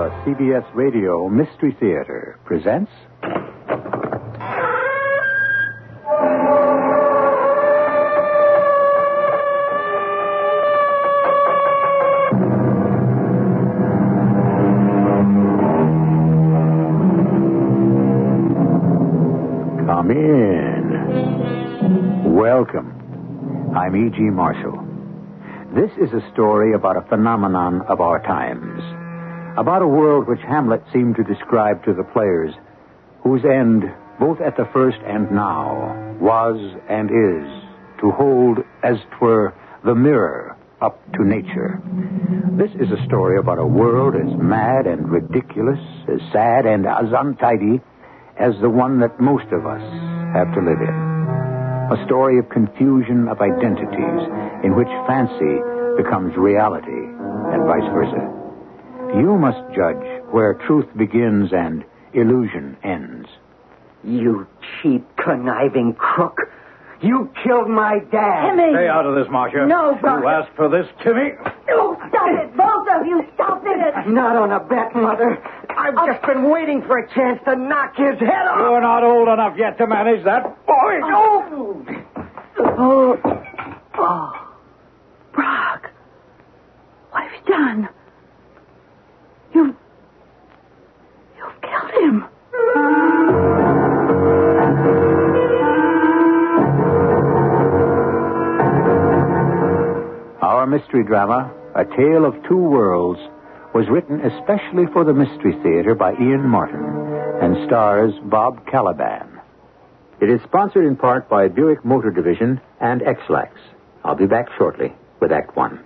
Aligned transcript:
The 0.00 0.08
CBS 0.24 0.64
Radio 0.74 1.28
Mystery 1.28 1.76
Theater 1.78 2.38
presents. 2.46 2.90
Come 19.84 20.10
in. 20.12 20.86
Welcome. 22.34 23.74
I'm 23.76 23.94
E.G. 23.94 24.18
Marshall. 24.30 24.82
This 25.74 25.90
is 26.00 26.14
a 26.14 26.22
story 26.32 26.72
about 26.72 26.96
a 26.96 27.02
phenomenon 27.02 27.82
of 27.82 28.00
our 28.00 28.22
times. 28.22 28.99
About 29.60 29.82
a 29.82 29.86
world 29.86 30.26
which 30.26 30.40
Hamlet 30.48 30.82
seemed 30.90 31.16
to 31.16 31.22
describe 31.22 31.84
to 31.84 31.92
the 31.92 32.02
players, 32.02 32.54
whose 33.22 33.44
end, 33.44 33.84
both 34.18 34.40
at 34.40 34.56
the 34.56 34.64
first 34.72 34.96
and 35.04 35.30
now, 35.30 36.16
was 36.18 36.56
and 36.88 37.10
is 37.10 37.44
to 38.00 38.10
hold, 38.10 38.60
as 38.82 38.96
twere, 39.18 39.52
the 39.84 39.94
mirror 39.94 40.56
up 40.80 40.98
to 41.12 41.26
nature. 41.26 41.78
This 42.56 42.70
is 42.80 42.88
a 42.90 43.04
story 43.04 43.36
about 43.36 43.58
a 43.58 43.66
world 43.66 44.14
as 44.16 44.32
mad 44.40 44.86
and 44.86 45.10
ridiculous, 45.10 45.80
as 46.08 46.20
sad 46.32 46.64
and 46.64 46.86
as 46.86 47.12
untidy 47.12 47.82
as 48.38 48.54
the 48.62 48.70
one 48.70 48.98
that 49.00 49.20
most 49.20 49.52
of 49.52 49.66
us 49.66 49.84
have 50.32 50.54
to 50.54 50.64
live 50.64 50.80
in. 50.80 50.96
A 51.92 52.02
story 52.06 52.38
of 52.38 52.48
confusion 52.48 53.28
of 53.28 53.42
identities 53.42 54.20
in 54.64 54.74
which 54.74 54.88
fancy 55.06 55.60
becomes 56.00 56.34
reality 56.38 57.12
and 57.52 57.68
vice 57.68 57.92
versa. 57.92 58.39
You 59.14 59.36
must 59.36 59.58
judge 59.74 60.22
where 60.30 60.54
truth 60.66 60.86
begins 60.96 61.52
and 61.52 61.84
illusion 62.14 62.76
ends. 62.82 63.28
You 64.04 64.46
cheap, 64.82 65.04
conniving 65.16 65.94
crook. 65.94 66.38
You 67.02 67.32
killed 67.42 67.68
my 67.68 68.00
dad. 68.12 68.50
Timmy! 68.50 68.72
Stay 68.74 68.88
out 68.88 69.06
of 69.06 69.14
this, 69.14 69.26
Marcia. 69.30 69.66
No, 69.66 69.96
Brock. 70.00 70.20
You 70.20 70.28
asked 70.28 70.54
for 70.54 70.68
this, 70.68 70.86
Timmy. 71.02 71.32
Oh, 71.70 71.96
stop 72.08 72.28
it, 72.28 72.56
both 72.56 72.86
of 72.92 73.06
you, 73.06 73.24
stop 73.34 73.62
it! 73.64 74.08
Not 74.08 74.36
on 74.36 74.52
a 74.52 74.60
bet, 74.60 74.94
Mother. 74.94 75.38
I've 75.70 75.96
uh, 75.96 76.06
just 76.06 76.26
been 76.26 76.50
waiting 76.50 76.82
for 76.82 76.98
a 76.98 77.08
chance 77.14 77.40
to 77.46 77.56
knock 77.56 77.96
his 77.96 78.18
head 78.20 78.46
off. 78.46 78.58
You're 78.58 78.80
not 78.82 79.02
old 79.02 79.28
enough 79.28 79.56
yet 79.56 79.78
to 79.78 79.86
manage 79.86 80.24
that 80.24 80.44
boy. 80.66 81.00
Oh! 81.04 81.86
Oh, 82.58 82.74
oh, 82.76 82.99
mystery 101.00 101.08
drama, 101.08 101.50
A 101.74 101.84
Tale 101.84 102.24
of 102.26 102.34
Two 102.48 102.56
Worlds, 102.56 103.20
was 103.74 103.88
written 103.88 104.20
especially 104.20 104.84
for 104.92 105.04
the 105.04 105.14
Mystery 105.14 105.52
Theater 105.62 105.94
by 105.94 106.12
Ian 106.12 106.46
Martin 106.46 106.84
and 107.40 107.66
stars 107.66 108.12
Bob 108.24 108.66
Kaliban. 108.66 109.40
It 110.20 110.28
is 110.28 110.42
sponsored 110.42 110.84
in 110.84 110.96
part 110.96 111.28
by 111.28 111.48
Buick 111.48 111.84
Motor 111.84 112.10
Division 112.10 112.60
and 112.80 113.02
Ex-Lax. 113.02 113.52
I'll 114.04 114.14
be 114.14 114.26
back 114.26 114.48
shortly 114.58 114.92
with 115.20 115.32
Act 115.32 115.56
One. 115.56 115.78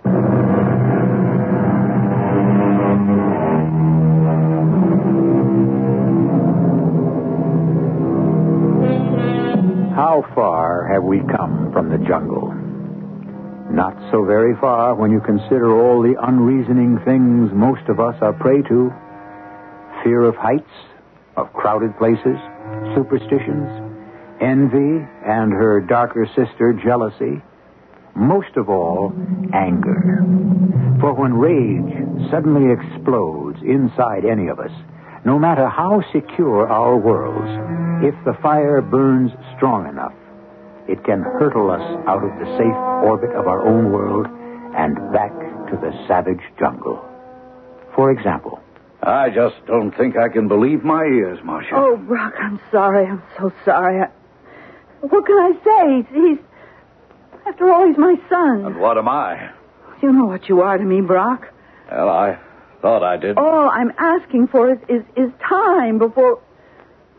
How 9.95 10.25
far 10.35 10.89
have 10.91 11.03
we 11.03 11.19
come 11.19 11.71
from 11.71 11.89
the 11.89 11.97
jungle? 12.05 12.64
Not 13.75 13.93
so 14.09 14.23
very 14.23 14.55
far 14.55 14.95
when 14.95 15.11
you 15.11 15.19
consider 15.19 15.69
all 15.75 16.01
the 16.01 16.15
unreasoning 16.17 16.97
things 17.03 17.51
most 17.51 17.89
of 17.89 17.99
us 17.99 18.15
are 18.21 18.31
prey 18.31 18.61
to 18.61 18.89
fear 20.01 20.21
of 20.23 20.37
heights, 20.37 20.71
of 21.35 21.51
crowded 21.51 21.91
places, 21.97 22.39
superstitions, 22.95 23.67
envy, 24.39 25.03
and 25.27 25.51
her 25.51 25.81
darker 25.81 26.25
sister, 26.25 26.71
jealousy. 26.71 27.43
Most 28.15 28.55
of 28.55 28.69
all, 28.69 29.11
anger. 29.53 30.23
For 31.01 31.11
when 31.11 31.33
rage 31.33 32.31
suddenly 32.31 32.71
explodes 32.71 33.59
inside 33.61 34.23
any 34.23 34.47
of 34.47 34.57
us, 34.57 34.71
no 35.25 35.37
matter 35.37 35.67
how 35.67 36.01
secure 36.13 36.65
our 36.69 36.95
worlds, 36.95 37.51
if 38.07 38.15
the 38.23 38.39
fire 38.41 38.81
burns 38.81 39.31
strong 39.57 39.89
enough, 39.89 40.13
it 40.87 41.03
can 41.03 41.21
hurtle 41.21 41.71
us 41.71 41.81
out 42.07 42.23
of 42.23 42.31
the 42.39 42.45
safe 42.57 42.75
orbit 43.03 43.31
of 43.35 43.47
our 43.47 43.65
own 43.65 43.91
world 43.91 44.27
and 44.75 44.95
back 45.11 45.31
to 45.69 45.77
the 45.77 45.91
savage 46.07 46.41
jungle. 46.59 47.03
For 47.95 48.11
example, 48.11 48.61
I 49.01 49.29
just 49.29 49.55
don't 49.67 49.91
think 49.91 50.17
I 50.17 50.29
can 50.29 50.47
believe 50.47 50.83
my 50.83 51.03
ears, 51.03 51.39
Marcia. 51.43 51.75
Oh, 51.75 51.97
Brock, 51.97 52.33
I'm 52.39 52.59
sorry. 52.71 53.05
I'm 53.07 53.23
so 53.37 53.51
sorry. 53.63 54.01
I... 54.01 54.09
What 55.01 55.25
can 55.25 55.37
I 55.37 55.51
say? 55.63 55.97
He's, 55.97 56.23
he's, 56.23 56.37
after 57.47 57.71
all, 57.71 57.87
he's 57.87 57.97
my 57.97 58.15
son. 58.29 58.65
And 58.65 58.79
what 58.79 58.97
am 58.97 59.07
I? 59.07 59.51
You 60.01 60.11
know 60.11 60.25
what 60.25 60.49
you 60.49 60.61
are 60.61 60.77
to 60.77 60.83
me, 60.83 61.01
Brock. 61.01 61.47
Well, 61.91 62.09
I 62.09 62.37
thought 62.81 63.03
I 63.03 63.17
did. 63.17 63.37
All 63.37 63.69
I'm 63.69 63.91
asking 63.97 64.47
for 64.47 64.71
is, 64.73 64.79
is, 64.89 65.03
is 65.15 65.31
time 65.47 65.99
before. 65.99 66.41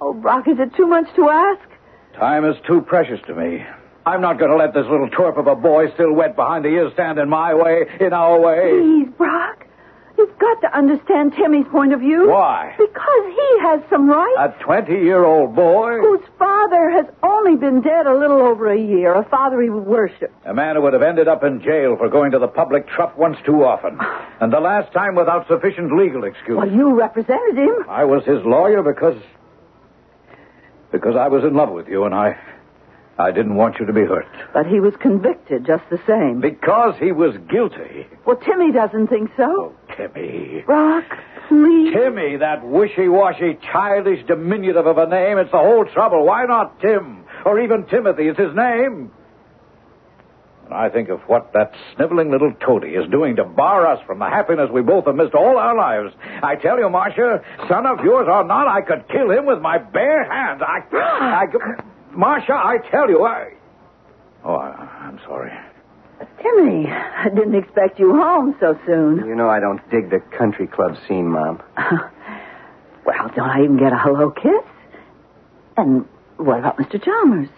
Oh, 0.00 0.12
Brock, 0.12 0.46
is 0.48 0.58
it 0.58 0.74
too 0.76 0.86
much 0.86 1.06
to 1.16 1.30
ask? 1.30 1.68
Time 2.18 2.44
is 2.46 2.56
too 2.66 2.80
precious 2.80 3.20
to 3.26 3.34
me. 3.34 3.64
I'm 4.06 4.20
not 4.20 4.38
going 4.38 4.50
to 4.50 4.56
let 4.56 4.72
this 4.72 4.86
little 4.86 5.10
twerp 5.10 5.36
of 5.38 5.46
a 5.48 5.56
boy 5.56 5.92
still 5.94 6.12
wet 6.12 6.34
behind 6.36 6.64
the 6.64 6.68
ears 6.68 6.92
stand 6.94 7.18
in 7.18 7.28
my 7.28 7.52
way, 7.54 7.84
in 8.00 8.12
our 8.12 8.40
way. 8.40 8.70
Please, 8.70 9.08
Brock. 9.18 9.66
You've 10.16 10.38
got 10.38 10.62
to 10.62 10.74
understand 10.74 11.34
Timmy's 11.34 11.66
point 11.70 11.92
of 11.92 12.00
view. 12.00 12.30
Why? 12.30 12.74
Because 12.78 13.26
he 13.26 13.58
has 13.60 13.82
some 13.90 14.08
rights. 14.08 14.56
A 14.58 14.64
20 14.64 14.92
year 14.92 15.24
old 15.24 15.54
boy? 15.54 15.98
Whose 16.00 16.24
father 16.38 16.88
has 16.88 17.04
only 17.22 17.56
been 17.56 17.82
dead 17.82 18.06
a 18.06 18.16
little 18.16 18.40
over 18.40 18.72
a 18.72 18.80
year, 18.80 19.12
a 19.12 19.28
father 19.28 19.60
he 19.60 19.68
worshipped. 19.68 20.32
A 20.46 20.54
man 20.54 20.76
who 20.76 20.82
would 20.82 20.94
have 20.94 21.02
ended 21.02 21.28
up 21.28 21.44
in 21.44 21.60
jail 21.60 21.96
for 21.98 22.08
going 22.08 22.30
to 22.30 22.38
the 22.38 22.48
public 22.48 22.88
trough 22.88 23.14
once 23.18 23.36
too 23.44 23.62
often. 23.62 23.98
And 24.40 24.50
the 24.50 24.60
last 24.60 24.90
time 24.94 25.16
without 25.16 25.48
sufficient 25.48 25.92
legal 25.94 26.24
excuse. 26.24 26.56
Well, 26.56 26.72
you 26.72 26.94
represented 26.98 27.58
him. 27.58 27.84
I 27.90 28.04
was 28.04 28.24
his 28.24 28.42
lawyer 28.42 28.82
because. 28.82 29.20
Because 30.92 31.16
I 31.16 31.28
was 31.28 31.44
in 31.44 31.54
love 31.54 31.70
with 31.70 31.88
you 31.88 32.04
and 32.04 32.14
I. 32.14 32.38
I 33.18 33.30
didn't 33.30 33.56
want 33.56 33.76
you 33.80 33.86
to 33.86 33.94
be 33.94 34.02
hurt. 34.02 34.26
But 34.52 34.66
he 34.66 34.78
was 34.78 34.92
convicted 35.00 35.64
just 35.64 35.84
the 35.88 35.98
same. 36.06 36.42
Because 36.42 36.96
he 37.00 37.12
was 37.12 37.34
guilty. 37.48 38.06
Well, 38.26 38.36
Timmy 38.36 38.72
doesn't 38.72 39.06
think 39.06 39.30
so. 39.38 39.72
Oh, 39.72 39.94
Timmy. 39.96 40.62
Rock, 40.66 41.04
please. 41.48 41.94
Timmy, 41.94 42.36
that 42.36 42.62
wishy 42.62 43.08
washy, 43.08 43.58
childish, 43.72 44.26
diminutive 44.26 44.86
of 44.86 44.98
a 44.98 45.06
name. 45.06 45.38
It's 45.38 45.50
the 45.50 45.56
whole 45.56 45.86
trouble. 45.86 46.26
Why 46.26 46.44
not 46.44 46.78
Tim? 46.80 47.24
Or 47.46 47.58
even 47.58 47.86
Timothy? 47.86 48.28
It's 48.28 48.38
his 48.38 48.54
name. 48.54 49.10
And 50.66 50.74
I 50.74 50.88
think 50.88 51.08
of 51.10 51.20
what 51.28 51.52
that 51.52 51.72
sniveling 51.94 52.32
little 52.32 52.52
toady 52.54 52.88
is 52.88 53.08
doing 53.08 53.36
to 53.36 53.44
bar 53.44 53.86
us 53.86 54.04
from 54.04 54.18
the 54.18 54.24
happiness 54.24 54.68
we 54.72 54.82
both 54.82 55.06
have 55.06 55.14
missed 55.14 55.34
all 55.34 55.56
our 55.58 55.76
lives. 55.76 56.12
I 56.42 56.56
tell 56.56 56.78
you, 56.78 56.90
Marcia, 56.90 57.40
son 57.68 57.86
of 57.86 58.04
yours 58.04 58.26
or 58.28 58.42
not, 58.42 58.66
I 58.66 58.80
could 58.80 59.06
kill 59.08 59.30
him 59.30 59.46
with 59.46 59.60
my 59.60 59.78
bare 59.78 60.24
hands. 60.24 60.62
I. 60.66 60.80
I 60.92 61.46
could. 61.46 61.62
Marcia, 62.16 62.52
I 62.52 62.78
tell 62.90 63.08
you, 63.08 63.24
I. 63.24 63.52
Oh, 64.44 64.56
I, 64.56 64.88
I'm 65.02 65.20
sorry. 65.24 65.52
Timmy, 66.42 66.88
I 66.90 67.28
didn't 67.28 67.54
expect 67.54 68.00
you 68.00 68.12
home 68.16 68.56
so 68.58 68.76
soon. 68.86 69.18
You 69.26 69.36
know 69.36 69.48
I 69.48 69.60
don't 69.60 69.80
dig 69.90 70.10
the 70.10 70.20
country 70.36 70.66
club 70.66 70.96
scene, 71.06 71.28
Mom. 71.28 71.62
well, 73.04 73.30
don't 73.36 73.50
I 73.50 73.62
even 73.62 73.76
get 73.76 73.92
a 73.92 73.98
hello 73.98 74.30
kiss? 74.30 74.64
And 75.76 76.06
what 76.38 76.58
about 76.58 76.78
Mr. 76.78 77.02
Chalmers? 77.02 77.48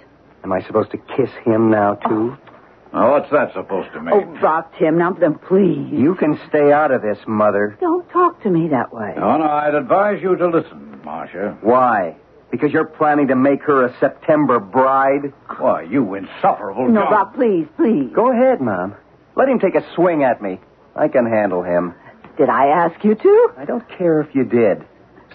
Am 0.44 0.52
I 0.52 0.62
supposed 0.66 0.90
to 0.90 0.98
kiss 0.98 1.30
him 1.44 1.70
now, 1.70 1.94
too? 1.94 2.36
Oh, 2.36 2.47
what's 2.92 3.30
that 3.30 3.52
supposed 3.52 3.92
to 3.92 4.00
mean? 4.00 4.14
Oh, 4.14 4.40
Brock, 4.40 4.72
Tim, 4.78 4.98
now 4.98 5.12
then, 5.12 5.34
please. 5.38 5.88
You 5.92 6.14
can 6.14 6.38
stay 6.48 6.72
out 6.72 6.90
of 6.90 7.02
this, 7.02 7.18
Mother. 7.26 7.76
Don't 7.80 8.08
talk 8.10 8.42
to 8.42 8.50
me 8.50 8.68
that 8.68 8.92
way. 8.92 9.14
No, 9.16 9.36
no, 9.38 9.44
I'd 9.44 9.74
advise 9.74 10.22
you 10.22 10.36
to 10.36 10.46
listen, 10.48 11.00
Marcia. 11.04 11.58
Why? 11.60 12.16
Because 12.50 12.72
you're 12.72 12.86
planning 12.86 13.28
to 13.28 13.36
make 13.36 13.62
her 13.64 13.84
a 13.84 13.98
September 14.00 14.58
bride? 14.58 15.32
Why, 15.58 15.82
you 15.82 16.14
insufferable 16.14 16.88
No, 16.88 17.02
John. 17.02 17.08
Brock, 17.08 17.34
please, 17.34 17.66
please. 17.76 18.10
Go 18.14 18.32
ahead, 18.32 18.60
Mom. 18.60 18.94
Let 19.36 19.48
him 19.48 19.58
take 19.58 19.74
a 19.74 19.84
swing 19.94 20.24
at 20.24 20.40
me. 20.40 20.58
I 20.96 21.08
can 21.08 21.26
handle 21.26 21.62
him. 21.62 21.94
Did 22.38 22.48
I 22.48 22.68
ask 22.68 23.04
you 23.04 23.14
to? 23.14 23.52
I 23.56 23.64
don't 23.64 23.86
care 23.98 24.20
if 24.20 24.34
you 24.34 24.44
did. 24.44 24.84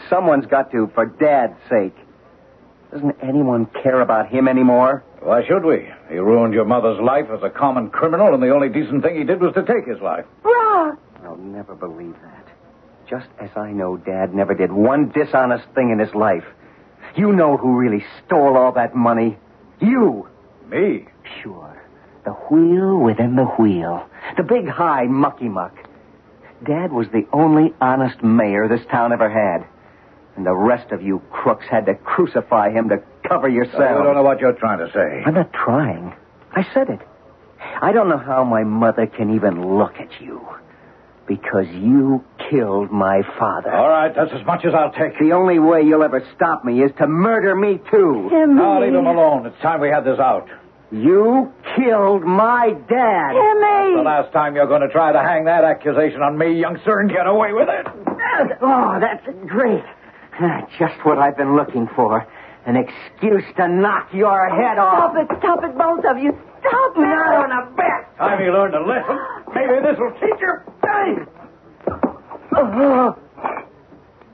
Someone's 0.09 0.45
got 0.47 0.71
to, 0.71 0.89
for 0.95 1.05
Dad's 1.05 1.57
sake. 1.69 1.95
Doesn't 2.91 3.15
anyone 3.21 3.65
care 3.67 4.01
about 4.01 4.27
him 4.29 4.47
anymore? 4.47 5.03
Why 5.23 5.45
should 5.47 5.63
we? 5.63 5.87
He 6.09 6.17
ruined 6.17 6.53
your 6.53 6.65
mother's 6.65 6.99
life 6.99 7.27
as 7.31 7.41
a 7.43 7.49
common 7.49 7.89
criminal, 7.89 8.33
and 8.33 8.43
the 8.43 8.53
only 8.53 8.67
decent 8.67 9.03
thing 9.03 9.17
he 9.17 9.23
did 9.23 9.39
was 9.39 9.53
to 9.53 9.63
take 9.63 9.87
his 9.87 10.01
life. 10.01 10.25
Brock! 10.41 10.99
I'll 11.23 11.37
never 11.37 11.75
believe 11.75 12.15
that. 12.21 12.47
Just 13.09 13.27
as 13.39 13.49
I 13.55 13.71
know 13.71 13.95
Dad 13.95 14.35
never 14.35 14.53
did 14.53 14.71
one 14.71 15.09
dishonest 15.09 15.65
thing 15.75 15.91
in 15.91 15.99
his 15.99 16.13
life. 16.13 16.43
You 17.15 17.31
know 17.31 17.55
who 17.55 17.77
really 17.77 18.03
stole 18.25 18.57
all 18.57 18.73
that 18.73 18.95
money. 18.95 19.37
You. 19.79 20.27
Me? 20.69 21.05
Sure. 21.41 21.81
The 22.25 22.31
wheel 22.31 22.97
within 22.97 23.35
the 23.35 23.45
wheel. 23.45 24.07
The 24.35 24.43
big 24.43 24.67
high 24.67 25.05
mucky 25.05 25.47
muck. 25.47 25.75
Dad 26.65 26.91
was 26.91 27.07
the 27.09 27.27
only 27.31 27.73
honest 27.79 28.21
mayor 28.23 28.67
this 28.67 28.85
town 28.89 29.13
ever 29.13 29.29
had. 29.29 29.67
And 30.35 30.45
the 30.45 30.55
rest 30.55 30.91
of 30.91 31.01
you 31.01 31.21
crooks 31.31 31.65
had 31.69 31.85
to 31.85 31.95
crucify 31.95 32.71
him 32.71 32.89
to 32.89 32.97
cover 33.27 33.47
yourselves. 33.47 33.77
I 33.79 34.03
don't 34.03 34.15
know 34.15 34.23
what 34.23 34.39
you're 34.39 34.53
trying 34.53 34.79
to 34.79 34.91
say. 34.91 35.23
I'm 35.25 35.35
not 35.35 35.53
trying. 35.53 36.13
I 36.51 36.65
said 36.73 36.89
it. 36.89 36.99
I 37.81 37.91
don't 37.91 38.09
know 38.09 38.17
how 38.17 38.43
my 38.43 38.63
mother 38.63 39.05
can 39.07 39.35
even 39.35 39.77
look 39.77 39.95
at 39.97 40.19
you. 40.19 40.41
Because 41.25 41.67
you 41.69 42.23
killed 42.49 42.91
my 42.91 43.21
father. 43.39 43.71
All 43.71 43.87
right, 43.87 44.13
that's 44.13 44.33
as 44.33 44.45
much 44.45 44.65
as 44.65 44.73
I'll 44.73 44.91
take. 44.91 45.17
The 45.19 45.31
only 45.31 45.57
way 45.57 45.81
you'll 45.83 46.03
ever 46.03 46.21
stop 46.35 46.65
me 46.65 46.81
is 46.83 46.91
to 46.97 47.07
murder 47.07 47.55
me, 47.55 47.79
too. 47.89 48.27
Timmy. 48.29 48.55
Now 48.55 48.81
leave 48.81 48.93
him 48.93 49.05
alone. 49.05 49.45
It's 49.45 49.57
time 49.61 49.79
we 49.79 49.87
had 49.87 50.03
this 50.03 50.19
out. 50.19 50.49
You 50.91 51.53
killed 51.77 52.23
my 52.23 52.71
dad. 52.89 53.31
Timmy. 53.31 53.95
The 53.95 54.03
last 54.03 54.33
time 54.33 54.55
you're 54.55 54.67
going 54.67 54.81
to 54.81 54.89
try 54.89 55.13
to 55.13 55.19
hang 55.19 55.45
that 55.45 55.63
accusation 55.63 56.21
on 56.21 56.37
me, 56.37 56.59
youngster, 56.59 56.99
and 56.99 57.09
get 57.09 57.25
away 57.25 57.53
with 57.53 57.69
it. 57.69 57.87
Oh, 58.61 58.97
that's 58.99 59.25
great. 59.47 59.83
Ah, 60.39 60.67
Just 60.79 60.95
what 61.05 61.17
I've 61.19 61.37
been 61.37 61.55
looking 61.55 61.87
for. 61.95 62.25
An 62.65 62.75
excuse 62.77 63.43
to 63.57 63.67
knock 63.67 64.09
your 64.13 64.49
head 64.49 64.77
off. 64.77 65.11
Stop 65.13 65.31
it. 65.31 65.37
Stop 65.39 65.63
it, 65.63 65.77
both 65.77 66.05
of 66.05 66.17
you. 66.17 66.31
Stop 66.61 66.95
it. 66.95 67.01
Not 67.01 67.33
on 67.45 67.51
a 67.51 67.71
bet. 67.75 68.17
Time 68.17 68.41
you 68.43 68.51
learned 68.53 68.73
a 68.75 68.79
lesson. 68.85 69.17
Maybe 69.53 69.81
this 69.83 69.97
will 69.99 70.11
teach 70.13 70.39
you. 70.39 70.53
Oh, 72.55 73.15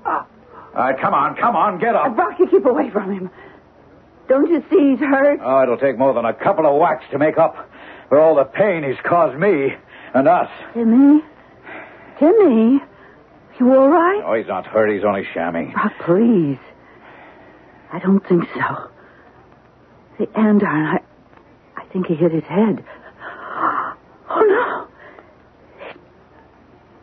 All 0.06 0.25
right, 0.75 1.00
come 1.00 1.13
on, 1.13 1.36
come 1.36 1.56
on, 1.56 1.80
get 1.80 1.96
up. 1.96 2.16
Rocky, 2.18 2.46
keep 2.48 2.66
away 2.66 2.90
from 2.92 3.12
him. 3.12 3.30
Don't 4.28 4.50
you 4.50 4.63
see 4.69 4.92
he's 4.92 5.00
hurt? 5.00 5.40
Oh, 5.44 5.63
it'll 5.63 5.78
take 5.78 5.98
more 5.98 6.13
than 6.13 6.25
a 6.25 6.34
couple 6.34 6.66
of 6.68 6.80
whacks 6.80 7.06
to 7.12 7.18
make 7.18 7.38
up 7.38 7.56
for 8.10 8.19
all 8.19 8.36
the 8.36 8.44
pain 8.44 8.84
he's 8.84 9.00
caused 9.04 9.38
me 9.40 9.74
and 10.13 10.28
us. 10.28 10.50
Timmy? 10.74 11.22
Timmy? 12.19 12.80
You 13.60 13.74
all 13.76 13.90
right? 13.90 14.22
Oh, 14.26 14.34
he's 14.36 14.48
not 14.48 14.66
hurt. 14.66 14.90
He's 14.92 15.04
only 15.04 15.26
shamming. 15.34 15.74
Rock, 15.74 15.92
ah, 16.00 16.06
please. 16.06 16.58
I 17.92 18.00
don't 18.00 18.26
think 18.28 18.46
so. 18.54 18.90
The 20.18 20.28
andiron, 20.28 20.64
I, 20.66 21.00
I 21.76 21.86
think 21.92 22.08
he 22.08 22.16
hit 22.16 22.32
his 22.32 22.44
head. 22.44 22.84
Oh, 24.32 24.42
no. 24.42 24.88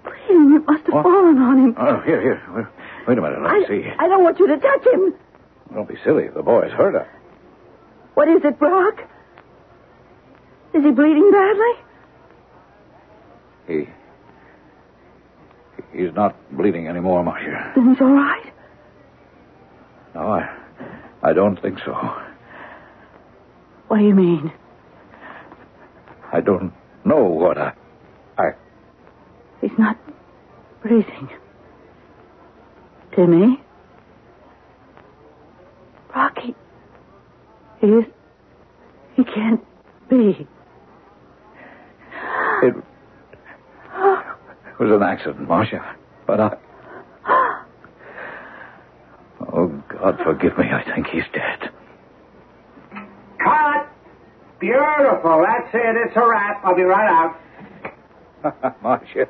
Bleeding. 0.05 0.55
It 0.57 0.67
must 0.67 0.85
have 0.87 0.95
What? 0.95 1.03
fallen 1.03 1.39
on 1.39 1.59
him. 1.59 1.75
Oh, 1.79 2.01
here, 2.01 2.21
here. 2.21 2.43
Wait- 2.55 2.67
Wait 3.09 3.19
a 3.19 3.21
minute. 3.23 3.41
Let 3.43 3.51
I, 3.53 3.59
me 3.61 3.67
see. 3.69 3.89
I 3.99 4.09
don't 4.09 4.25
want 4.25 4.39
you 4.41 4.49
to 4.49 4.57
touch 4.59 4.87
him. 4.87 5.15
Don't 5.75 5.89
be 5.89 5.95
silly. 6.05 6.27
The 6.29 6.43
boy's 6.43 6.73
hurt 6.73 6.95
her. 6.95 7.09
What 8.15 8.29
is 8.29 8.45
it, 8.45 8.59
Brock? 8.59 9.01
Is 10.75 10.83
he 10.83 10.91
bleeding 10.91 11.31
badly? 11.31 11.73
He. 13.69 13.89
He's 15.97 16.15
not 16.15 16.37
bleeding 16.55 16.89
anymore, 16.89 17.25
Marcia. 17.25 17.73
Then 17.75 17.89
he's 17.91 18.01
all 18.03 18.13
right. 18.13 18.53
No, 20.15 20.21
I. 20.29 20.57
I 21.23 21.33
don't 21.33 21.61
think 21.61 21.79
so. 21.85 21.93
What 23.89 23.99
do 23.99 24.05
you 24.05 24.15
mean? 24.15 24.53
I 26.33 26.41
don't 26.41 26.73
know 27.05 27.25
what 27.25 27.57
I. 27.57 27.73
I. 28.37 28.51
He's 29.63 29.79
not 29.79 29.97
breathing. 30.83 31.31
Timmy? 33.15 33.63
Rocky. 36.15 36.55
He 37.81 37.87
is. 37.87 38.05
He 39.15 39.25
can't 39.25 39.65
be. 40.11 40.47
It. 42.63 42.75
It 44.79 44.83
was 44.83 44.93
an 44.93 45.03
accident, 45.03 45.49
Marcia. 45.49 45.97
But 46.27 46.41
I. 46.41 46.57
Oh, 49.53 49.69
God, 49.89 50.19
forgive 50.25 50.57
me. 50.59 50.65
I 50.73 50.83
think 50.95 51.07
he's 51.07 51.25
dead. 51.33 51.71
Cut! 53.43 53.89
Beautiful. 54.59 55.45
That's 55.47 55.75
it. 55.75 55.97
It's 56.07 56.17
a 56.17 56.27
wrap. 56.27 56.63
I'll 56.65 56.75
be 56.75 56.83
right 56.83 57.09
out. 57.09 57.41
Marcia, 58.83 59.27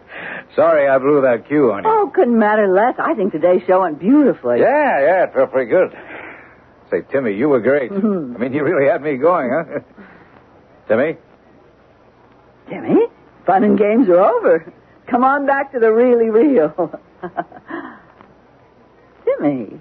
sorry 0.55 0.89
I 0.89 0.99
blew 0.99 1.23
that 1.23 1.47
cue 1.49 1.73
on 1.73 1.85
you. 1.85 1.91
Oh, 1.91 2.11
couldn't 2.15 2.39
matter 2.39 2.69
less. 2.69 2.95
I 2.99 3.15
think 3.15 3.33
today's 3.33 3.63
show 3.67 3.81
went 3.83 3.99
beautifully. 3.99 4.61
Yeah, 4.61 5.01
yeah, 5.01 5.25
it 5.25 5.33
felt 5.33 5.53
pretty 5.53 5.71
good. 5.71 5.97
Say, 6.91 7.03
Timmy, 7.11 7.33
you 7.35 7.49
were 7.49 7.61
great. 7.61 7.91
Mhm. 7.91 8.35
I 8.37 8.39
mean, 8.39 8.53
you 8.53 8.63
really 8.63 8.89
had 8.91 9.03
me 9.03 9.17
going, 9.17 9.51
huh? 9.51 9.81
Timmy? 10.89 11.17
Timmy, 12.69 13.07
fun 13.47 13.65
and 13.65 13.79
games 13.79 14.09
are 14.09 14.21
over. 14.21 14.73
Come 15.09 15.25
on 15.25 15.47
back 15.47 15.73
to 15.73 15.79
the 15.79 15.93
really 15.93 16.31
real. 16.31 17.01
Jimmy. 19.25 19.79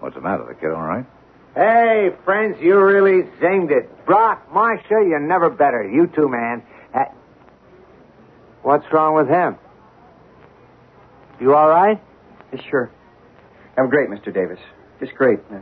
What's 0.00 0.14
the 0.14 0.20
matter? 0.20 0.44
The 0.48 0.54
kid 0.54 0.70
all 0.70 0.82
right? 0.82 1.06
Hey, 1.54 2.10
friends, 2.24 2.56
you 2.60 2.78
really 2.78 3.22
zinged 3.40 3.70
it. 3.70 4.06
Brock, 4.06 4.52
Marcia, 4.52 4.88
you're 4.90 5.20
never 5.20 5.50
better. 5.50 5.88
You 5.88 6.08
too, 6.08 6.28
man. 6.28 6.62
Uh, 6.92 7.04
what's 8.62 8.84
wrong 8.92 9.14
with 9.14 9.28
him? 9.28 9.56
You 11.40 11.54
all 11.54 11.68
right? 11.68 12.00
Sure. 12.70 12.90
I'm 13.76 13.88
great, 13.88 14.08
Mr. 14.08 14.32
Davis. 14.32 14.58
Just 15.00 15.14
great. 15.14 15.40
Uh, 15.52 15.58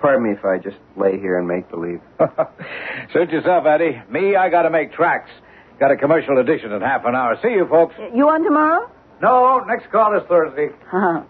pardon 0.00 0.22
me 0.22 0.30
if 0.32 0.44
I 0.44 0.58
just 0.58 0.76
lay 0.96 1.18
here 1.18 1.38
and 1.38 1.46
make 1.48 1.70
believe. 1.70 2.00
Suit 3.12 3.30
yourself, 3.30 3.64
Eddie. 3.66 4.02
Me, 4.10 4.36
I 4.36 4.48
gotta 4.50 4.70
make 4.70 4.92
tracks. 4.92 5.30
Got 5.78 5.90
a 5.90 5.96
commercial 5.96 6.38
edition 6.38 6.72
in 6.72 6.80
half 6.80 7.04
an 7.04 7.14
hour. 7.14 7.36
See 7.42 7.48
you, 7.50 7.66
folks. 7.68 7.94
You 8.14 8.28
on 8.28 8.44
tomorrow? 8.44 8.90
No, 9.20 9.58
next 9.66 9.90
call 9.90 10.16
is 10.16 10.22
Thursday. 10.28 10.68
Huh. 10.86 11.22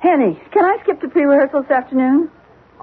Henny, 0.00 0.40
can 0.52 0.64
I 0.64 0.78
skip 0.82 1.00
the 1.00 1.08
pre-rehearsal 1.08 1.62
this 1.62 1.70
afternoon? 1.70 2.30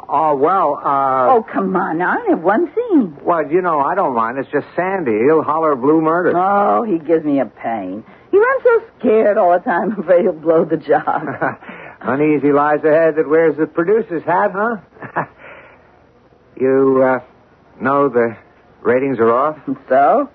Oh, 0.10 0.36
well, 0.36 0.80
uh. 0.84 1.34
oh, 1.34 1.46
come 1.52 1.76
on. 1.76 1.98
Now, 1.98 2.14
I 2.14 2.18
only 2.20 2.30
have 2.36 2.42
one 2.44 2.72
scene. 2.76 3.18
Well, 3.24 3.50
you 3.52 3.62
know, 3.62 3.80
I 3.80 3.96
don't 3.96 4.14
mind. 4.16 4.38
It's 4.38 4.50
just 4.52 4.68
Sandy. 4.76 5.18
He'll 5.26 5.42
holler 5.42 5.76
blue 5.76 6.00
murder. 6.02 6.34
Oh, 6.38 6.84
he 6.84 7.00
gives 7.00 7.26
me 7.26 7.40
a 7.40 7.46
pain. 7.46 8.06
He 8.30 8.38
runs 8.38 8.64
so 8.64 8.82
scared 9.00 9.38
all 9.38 9.54
the 9.54 9.64
time, 9.64 9.94
I'm 9.94 10.00
afraid 10.04 10.22
he'll 10.22 10.34
blow 10.34 10.64
the 10.66 10.78
job. 10.78 11.24
Uneasy 12.02 12.52
lies 12.52 12.84
ahead 12.84 13.16
that 13.16 13.28
wears 13.28 13.58
the 13.58 13.66
producer's 13.66 14.24
hat, 14.24 14.52
huh? 14.54 14.78
you, 16.60 17.02
uh, 17.04 17.20
know 17.82 18.10
the 18.10 18.38
ratings 18.82 19.18
are 19.20 19.34
off? 19.34 19.58
so, 19.90 20.30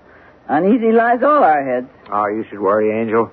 uneasy 0.47 0.91
lies 0.91 1.21
all 1.23 1.43
our 1.43 1.63
heads. 1.63 1.87
Oh, 2.11 2.27
you 2.27 2.45
should 2.49 2.59
worry, 2.59 2.99
Angel. 3.01 3.31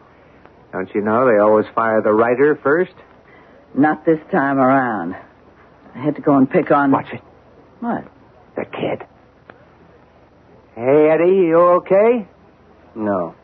Don't 0.73 0.89
you 0.95 1.01
know 1.01 1.27
they 1.31 1.39
always 1.41 1.67
fire 1.75 2.01
the 2.03 2.13
writer 2.13 2.59
first? 2.63 2.93
Not 3.75 4.05
this 4.05 4.19
time 4.31 4.59
around. 4.59 5.15
I 5.95 5.99
had 6.05 6.17
to 6.17 6.23
go 6.23 6.37
and 6.37 6.49
pick 6.49 6.71
on. 6.71 6.91
Watch 6.93 7.13
it. 7.13 7.21
What? 7.81 8.05
The 8.57 8.65
kid. 8.65 9.07
Hey, 10.77 11.09
Eddie, 11.11 11.47
you 11.49 11.59
okay? 11.83 12.27
No. 12.95 13.35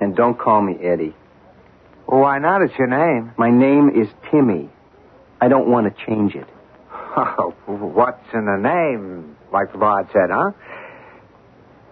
And 0.00 0.14
don't 0.14 0.38
call 0.38 0.60
me 0.62 0.74
Eddie. 0.82 1.14
Well, 2.06 2.20
why 2.20 2.38
not? 2.38 2.62
It's 2.62 2.74
your 2.78 2.88
name. 2.88 3.32
My 3.38 3.50
name 3.50 3.90
is 3.90 4.08
Timmy. 4.30 4.68
I 5.40 5.48
don't 5.48 5.68
want 5.68 5.86
to 5.94 6.06
change 6.06 6.34
it. 6.34 6.46
Oh, 7.12 7.52
what's 7.66 8.22
in 8.32 8.44
the 8.44 8.56
name? 8.56 9.36
Like 9.52 9.72
the 9.72 9.78
bard 9.78 10.06
said, 10.12 10.30
huh? 10.30 10.52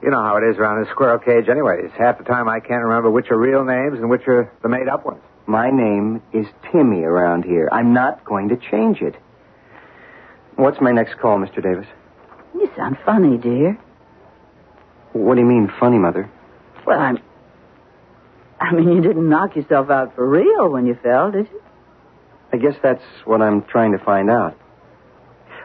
You 0.03 0.11
know 0.11 0.23
how 0.23 0.37
it 0.37 0.45
is 0.45 0.57
around 0.59 0.83
this 0.83 0.91
squirrel 0.91 1.19
cage, 1.19 1.49
anyways. 1.49 1.91
Half 1.99 2.19
the 2.19 2.25
time 2.25 2.49
I 2.49 2.61
can't 2.61 2.85
remember 2.85 3.11
which 3.11 3.31
are 3.31 3.39
real 3.39 3.65
names 3.65 3.99
and 3.99 4.09
which 4.09 4.27
are 4.29 4.51
the 4.63 4.69
made 4.69 4.89
up 4.89 5.05
ones. 5.05 5.23
My 5.47 5.71
name 5.71 6.23
is 6.33 6.47
Timmy 6.71 7.03
around 7.03 7.45
here. 7.45 7.69
I'm 7.73 7.93
not 7.93 8.25
going 8.25 8.51
to 8.51 8.57
change 8.57 9.01
it. 9.01 9.17
What's 10.57 10.81
my 10.81 10.93
next 10.93 11.19
call, 11.19 11.39
Mr. 11.39 11.63
Davis? 11.63 11.87
You 12.55 12.71
sound 12.77 12.99
funny, 13.05 13.39
dear. 13.39 13.79
What 15.13 15.35
do 15.35 15.41
you 15.41 15.47
mean, 15.47 15.73
funny, 15.81 15.99
Mother? 15.99 16.31
Well, 16.87 16.99
I'm. 16.99 17.19
I 18.61 18.73
mean, 18.73 18.89
you 18.89 19.01
didn't 19.01 19.29
knock 19.29 19.57
yourself 19.57 19.89
out 19.91 20.15
for 20.15 20.29
real 20.29 20.69
when 20.69 20.87
you 20.87 20.99
fell, 21.03 21.31
did 21.31 21.49
you? 21.51 21.63
I 22.53 22.57
guess 22.57 22.75
that's 22.83 23.03
what 23.25 23.41
I'm 23.41 23.63
trying 23.63 23.93
to 23.93 23.99
find 23.99 24.31
out. 24.31 24.59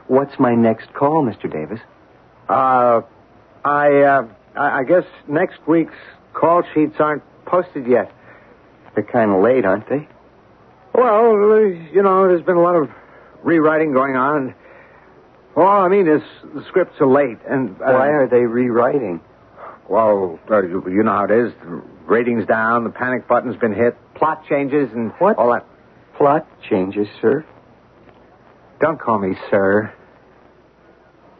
What's 0.08 0.40
my 0.40 0.54
next 0.54 0.94
call, 0.94 1.24
Mr. 1.24 1.52
Davis? 1.52 1.80
Uh, 2.50 3.02
I, 3.65 4.01
uh, 4.01 4.27
I 4.55 4.84
guess 4.84 5.03
next 5.27 5.60
week's 5.67 5.93
call 6.34 6.63
sheets 6.74 6.96
aren't 7.00 7.24
posted 7.46 7.88
yet. 7.88 8.12
They're 8.96 9.03
kind 9.03 9.32
of 9.32 9.41
late, 9.41 9.65
aren't 9.65 9.88
they? 9.89 10.08
Well, 10.93 11.32
uh, 11.51 11.58
you 11.91 12.03
know, 12.03 12.27
there's 12.27 12.43
been 12.43 12.58
a 12.58 12.62
lot 12.62 12.75
of 12.75 12.89
rewriting 13.43 13.93
going 13.93 14.15
on. 14.15 14.53
All 15.55 15.65
I 15.65 15.88
mean 15.88 16.08
is 16.08 16.22
the 16.53 16.63
scripts 16.67 17.00
are 17.00 17.08
late, 17.08 17.38
and 17.48 17.72
uh, 17.82 17.93
Why 17.93 18.08
are 18.10 18.27
they 18.27 18.41
rewriting? 18.46 19.22
Well, 19.89 20.39
uh, 20.50 20.62
you, 20.63 20.84
you 20.89 21.03
know 21.03 21.12
how 21.12 21.25
it 21.25 21.32
is. 21.32 21.53
The 21.63 21.82
ratings 22.05 22.46
down, 22.48 22.84
the 22.84 22.89
panic 22.89 23.27
button's 23.27 23.55
been 23.58 23.74
hit, 23.74 23.96
plot 24.15 24.46
changes, 24.48 24.89
and 24.93 25.12
What? 25.20 25.38
all 25.38 25.51
that. 25.53 25.65
Plot 26.17 26.48
changes, 26.70 27.08
sir. 27.22 27.46
Don't 28.79 29.00
call 29.00 29.17
me 29.20 29.36
sir. 29.50 29.93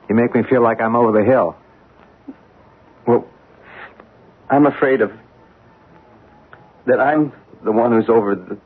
You 0.10 0.16
make 0.16 0.34
me 0.36 0.44
feel 0.50 0.62
like 0.62 0.82
I'm 0.82 0.96
over 0.96 1.18
the 1.18 1.26
hill. 1.26 1.56
Well, 4.54 4.60
I'm 4.60 4.68
afraid 4.72 5.02
of 5.02 5.12
that 6.86 7.00
I'm 7.00 7.34
the 7.64 7.72
one 7.72 7.92
who's 7.92 8.08
over 8.08 8.36
the. 8.36 8.58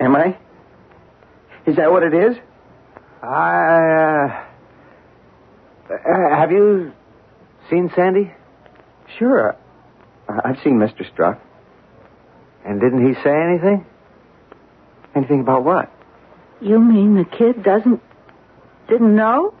Am 0.00 0.16
I? 0.16 0.36
Is 1.64 1.76
that 1.76 1.92
what 1.92 2.02
it 2.02 2.12
is? 2.12 2.36
I, 3.22 4.42
uh, 5.88 5.94
uh, 5.94 6.36
have 6.36 6.50
you 6.50 6.90
seen 7.70 7.92
Sandy? 7.94 8.32
Sure. 9.16 9.54
I- 10.28 10.40
I've 10.44 10.58
seen 10.64 10.78
Mr. 10.78 11.08
Struck. 11.12 11.40
And 12.64 12.80
didn't 12.80 13.06
he 13.06 13.14
say 13.22 13.30
anything? 13.30 13.86
Anything 15.14 15.40
about 15.42 15.62
what? 15.62 15.88
You 16.60 16.80
mean 16.80 17.14
the 17.14 17.24
kid 17.24 17.62
doesn't. 17.62 18.00
didn't 18.88 19.14
know? 19.14 19.54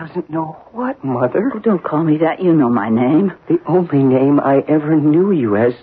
Doesn't 0.00 0.30
know 0.30 0.56
what, 0.72 1.04
Mother? 1.04 1.52
Oh, 1.54 1.58
don't 1.58 1.84
call 1.84 2.02
me 2.02 2.16
that. 2.18 2.42
You 2.42 2.54
know 2.54 2.70
my 2.70 2.88
name. 2.88 3.34
The 3.48 3.60
only 3.66 4.02
name 4.02 4.40
I 4.40 4.64
ever 4.66 4.96
knew 4.96 5.30
you 5.30 5.56
as 5.56 5.74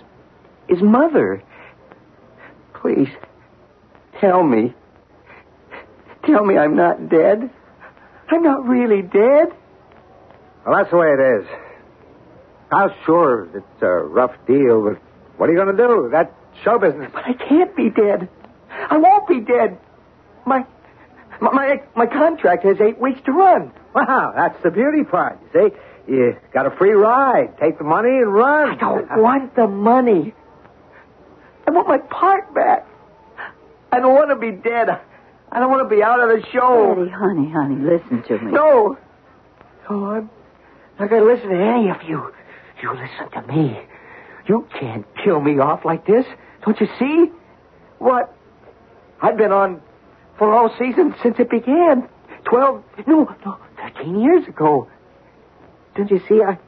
is 0.68 0.82
Mother. 0.82 1.40
Please, 2.74 3.10
tell 4.20 4.42
me. 4.42 4.74
Tell 6.26 6.44
me 6.44 6.58
I'm 6.58 6.74
not 6.74 7.08
dead. 7.08 7.48
I'm 8.28 8.42
not 8.42 8.66
really 8.66 9.02
dead. 9.02 9.52
Well, 10.66 10.76
that's 10.76 10.90
the 10.90 10.96
way 10.96 11.12
it 11.12 11.40
is. 11.40 11.46
I 12.72 12.86
was 12.86 12.96
sure 13.06 13.48
it's 13.54 13.82
a 13.82 13.86
rough 13.86 14.34
deal, 14.48 14.82
but 14.82 15.00
what 15.36 15.48
are 15.48 15.52
you 15.52 15.58
going 15.58 15.76
to 15.76 15.86
do? 15.86 16.08
That 16.10 16.34
show 16.64 16.76
business. 16.80 17.08
But 17.14 17.24
I 17.24 17.34
can't 17.34 17.74
be 17.76 17.88
dead. 17.88 18.28
I 18.68 18.96
won't 18.96 19.28
be 19.28 19.40
dead. 19.40 19.78
My, 20.44 20.66
my, 21.40 21.50
my, 21.52 21.82
my 21.96 22.06
contract 22.06 22.64
has 22.64 22.80
eight 22.80 23.00
weeks 23.00 23.20
to 23.26 23.32
run. 23.32 23.72
Wow, 23.94 24.32
that's 24.34 24.62
the 24.62 24.70
beauty 24.70 25.04
part. 25.04 25.38
You 25.54 25.70
see, 25.70 26.12
you 26.12 26.36
got 26.52 26.66
a 26.66 26.70
free 26.76 26.92
ride. 26.92 27.58
Take 27.60 27.78
the 27.78 27.84
money 27.84 28.08
and 28.08 28.32
run. 28.32 28.70
I 28.70 28.74
don't 28.76 29.08
want 29.22 29.54
the 29.56 29.66
money. 29.66 30.34
I 31.66 31.70
want 31.70 31.88
my 31.88 31.98
part 31.98 32.54
back. 32.54 32.86
I 33.92 34.00
don't 34.00 34.14
want 34.14 34.30
to 34.30 34.36
be 34.36 34.52
dead. 34.52 34.88
I 35.50 35.60
don't 35.60 35.70
want 35.70 35.88
to 35.88 35.94
be 35.94 36.02
out 36.02 36.20
of 36.20 36.28
the 36.28 36.46
show. 36.52 36.94
Daddy, 36.94 37.10
honey, 37.10 37.50
honey, 37.50 37.76
listen 37.76 38.22
to 38.28 38.38
me. 38.44 38.52
No. 38.52 38.98
No, 39.88 40.04
I'm 40.06 40.30
not 40.98 41.08
going 41.08 41.22
to 41.22 41.32
listen 41.32 41.48
to 41.48 41.56
any 41.56 41.90
of 41.90 42.02
you. 42.06 42.32
You 42.82 42.90
listen 42.92 43.30
to 43.32 43.52
me. 43.52 43.80
You 44.46 44.66
can't 44.78 45.06
kill 45.24 45.40
me 45.40 45.58
off 45.58 45.84
like 45.84 46.06
this. 46.06 46.24
Don't 46.64 46.78
you 46.80 46.88
see? 46.98 47.26
What? 47.98 48.34
I've 49.20 49.36
been 49.36 49.52
on 49.52 49.80
for 50.38 50.52
all 50.52 50.74
seasons 50.78 51.14
since 51.22 51.38
it 51.38 51.50
began. 51.50 52.08
Twelve, 52.44 52.82
no, 53.06 53.34
no, 53.44 53.58
thirteen 53.76 54.20
years 54.20 54.46
ago. 54.46 54.88
Don't 55.96 56.10
you 56.10 56.22
see? 56.28 56.40
I, 56.42 56.58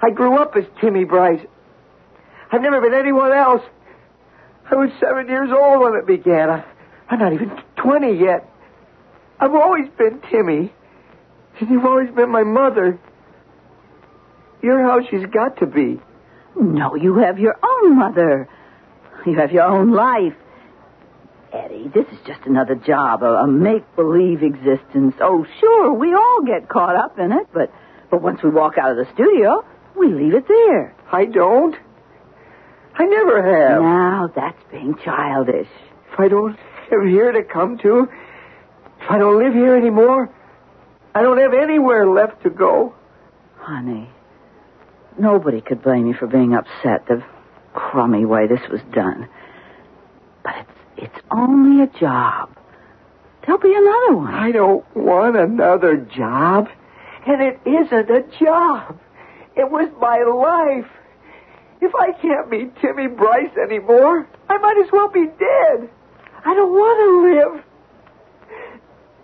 I 0.00 0.10
grew 0.10 0.36
up 0.36 0.56
as 0.56 0.64
Timmy 0.80 1.04
Bryce. 1.04 1.44
I've 2.50 2.62
never 2.62 2.80
been 2.80 2.94
anyone 2.94 3.32
else. 3.32 3.62
I 4.70 4.74
was 4.74 4.90
seven 4.98 5.28
years 5.28 5.50
old 5.52 5.80
when 5.82 5.94
it 5.94 6.06
began. 6.06 6.50
I, 6.50 6.64
I'm 7.08 7.18
not 7.18 7.32
even 7.32 7.50
twenty 7.76 8.18
yet. 8.18 8.50
I've 9.38 9.54
always 9.54 9.88
been 9.98 10.20
Timmy. 10.30 10.72
And 11.60 11.70
you've 11.70 11.84
always 11.84 12.10
been 12.10 12.30
my 12.30 12.42
mother. 12.42 12.98
You're 14.62 14.82
how 14.82 15.06
she's 15.08 15.26
got 15.26 15.58
to 15.58 15.66
be. 15.66 16.00
No, 16.58 16.94
you 16.94 17.16
have 17.18 17.38
your 17.38 17.56
own 17.62 17.98
mother. 17.98 18.48
You 19.24 19.36
have 19.36 19.52
your 19.52 19.64
own 19.64 19.92
life. 19.92 20.34
Eddie, 21.52 21.90
this 21.94 22.06
is 22.12 22.18
just 22.26 22.40
another 22.46 22.74
job, 22.74 23.22
a, 23.22 23.26
a 23.26 23.46
make-believe 23.46 24.42
existence. 24.42 25.14
Oh, 25.20 25.46
sure, 25.60 25.92
we 25.92 26.12
all 26.14 26.42
get 26.44 26.68
caught 26.68 26.96
up 26.96 27.18
in 27.18 27.32
it, 27.32 27.46
but 27.52 27.72
but 28.10 28.22
once 28.22 28.42
we 28.42 28.50
walk 28.50 28.78
out 28.78 28.90
of 28.92 28.96
the 28.96 29.12
studio, 29.14 29.64
we 29.96 30.08
leave 30.08 30.34
it 30.34 30.46
there. 30.46 30.94
I 31.10 31.24
don't. 31.24 31.74
I 32.94 33.04
never 33.04 33.42
have. 33.42 33.82
Now 33.82 34.30
that's 34.34 34.62
being 34.70 34.96
childish. 35.04 35.68
If 36.12 36.20
I 36.20 36.28
don't 36.28 36.56
have 36.90 37.02
here 37.02 37.32
to 37.32 37.42
come 37.42 37.78
to, 37.78 38.08
if 39.00 39.10
I 39.10 39.18
don't 39.18 39.38
live 39.38 39.52
here 39.52 39.76
anymore, 39.76 40.30
I 41.14 41.22
don't 41.22 41.38
have 41.38 41.52
anywhere 41.54 42.08
left 42.08 42.42
to 42.44 42.50
go. 42.50 42.94
Honey, 43.58 44.08
nobody 45.18 45.60
could 45.60 45.82
blame 45.82 46.06
you 46.06 46.14
for 46.14 46.26
being 46.26 46.54
upset 46.54 47.06
the 47.06 47.22
crummy 47.74 48.24
way 48.24 48.46
this 48.46 48.66
was 48.70 48.80
done. 48.94 49.28
It's 50.96 51.18
only 51.30 51.82
a 51.82 51.86
job. 51.98 52.56
There'll 53.42 53.60
be 53.60 53.74
another 53.74 54.16
one. 54.16 54.34
I 54.34 54.50
don't 54.50 54.84
want 54.96 55.36
another 55.36 55.96
job. 55.96 56.68
And 57.26 57.42
it 57.42 57.60
isn't 57.64 58.10
a 58.10 58.22
job. 58.38 58.98
It 59.56 59.70
was 59.70 59.88
my 60.00 60.22
life. 60.22 60.90
If 61.80 61.94
I 61.94 62.12
can't 62.20 62.50
be 62.50 62.70
Timmy 62.80 63.06
Bryce 63.06 63.54
anymore, 63.62 64.26
I 64.48 64.58
might 64.58 64.78
as 64.84 64.90
well 64.92 65.08
be 65.08 65.26
dead. 65.26 65.90
I 66.44 66.54
don't 66.54 66.72
want 66.72 66.98
to 67.02 67.54
live. 67.54 67.64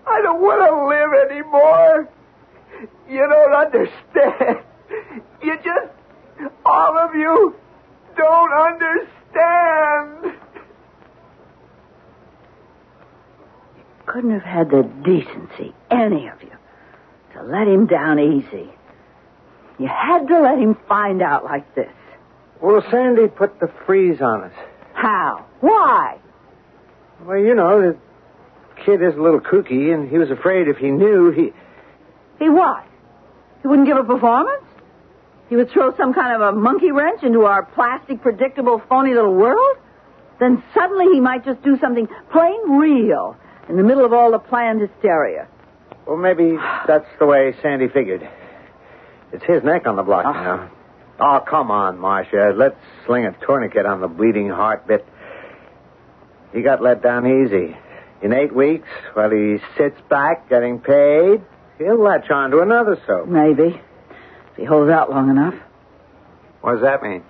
I 0.07 0.21
don't 0.23 0.43
want 0.43 0.61
to 0.69 0.87
live 0.89 1.13
anymore. 1.31 2.09
You 3.09 3.27
don't 3.29 3.55
understand. 3.55 4.65
You 5.43 5.57
just, 5.57 5.93
all 6.65 6.99
of 6.99 7.15
you, 7.15 7.55
don't 8.17 8.53
understand. 8.53 10.39
Couldn't 14.07 14.33
have 14.33 14.43
had 14.43 14.71
the 14.71 14.83
decency, 15.05 15.75
any 15.91 16.29
of 16.29 16.43
you, 16.43 16.51
to 17.35 17.43
let 17.43 17.69
him 17.69 17.87
down 17.87 18.19
easy. 18.19 18.69
You 19.79 19.87
had 19.89 20.27
to 20.29 20.41
let 20.41 20.59
him 20.59 20.77
find 20.89 21.23
out 21.23 21.45
like 21.45 21.75
this. 21.75 21.93
Well, 22.61 22.85
Sandy 22.91 23.29
put 23.29 23.59
the 23.61 23.71
freeze 23.87 24.21
on 24.21 24.45
us. 24.45 24.53
How? 24.95 25.45
Why? 25.61 26.19
Well, 27.25 27.39
you 27.39 27.55
know, 27.55 27.81
the 27.81 27.99
kid 28.85 29.03
is 29.03 29.15
a 29.15 29.21
little 29.21 29.41
kooky, 29.41 29.95
and 29.95 30.09
he 30.09 30.19
was 30.19 30.31
afraid 30.31 30.69
if 30.69 30.77
he 30.77 30.91
knew, 30.91 31.31
he. 31.31 31.53
He 32.39 32.49
what? 32.49 32.85
He 33.63 33.69
wouldn't 33.69 33.87
give 33.87 33.97
a 33.97 34.05
performance? 34.05 34.65
He 35.49 35.57
would 35.57 35.71
throw 35.71 35.95
some 35.97 36.15
kind 36.15 36.35
of 36.35 36.41
a 36.41 36.59
monkey 36.59 36.91
wrench 36.91 37.23
into 37.23 37.43
our 37.43 37.65
plastic, 37.65 38.23
predictable, 38.23 38.83
phony 38.89 39.15
little 39.15 39.35
world? 39.35 39.77
Then 40.41 40.63
suddenly 40.75 41.07
he 41.13 41.21
might 41.21 41.45
just 41.45 41.63
do 41.63 41.79
something 41.79 42.09
plain 42.31 42.71
real 42.71 43.37
in 43.69 43.77
the 43.77 43.83
middle 43.83 44.05
of 44.05 44.13
all 44.13 44.31
the 44.33 44.39
planned 44.39 44.81
hysteria. 44.81 45.47
Well, 46.07 46.17
maybe 46.17 46.57
that's 46.87 47.07
the 47.19 47.27
way 47.27 47.55
Sandy 47.63 47.89
figured. 47.89 48.29
It's 49.33 49.45
his 49.45 49.63
neck 49.63 49.87
on 49.87 49.97
the 49.97 50.03
block 50.03 50.25
Ah. 50.27 50.33
now. 50.43 50.71
Oh, 51.21 51.41
come 51.49 51.71
on, 51.71 51.99
Marcia. 51.99 52.53
Let's 52.57 52.77
sling 53.07 53.25
a 53.27 53.33
tourniquet 53.47 53.87
on 53.87 54.01
the 54.01 54.09
bleeding 54.09 54.49
heart 54.49 54.87
bit. 54.87 55.07
He 56.53 56.63
got 56.63 56.83
let 56.83 57.03
down 57.03 57.27
easy. 57.27 57.77
In 58.21 58.33
eight 58.33 58.55
weeks, 58.55 58.89
while 59.15 59.31
he 59.31 59.59
sits 59.77 60.01
back 60.09 60.49
getting 60.49 60.81
paid, 60.81 61.41
he'll 61.79 61.99
latch 62.03 62.31
on 62.31 62.51
to 62.51 62.61
another 62.61 63.01
soap. 63.07 63.27
Maybe. 63.29 63.81
If 64.51 64.57
he 64.57 64.65
holds 64.65 64.91
out 64.91 65.11
long 65.11 65.31
enough. 65.31 65.55
What 66.61 66.73
does 66.75 66.83
that 66.83 67.03
mean? 67.03 67.23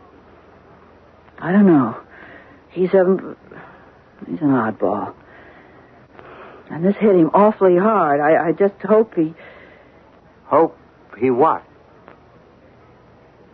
I 1.38 1.52
don't 1.52 1.66
know. 1.66 1.96
He's 2.70 2.92
a. 2.94 3.36
He's 4.26 4.40
an 4.40 4.48
oddball. 4.48 5.14
And 6.72 6.82
this 6.82 6.96
hit 6.96 7.14
him 7.14 7.30
awfully 7.34 7.76
hard. 7.76 8.18
I, 8.18 8.48
I 8.48 8.52
just 8.52 8.80
hope 8.82 9.14
he. 9.14 9.34
Hope 10.46 10.78
he 11.18 11.28
what? 11.28 11.62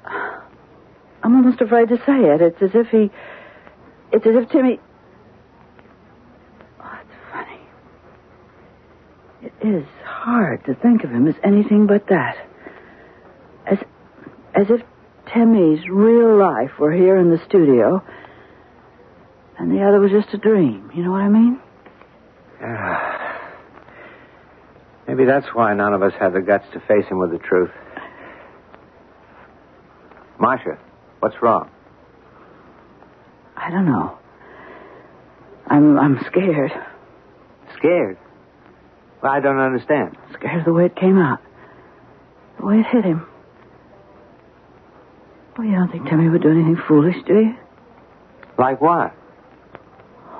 I'm 0.07 1.35
almost 1.35 1.61
afraid 1.61 1.89
to 1.89 1.97
say 1.97 2.17
it. 2.17 2.41
It's 2.41 2.63
as 2.63 2.71
if 2.75 2.87
he. 2.89 3.11
It's 4.13 4.25
as 4.25 4.37
if 4.37 4.49
Timmy. 4.51 4.79
Oh, 6.81 6.99
it's 7.03 7.11
funny. 7.33 7.61
It 9.43 9.67
is 9.67 9.85
hard 10.05 10.65
to 10.67 10.75
think 10.77 11.03
of 11.03 11.11
him 11.11 11.27
as 11.27 11.35
anything 11.43 11.89
but 11.89 12.07
that. 12.07 12.37
As, 13.67 13.79
as 14.55 14.71
if 14.71 14.81
Timmy's 15.35 15.89
real 15.91 16.39
life 16.39 16.79
were 16.79 16.93
here 16.93 17.17
in 17.17 17.31
the 17.31 17.39
studio, 17.49 18.01
and 19.59 19.73
the 19.73 19.83
other 19.83 19.99
was 19.99 20.13
just 20.13 20.33
a 20.35 20.39
dream. 20.39 20.93
You 20.95 21.03
know 21.03 21.11
what 21.11 21.23
I 21.23 21.29
mean? 21.29 21.61
Ah. 22.63 23.51
Maybe 25.07 25.25
that's 25.25 25.47
why 25.55 25.75
none 25.75 25.95
of 25.95 26.03
us 26.03 26.13
have 26.21 26.33
the 26.33 26.41
guts 26.41 26.67
to 26.73 26.81
face 26.81 27.07
him 27.09 27.19
with 27.19 27.31
the 27.31 27.39
truth. 27.39 27.71
Marcia, 30.39 30.79
what's 31.21 31.37
wrong? 31.43 31.71
I 33.57 33.71
don't 33.71 33.87
know. 33.87 34.19
I'm 35.67 35.99
I'm 35.99 36.19
scared. 36.27 36.73
Scared? 37.77 38.19
Well, 39.23 39.33
I 39.33 39.41
don't 39.41 39.59
understand. 39.59 40.17
Scared 40.35 40.61
of 40.61 40.65
the 40.65 40.73
way 40.73 40.87
it 40.87 40.97
came 40.97 41.19
out. 41.19 41.41
The 42.59 42.67
way 42.67 42.77
it 42.81 42.87
hit 42.87 43.05
him. 43.05 43.27
Oh, 45.59 45.63
you 45.63 45.73
don't 45.73 45.91
think 45.91 46.09
Timmy 46.09 46.29
would 46.29 46.43
do 46.43 46.51
anything 46.51 46.79
foolish, 46.87 47.17
do 47.27 47.35
you? 47.35 47.55
Like 48.57 48.81
what? 48.81 49.13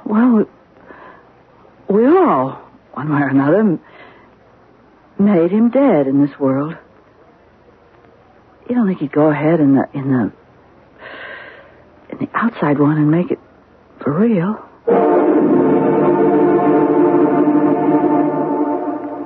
Well, 0.05 0.47
we, 1.89 2.07
all, 2.07 2.61
one 2.93 3.13
way 3.13 3.21
or 3.21 3.29
another, 3.29 3.79
made 5.19 5.51
him 5.51 5.71
dead 5.71 6.07
in 6.07 6.25
this 6.25 6.39
world. 6.39 6.77
You 8.69 8.75
don't 8.75 8.87
think 8.87 9.01
he'd 9.01 9.13
go 9.13 9.31
ahead 9.31 9.61
in 9.61 9.75
the 9.75 9.89
in 9.95 10.13
the 10.13 10.33
in 12.11 12.19
the 12.19 12.29
outside 12.35 12.79
one 12.79 12.99
and 12.99 13.11
make 13.11 13.31
it 13.31 13.39
for 14.03 14.13
real? 14.13 14.65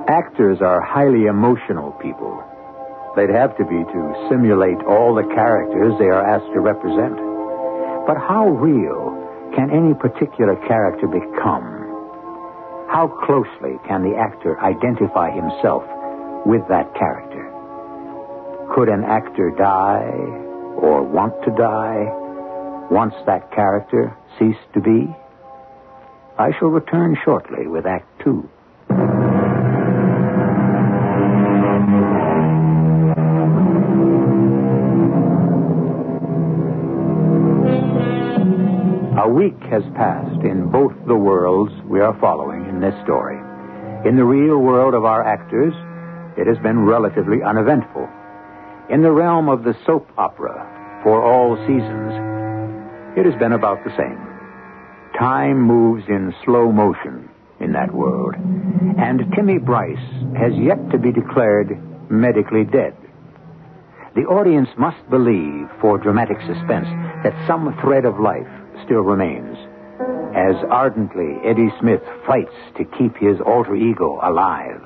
Actors 0.07 0.59
are 0.61 0.79
highly 0.81 1.25
emotional 1.25 1.91
people. 1.93 2.41
They'd 3.15 3.29
have 3.29 3.55
to 3.57 3.65
be 3.65 3.83
to 3.83 4.27
simulate 4.29 4.81
all 4.87 5.13
the 5.13 5.23
characters 5.35 5.93
they 5.99 6.05
are 6.05 6.25
asked 6.25 6.51
to 6.53 6.59
represent. 6.59 7.15
But 8.07 8.17
how 8.17 8.47
real 8.47 9.51
can 9.55 9.69
any 9.69 9.93
particular 9.93 10.55
character 10.67 11.07
become? 11.07 11.82
How 12.93 13.07
closely 13.07 13.79
can 13.87 14.03
the 14.03 14.15
actor 14.15 14.59
identify 14.61 15.31
himself 15.31 15.81
with 16.45 16.61
that 16.69 16.93
character? 16.93 17.49
Could 18.75 18.87
an 18.87 19.03
actor 19.03 19.49
die 19.49 20.13
or 20.77 21.01
want 21.01 21.33
to 21.43 21.49
die 21.57 22.05
once 22.91 23.15
that 23.25 23.51
character 23.51 24.15
ceased 24.37 24.71
to 24.75 24.79
be? 24.79 25.09
I 26.37 26.51
shall 26.59 26.67
return 26.67 27.17
shortly 27.25 27.65
with 27.65 27.87
Act 27.87 28.05
Two. 28.23 28.47
Week 39.33 39.59
has 39.71 39.83
passed 39.95 40.45
in 40.45 40.69
both 40.69 40.93
the 41.07 41.15
worlds 41.15 41.73
we 41.89 41.99
are 41.99 42.17
following 42.19 42.65
in 42.69 42.79
this 42.79 42.93
story. 43.03 43.37
In 44.07 44.15
the 44.15 44.23
real 44.23 44.59
world 44.59 44.93
of 44.93 45.05
our 45.05 45.25
actors, 45.25 45.73
it 46.37 46.45
has 46.45 46.57
been 46.59 46.85
relatively 46.85 47.41
uneventful. 47.41 48.07
In 48.91 49.01
the 49.01 49.11
realm 49.11 49.49
of 49.49 49.63
the 49.63 49.75
soap 49.85 50.07
opera, 50.19 51.01
for 51.03 51.23
all 51.23 51.57
seasons, 51.65 52.13
it 53.17 53.25
has 53.25 53.33
been 53.39 53.53
about 53.53 53.83
the 53.83 53.95
same. 53.97 54.21
Time 55.17 55.59
moves 55.59 56.03
in 56.07 56.33
slow 56.45 56.71
motion 56.71 57.27
in 57.59 57.71
that 57.73 57.91
world, 57.91 58.35
and 58.35 59.21
Timmy 59.35 59.57
Bryce 59.57 59.97
has 60.37 60.53
yet 60.53 60.77
to 60.91 60.99
be 60.99 61.11
declared 61.11 61.71
medically 62.11 62.65
dead. 62.65 62.95
The 64.15 64.29
audience 64.29 64.69
must 64.77 65.09
believe, 65.09 65.69
for 65.81 65.97
dramatic 65.97 66.37
suspense, 66.41 66.87
that 67.23 67.33
some 67.47 67.75
thread 67.81 68.05
of 68.05 68.19
life 68.19 68.47
still 68.85 69.01
remains. 69.01 69.57
As 70.35 70.55
ardently 70.69 71.37
Eddie 71.47 71.69
Smith 71.79 72.01
fights 72.25 72.53
to 72.77 72.83
keep 72.85 73.15
his 73.17 73.39
alter 73.45 73.75
ego 73.75 74.19
alive. 74.23 74.81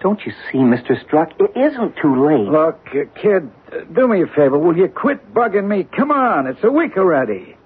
Don't 0.00 0.20
you 0.24 0.32
see, 0.50 0.58
Mr. 0.58 1.00
Struck? 1.04 1.30
It 1.38 1.50
isn't 1.56 1.96
too 2.00 2.26
late. 2.28 2.48
Look, 2.48 2.80
uh, 2.88 3.20
kid, 3.20 3.50
uh, 3.72 3.84
do 3.94 4.06
me 4.08 4.22
a 4.22 4.26
favor. 4.26 4.58
Will 4.58 4.76
you 4.76 4.88
quit 4.88 5.32
bugging 5.34 5.66
me? 5.66 5.84
Come 5.84 6.10
on, 6.10 6.46
it's 6.46 6.62
a 6.62 6.70
week 6.70 6.96
already. 6.96 7.56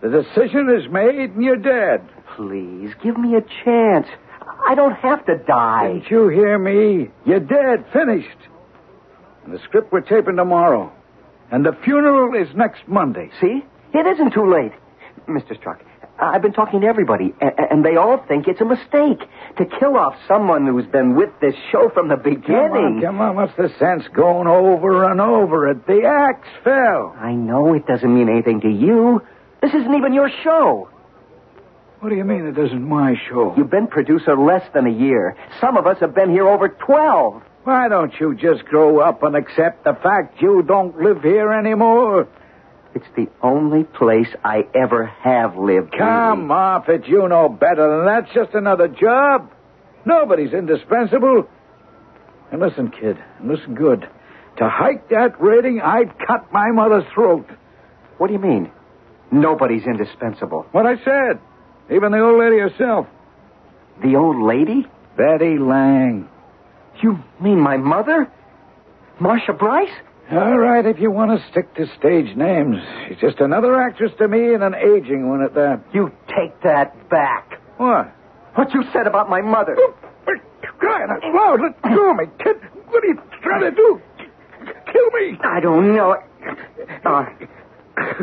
The 0.00 0.08
decision 0.08 0.68
is 0.70 0.90
made 0.90 1.30
and 1.30 1.42
you're 1.42 1.56
dead. 1.56 2.02
Please, 2.36 2.92
give 3.02 3.16
me 3.16 3.36
a 3.36 3.42
chance. 3.64 4.06
I 4.66 4.74
don't 4.74 4.94
have 4.94 5.24
to 5.26 5.36
die. 5.38 5.92
Didn't 5.94 6.10
you 6.10 6.28
hear 6.28 6.58
me? 6.58 7.10
You're 7.24 7.40
dead, 7.40 7.84
finished. 7.92 8.38
And 9.44 9.52
the 9.54 9.58
script 9.64 9.92
we're 9.92 10.00
taping 10.00 10.36
tomorrow. 10.36 10.92
And 11.50 11.64
the 11.66 11.76
funeral 11.84 12.34
is 12.40 12.48
next 12.56 12.82
Monday. 12.88 13.30
See? 13.40 13.64
It 13.92 14.06
isn't 14.06 14.32
too 14.32 14.50
late. 14.50 14.72
Mr. 15.28 15.56
Struck, 15.56 15.80
I've 16.18 16.42
been 16.42 16.52
talking 16.52 16.80
to 16.82 16.86
everybody, 16.86 17.34
a- 17.40 17.72
and 17.72 17.84
they 17.84 17.96
all 17.96 18.18
think 18.18 18.46
it's 18.48 18.60
a 18.60 18.64
mistake 18.64 19.20
to 19.56 19.64
kill 19.64 19.96
off 19.96 20.14
someone 20.28 20.66
who's 20.66 20.86
been 20.86 21.14
with 21.16 21.30
this 21.40 21.54
show 21.70 21.88
from 21.90 22.08
the 22.08 22.16
beginning. 22.16 22.46
Come 22.48 22.74
on, 22.96 23.00
come 23.02 23.20
on. 23.20 23.36
What's 23.36 23.54
the 23.56 23.68
sense 23.78 24.04
going 24.08 24.46
over 24.46 25.04
and 25.10 25.20
over 25.20 25.68
it? 25.70 25.86
The 25.86 26.04
axe 26.04 26.48
fell. 26.64 27.14
I 27.20 27.32
know 27.32 27.74
it 27.74 27.86
doesn't 27.86 28.12
mean 28.14 28.28
anything 28.28 28.60
to 28.62 28.68
you. 28.70 29.22
This 29.60 29.72
isn't 29.74 29.94
even 29.94 30.12
your 30.12 30.28
show. 30.42 30.88
What 32.00 32.08
do 32.08 32.16
you 32.16 32.24
mean 32.24 32.46
it 32.46 32.58
isn't 32.58 32.82
my 32.82 33.14
show? 33.28 33.54
You've 33.56 33.70
been 33.70 33.86
producer 33.86 34.36
less 34.36 34.64
than 34.74 34.86
a 34.86 34.90
year. 34.90 35.36
Some 35.60 35.76
of 35.76 35.86
us 35.86 35.98
have 36.00 36.14
been 36.16 36.30
here 36.30 36.48
over 36.48 36.68
12. 36.68 37.42
Why 37.62 37.88
don't 37.88 38.12
you 38.18 38.34
just 38.34 38.64
grow 38.64 38.98
up 38.98 39.22
and 39.22 39.36
accept 39.36 39.84
the 39.84 39.94
fact 39.94 40.42
you 40.42 40.62
don't 40.64 41.00
live 41.00 41.22
here 41.22 41.52
anymore? 41.52 42.26
It's 42.94 43.06
the 43.16 43.28
only 43.42 43.84
place 43.84 44.28
I 44.44 44.66
ever 44.74 45.06
have 45.06 45.56
lived. 45.56 45.92
Come 45.96 46.50
off 46.50 46.88
it. 46.88 47.06
You 47.06 47.26
know 47.28 47.48
better 47.48 47.96
than 47.96 48.06
that. 48.06 48.24
It's 48.24 48.34
just 48.34 48.54
another 48.54 48.88
job. 48.88 49.50
Nobody's 50.04 50.52
indispensable. 50.52 51.48
And 52.50 52.60
listen, 52.60 52.90
kid, 52.90 53.16
and 53.38 53.48
listen 53.48 53.74
good. 53.74 54.08
To 54.58 54.68
hike 54.68 55.08
that 55.08 55.40
rating, 55.40 55.80
I'd 55.80 56.18
cut 56.26 56.52
my 56.52 56.70
mother's 56.70 57.04
throat. 57.14 57.48
What 58.18 58.26
do 58.26 58.34
you 58.34 58.38
mean? 58.38 58.70
Nobody's 59.30 59.84
indispensable. 59.84 60.66
What 60.72 60.84
I 60.84 60.96
said. 61.02 61.40
Even 61.90 62.12
the 62.12 62.20
old 62.20 62.38
lady 62.38 62.58
herself. 62.58 63.06
The 64.02 64.16
old 64.16 64.42
lady? 64.42 64.86
Betty 65.16 65.58
Lang. 65.58 66.28
You 67.02 67.18
mean 67.40 67.58
my 67.58 67.78
mother? 67.78 68.30
Marcia 69.18 69.54
Bryce? 69.54 69.90
All 70.30 70.58
right, 70.58 70.86
if 70.86 70.98
you 70.98 71.10
want 71.10 71.38
to 71.38 71.46
stick 71.50 71.74
to 71.74 71.86
stage 71.98 72.34
names. 72.36 72.76
She's 73.08 73.18
just 73.18 73.40
another 73.40 73.78
actress 73.78 74.12
to 74.18 74.28
me 74.28 74.54
and 74.54 74.62
an 74.62 74.74
aging 74.74 75.28
one 75.28 75.42
at 75.42 75.54
that. 75.54 75.82
You 75.92 76.10
take 76.28 76.58
that 76.62 77.08
back. 77.10 77.60
What? 77.76 78.06
What 78.54 78.72
you 78.72 78.82
said 78.92 79.06
about 79.06 79.28
my 79.28 79.40
mother. 79.42 79.76
Crying 80.78 81.08
out 81.10 81.34
loud, 81.34 81.60
let 81.60 81.82
go 81.82 82.10
of 82.10 82.16
me, 82.16 82.24
kid. 82.42 82.56
What 82.88 83.04
are 83.04 83.06
you 83.06 83.20
trying 83.42 83.60
to 83.62 83.70
do? 83.70 84.00
Kill 84.92 85.10
me. 85.10 85.38
I 85.44 85.60
don't 85.60 85.94
know. 85.94 86.16
Uh, 87.04 87.24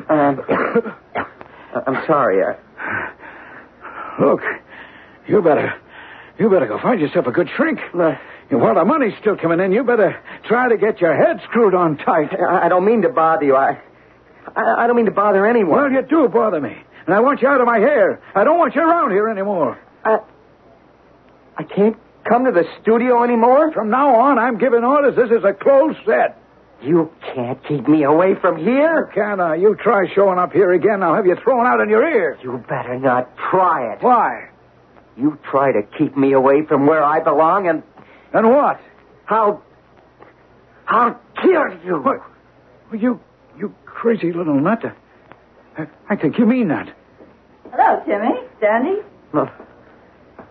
um, 0.10 0.42
I'm 1.88 2.06
sorry. 2.08 2.42
Uh, 2.44 2.54
Look, 4.24 4.42
you 5.28 5.42
better, 5.42 5.74
you 6.38 6.50
better 6.50 6.68
go 6.68 6.80
find 6.82 7.00
yourself 7.00 7.28
a 7.28 7.32
good 7.32 7.50
shrink. 7.56 7.80
uh, 7.94 8.16
while 8.58 8.76
the 8.76 8.86
money's 8.86 9.14
still 9.20 9.38
coming 9.38 9.60
in, 9.60 9.72
you 9.72 9.84
better 9.84 10.20
try 10.48 10.70
to 10.70 10.78
get 10.78 11.00
your 11.00 11.16
head 11.16 11.40
screwed 11.50 11.76
on 11.76 11.98
tight. 11.98 12.34
I 12.34 12.66
I 12.66 12.70
don't 12.70 12.86
mean 12.86 13.04
to 13.04 13.10
bother 13.10 13.46
you. 13.46 13.56
I, 13.56 13.80
I, 14.56 14.84
I 14.84 14.88
don't 14.88 14.96
mean 14.96 15.06
to 15.06 15.12
bother 15.12 15.46
anyone. 15.46 15.78
Well, 15.78 15.92
you 15.92 16.02
do 16.02 16.28
bother 16.28 16.60
me. 16.60 16.76
And 17.06 17.16
I 17.16 17.20
want 17.20 17.42
you 17.42 17.48
out 17.48 17.62
of 17.62 17.68
my 17.68 17.78
hair. 17.78 18.22
I 18.36 18.44
don't 18.44 18.58
want 18.58 18.76
you 18.76 18.82
around 18.82 19.12
here 19.12 19.30
anymore. 19.30 19.80
I, 20.04 20.20
I 21.58 21.64
can't 21.64 21.98
come 22.28 22.46
to 22.46 22.52
the 22.52 22.64
studio 22.82 23.24
anymore? 23.24 23.72
From 23.72 23.90
now 23.90 24.16
on, 24.16 24.38
I'm 24.38 24.58
giving 24.58 24.84
orders. 24.84 25.16
This 25.16 25.32
is 25.32 25.44
a 25.44 25.54
closed 25.54 25.98
set. 26.06 26.38
You 26.82 27.12
can't 27.36 27.62
keep 27.68 27.88
me 27.88 28.04
away 28.04 28.36
from 28.40 28.58
here. 28.58 29.12
Can 29.14 29.40
I? 29.40 29.56
You 29.56 29.76
try 29.76 30.06
showing 30.14 30.40
up 30.40 30.54
here 30.54 30.72
again, 30.72 31.04
I'll 31.04 31.16
have 31.16 31.26
you 31.26 31.36
thrown 31.44 31.66
out 31.66 31.82
in 31.82 31.90
your 31.90 32.08
ear. 32.08 32.38
You 32.42 32.64
better 32.70 32.98
not 32.98 33.30
try 33.52 33.94
it. 33.94 34.02
Why? 34.02 34.50
You 35.18 35.38
try 35.52 35.74
to 35.74 35.82
keep 35.98 36.16
me 36.16 36.32
away 36.32 36.66
from 36.66 36.88
where 36.88 37.04
I 37.04 37.20
belong, 37.20 37.68
and 37.68 37.84
And 38.34 38.50
what? 38.50 38.80
I'll. 39.28 39.64
I'll 40.88 41.20
kill 41.42 41.78
you. 41.86 42.02
What? 42.02 42.22
You, 42.94 43.20
you 43.58 43.74
crazy 43.86 44.32
little 44.34 44.60
nut. 44.60 44.84
I, 45.78 45.88
I 46.10 46.16
think 46.16 46.38
you 46.38 46.46
mean 46.46 46.70
that. 46.70 46.96
Hello, 47.72 48.02
Timmy. 48.06 48.40
Sandy? 48.60 49.02
No. 49.34 49.46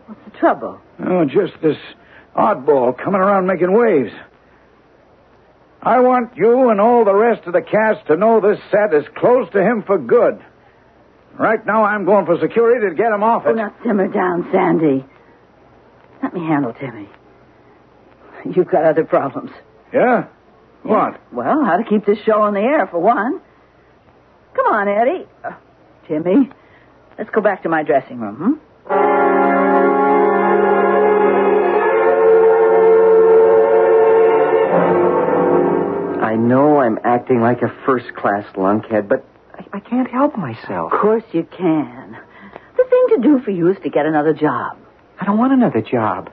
What's 0.06 0.24
the 0.24 0.38
trouble? 0.38 0.80
Oh, 1.04 1.24
just 1.24 1.60
this 1.60 1.76
oddball 2.36 2.96
coming 2.96 3.20
around 3.20 3.46
making 3.46 3.72
waves. 3.72 4.12
I 5.82 6.00
want 6.00 6.36
you 6.36 6.70
and 6.70 6.80
all 6.80 7.04
the 7.04 7.14
rest 7.14 7.46
of 7.46 7.52
the 7.52 7.62
cast 7.62 8.06
to 8.06 8.16
know 8.16 8.40
this 8.40 8.58
set 8.70 8.94
is 8.94 9.04
closed 9.16 9.52
to 9.52 9.62
him 9.62 9.82
for 9.82 9.98
good. 9.98 10.42
Right 11.38 11.64
now, 11.64 11.84
I'm 11.84 12.04
going 12.04 12.26
for 12.26 12.38
security 12.40 12.88
to 12.88 12.94
get 12.94 13.12
him 13.12 13.22
off 13.22 13.46
it. 13.46 13.50
Oh, 13.50 13.52
it. 13.52 13.56
now 13.56 13.74
simmer 13.84 14.08
down, 14.08 14.48
Sandy. 14.52 15.04
Let 16.22 16.34
me 16.34 16.40
handle 16.40 16.72
Timmy. 16.74 17.08
You've 18.54 18.68
got 18.68 18.84
other 18.84 19.04
problems. 19.04 19.50
Yeah? 19.92 20.26
What? 20.82 21.20
Well, 21.32 21.64
how 21.64 21.76
to 21.76 21.84
keep 21.84 22.06
this 22.06 22.18
show 22.24 22.42
on 22.42 22.54
the 22.54 22.60
air, 22.60 22.86
for 22.86 22.98
one. 23.00 23.40
Come 24.54 24.66
on, 24.66 24.88
Eddie. 24.88 25.26
Uh, 25.44 25.52
Timmy, 26.06 26.50
let's 27.18 27.30
go 27.30 27.40
back 27.40 27.62
to 27.64 27.68
my 27.68 27.82
dressing 27.82 28.18
room, 28.20 28.36
hmm? 28.36 29.68
I 36.20 36.34
know 36.36 36.80
I'm 36.80 36.98
acting 37.04 37.40
like 37.40 37.62
a 37.62 37.72
first 37.86 38.14
class 38.14 38.44
lunkhead, 38.54 39.08
but 39.08 39.24
I, 39.54 39.78
I 39.78 39.80
can't 39.80 40.10
help 40.10 40.36
myself. 40.36 40.92
Of 40.92 41.00
course 41.00 41.22
you 41.32 41.44
can. 41.44 42.16
The 42.76 42.84
thing 42.84 43.06
to 43.16 43.18
do 43.22 43.40
for 43.44 43.50
you 43.50 43.68
is 43.70 43.76
to 43.82 43.90
get 43.90 44.04
another 44.04 44.34
job. 44.34 44.76
I 45.20 45.24
don't 45.24 45.38
want 45.38 45.52
another 45.52 45.80
job. 45.80 46.30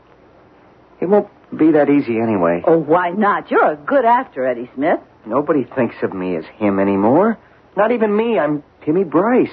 It 1.00 1.06
won't 1.08 1.28
be 1.58 1.72
that 1.72 1.90
easy 1.90 2.20
anyway. 2.20 2.62
Oh, 2.66 2.78
why 2.78 3.10
not? 3.10 3.50
You're 3.52 3.74
a 3.74 3.76
good 3.76 4.06
actor, 4.06 4.46
Eddie 4.46 4.70
Smith. 4.76 5.00
Nobody 5.26 5.64
thinks 5.64 5.96
of 6.04 6.14
me 6.14 6.36
as 6.36 6.46
him 6.58 6.80
anymore. 6.80 7.38
Not 7.76 7.92
even 7.92 8.16
me. 8.16 8.38
I'm 8.40 8.64
Timmy 8.84 9.04
Bryce. 9.04 9.52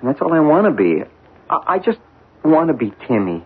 And 0.00 0.08
that's 0.08 0.20
all 0.20 0.32
I 0.32 0.40
want 0.40 0.66
to 0.66 0.70
be. 0.72 1.02
I, 1.48 1.74
I 1.74 1.78
just 1.78 1.98
want 2.44 2.68
to 2.68 2.74
be 2.74 2.92
Timmy. 3.06 3.44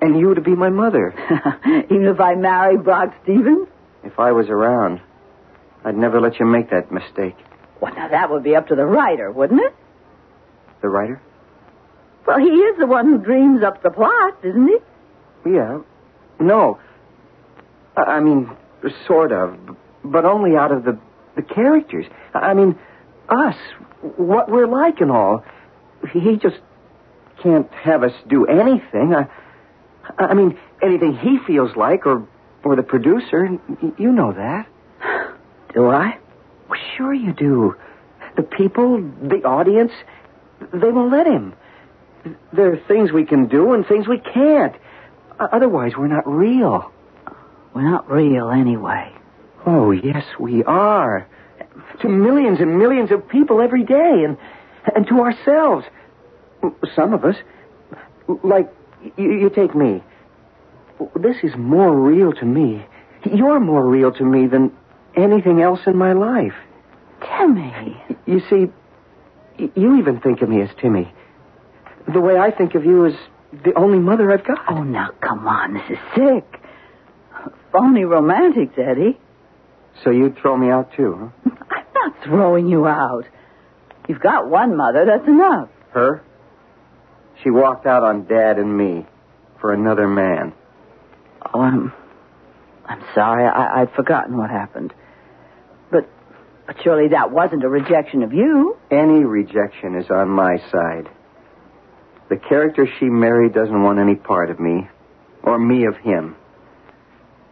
And 0.00 0.18
you 0.18 0.34
to 0.34 0.40
be 0.40 0.54
my 0.54 0.68
mother. 0.70 1.14
Even 1.64 2.06
if 2.06 2.20
I 2.20 2.34
marry 2.34 2.76
Brock 2.76 3.14
Stevens? 3.22 3.68
If 4.02 4.18
I 4.18 4.32
was 4.32 4.48
around, 4.50 5.00
I'd 5.84 5.96
never 5.96 6.20
let 6.20 6.38
you 6.38 6.44
make 6.46 6.70
that 6.70 6.92
mistake. 6.92 7.36
Well, 7.80 7.94
now 7.94 8.08
that 8.08 8.30
would 8.30 8.42
be 8.42 8.54
up 8.54 8.68
to 8.68 8.74
the 8.74 8.84
writer, 8.84 9.30
wouldn't 9.30 9.60
it? 9.60 9.74
The 10.82 10.88
writer? 10.88 11.22
Well, 12.26 12.38
he 12.38 12.44
is 12.44 12.78
the 12.78 12.86
one 12.86 13.06
who 13.06 13.18
dreams 13.18 13.62
up 13.62 13.82
the 13.82 13.90
plot, 13.90 14.38
isn't 14.42 14.66
he? 14.66 15.50
Yeah. 15.50 15.78
No. 16.40 16.78
I 17.96 18.20
mean, 18.20 18.50
sort 19.06 19.32
of, 19.32 19.56
but 20.04 20.24
only 20.24 20.56
out 20.56 20.72
of 20.72 20.84
the 20.84 20.98
the 21.36 21.42
characters. 21.42 22.06
I 22.32 22.54
mean, 22.54 22.78
us, 23.28 23.56
what 24.16 24.48
we're 24.50 24.66
like 24.66 25.00
and 25.00 25.10
all. 25.10 25.44
He 26.12 26.36
just 26.36 26.56
can't 27.42 27.72
have 27.72 28.02
us 28.02 28.12
do 28.28 28.46
anything. 28.46 29.14
I, 29.14 29.26
I 30.18 30.34
mean, 30.34 30.58
anything 30.82 31.16
he 31.16 31.38
feels 31.46 31.74
like, 31.76 32.06
or 32.06 32.26
or 32.64 32.76
the 32.76 32.82
producer. 32.82 33.48
You 33.98 34.12
know 34.12 34.32
that. 34.32 34.66
Do 35.74 35.88
I? 35.88 36.18
Well, 36.68 36.78
sure 36.96 37.12
you 37.12 37.32
do. 37.32 37.76
The 38.36 38.42
people, 38.42 39.00
the 39.22 39.42
audience, 39.44 39.92
they 40.72 40.90
won't 40.90 41.12
let 41.12 41.26
him. 41.26 41.54
There 42.52 42.72
are 42.72 42.80
things 42.88 43.12
we 43.12 43.26
can 43.26 43.46
do 43.48 43.74
and 43.74 43.86
things 43.86 44.08
we 44.08 44.18
can't. 44.18 44.74
O- 45.40 45.48
Otherwise, 45.52 45.92
we're 45.96 46.06
not 46.08 46.26
real. 46.26 46.90
We're 47.74 47.88
not 47.90 48.10
real 48.10 48.50
anyway. 48.50 49.12
Oh, 49.66 49.90
yes, 49.90 50.24
we 50.38 50.62
are. 50.64 51.26
To 52.02 52.08
millions 52.08 52.60
and 52.60 52.78
millions 52.78 53.10
of 53.10 53.26
people 53.28 53.60
every 53.60 53.82
day, 53.84 54.24
and 54.24 54.36
and 54.94 55.06
to 55.08 55.20
ourselves. 55.20 55.86
Some 56.94 57.12
of 57.14 57.24
us, 57.24 57.36
like 58.42 58.72
you, 59.16 59.32
you 59.32 59.50
take 59.50 59.74
me. 59.74 60.02
This 61.16 61.36
is 61.42 61.52
more 61.56 61.94
real 61.94 62.32
to 62.34 62.44
me. 62.44 62.84
You're 63.24 63.60
more 63.60 63.84
real 63.86 64.12
to 64.12 64.24
me 64.24 64.46
than 64.46 64.72
anything 65.16 65.60
else 65.62 65.80
in 65.86 65.96
my 65.96 66.12
life. 66.12 66.54
Timmy. 67.20 67.96
You 68.26 68.40
see, 68.48 68.68
you 69.74 69.98
even 69.98 70.20
think 70.20 70.42
of 70.42 70.48
me 70.48 70.60
as 70.62 70.70
Timmy. 70.80 71.12
The 72.12 72.20
way 72.20 72.36
I 72.38 72.50
think 72.50 72.74
of 72.74 72.84
you 72.84 73.06
as 73.06 73.14
the 73.62 73.72
only 73.76 73.98
mother 73.98 74.32
I've 74.32 74.44
got. 74.44 74.58
Oh, 74.68 74.82
now, 74.82 75.10
come 75.20 75.46
on. 75.46 75.74
This 75.74 75.90
is 75.90 75.98
sick. 76.14 76.60
Phony 77.72 78.04
romantics, 78.04 78.74
Eddie. 78.78 79.18
So 80.02 80.10
you'd 80.10 80.36
throw 80.38 80.56
me 80.56 80.70
out 80.70 80.92
too, 80.96 81.30
huh? 81.44 81.50
I'm 81.70 81.84
not 81.94 82.24
throwing 82.24 82.68
you 82.68 82.86
out. 82.86 83.24
You've 84.08 84.20
got 84.20 84.48
one 84.48 84.76
mother, 84.76 85.04
that's 85.06 85.26
enough. 85.26 85.68
Her? 85.90 86.22
She 87.42 87.50
walked 87.50 87.86
out 87.86 88.02
on 88.02 88.26
Dad 88.26 88.58
and 88.58 88.76
me 88.76 89.06
for 89.60 89.72
another 89.72 90.08
man. 90.08 90.52
Oh, 91.52 91.60
I'm. 91.60 91.92
I'm 92.86 93.02
sorry. 93.14 93.46
I, 93.46 93.82
I'd 93.82 93.92
forgotten 93.92 94.36
what 94.36 94.50
happened. 94.50 94.92
But, 95.90 96.08
but 96.66 96.76
surely 96.82 97.08
that 97.08 97.30
wasn't 97.30 97.64
a 97.64 97.68
rejection 97.68 98.22
of 98.22 98.32
you. 98.32 98.76
Any 98.90 99.24
rejection 99.24 99.94
is 99.96 100.10
on 100.10 100.28
my 100.28 100.58
side. 100.70 101.08
The 102.28 102.36
character 102.36 102.86
she 102.98 103.06
married 103.06 103.52
doesn't 103.52 103.82
want 103.82 103.98
any 103.98 104.14
part 104.14 104.50
of 104.50 104.58
me, 104.58 104.88
or 105.42 105.58
me 105.58 105.84
of 105.84 105.96
him. 105.96 106.36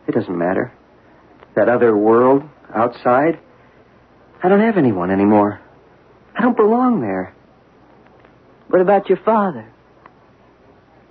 It 0.06 0.14
doesn't 0.14 0.36
matter. 0.36 0.72
That 1.54 1.68
other 1.68 1.96
world, 1.96 2.42
outside, 2.74 3.38
I 4.42 4.48
don't 4.48 4.60
have 4.60 4.78
anyone 4.78 5.10
anymore. 5.10 5.60
I 6.34 6.40
don't 6.40 6.56
belong 6.56 7.00
there. 7.00 7.34
What 8.68 8.80
about 8.80 9.08
your 9.08 9.18
father? 9.18 9.70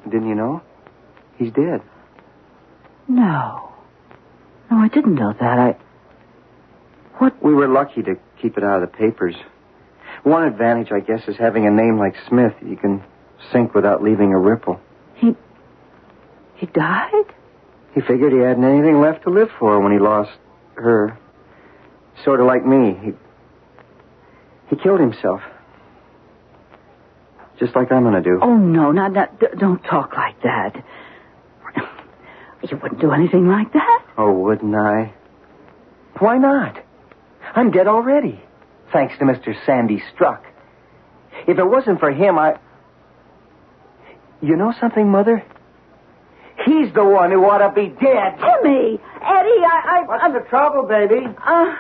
Didn't 0.04 0.28
you 0.28 0.36
know? 0.36 0.62
He's 1.38 1.52
dead. 1.52 1.82
No. 3.08 3.71
No, 4.69 4.78
I 4.78 4.88
didn't 4.88 5.15
know 5.15 5.34
that. 5.39 5.60
I. 5.60 5.78
What? 7.17 7.41
We 7.43 7.54
were 7.54 7.67
lucky 7.67 8.02
to 8.04 8.15
keep 8.41 8.58
it 8.58 8.63
out 8.63 8.82
of 8.82 8.89
the 8.89 8.97
papers. 8.97 9.36
One 10.24 10.43
advantage, 10.43 10.91
I 10.91 11.00
guess, 11.00 11.28
is 11.28 11.38
having 11.38 11.67
a 11.67 11.71
name 11.71 11.97
like 12.00 12.15
Smith. 12.28 12.54
You 12.65 12.78
can 12.78 13.04
sink 13.51 13.73
without 13.73 14.04
leaving 14.04 14.34
a 14.34 14.39
ripple. 14.39 14.80
He. 15.15 15.36
He 16.56 16.65
died? 16.67 17.25
He 17.93 18.01
figured 18.01 18.32
he 18.32 18.39
hadn't 18.39 18.63
anything 18.63 19.01
left 19.01 19.23
to 19.23 19.30
live 19.30 19.49
for 19.60 19.80
when 19.82 19.91
he 19.91 19.99
lost 19.99 20.32
her. 20.75 21.17
Sort 22.23 22.39
of 22.39 22.45
like 22.45 22.65
me. 22.65 22.97
He, 23.04 23.12
he 24.67 24.75
killed 24.82 24.99
himself. 24.99 25.41
Just 27.60 27.75
like 27.75 27.91
I'm 27.91 28.12
to 28.12 28.21
do. 28.21 28.39
Oh, 28.41 28.56
no, 28.56 28.91
not 28.91 29.13
that. 29.13 29.39
d- 29.39 29.47
Don't 29.60 29.84
talk 29.84 30.13
like 30.15 30.41
that. 30.43 30.84
You 32.63 32.77
wouldn't 32.82 33.01
do 33.01 33.12
anything 33.12 33.47
like 33.47 33.73
that. 33.73 34.06
Oh, 34.17 34.32
wouldn't 34.34 34.75
I? 34.75 35.13
Why 36.19 36.38
not? 36.38 36.77
I'm 37.56 37.71
dead 37.71 37.88
already. 37.88 38.39
Thanks 38.93 39.17
to 39.17 39.25
Mr. 39.25 39.56
Sandy 39.65 40.01
Struck. 40.13 40.43
If 41.47 41.58
it 41.58 41.65
wasn't 41.65 41.99
for 41.99 42.12
him, 42.12 42.38
I. 42.38 42.60
You 44.41 44.56
know 44.56 44.73
something, 44.80 45.10
Mother? 45.10 45.43
He's 46.65 46.93
the 46.93 47.04
one 47.04 47.32
who 47.32 47.43
ought 47.45 47.60
to 47.60 47.73
be 47.73 47.88
dead. 47.88 48.38
Timmy! 48.38 48.99
Eddie, 49.21 49.62
I. 49.65 49.82
I 49.88 50.04
What's 50.08 50.34
the 50.34 50.49
trouble, 50.49 50.84
baby? 50.88 51.25
Uh, 51.25 51.75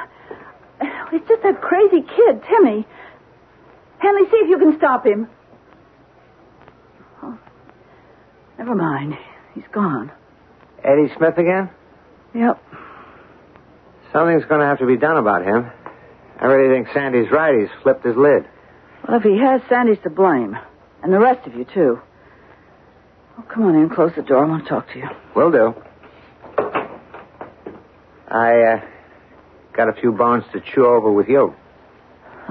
it's 1.11 1.27
just 1.27 1.43
that 1.43 1.61
crazy 1.61 2.01
kid, 2.01 2.41
Timmy. 2.47 2.85
Henley, 3.99 4.29
see 4.29 4.37
if 4.37 4.49
you 4.49 4.57
can 4.57 4.77
stop 4.77 5.05
him. 5.05 5.27
Oh, 7.21 7.37
never 8.57 8.73
mind. 8.75 9.15
He's 9.53 9.67
gone. 9.71 10.11
Eddie 10.83 11.13
Smith 11.15 11.37
again? 11.37 11.69
Yep. 12.33 12.63
Something's 14.11 14.45
going 14.45 14.61
to 14.61 14.65
have 14.65 14.79
to 14.79 14.87
be 14.87 14.97
done 14.97 15.17
about 15.17 15.45
him. 15.45 15.69
I 16.39 16.45
really 16.45 16.73
think 16.75 16.93
Sandy's 16.93 17.31
right. 17.31 17.59
He's 17.59 17.69
flipped 17.83 18.03
his 18.03 18.15
lid. 18.15 18.45
Well, 19.07 19.17
if 19.17 19.23
he 19.23 19.37
has, 19.37 19.61
Sandy's 19.69 19.99
to 20.03 20.09
blame. 20.09 20.57
And 21.03 21.13
the 21.13 21.19
rest 21.19 21.45
of 21.47 21.53
you, 21.55 21.65
too. 21.65 22.01
Oh, 23.41 23.53
come 23.53 23.63
on 23.63 23.75
in. 23.75 23.89
Close 23.89 24.11
the 24.15 24.21
door. 24.21 24.45
I 24.45 24.47
want 24.49 24.63
to 24.63 24.69
talk 24.69 24.91
to 24.93 24.99
you. 24.99 25.09
Will 25.35 25.51
do. 25.51 25.75
I, 28.27 28.61
uh, 28.61 28.81
got 29.73 29.89
a 29.89 29.93
few 29.99 30.11
bones 30.11 30.43
to 30.53 30.61
chew 30.61 30.85
over 30.85 31.11
with 31.11 31.27
you. 31.27 31.53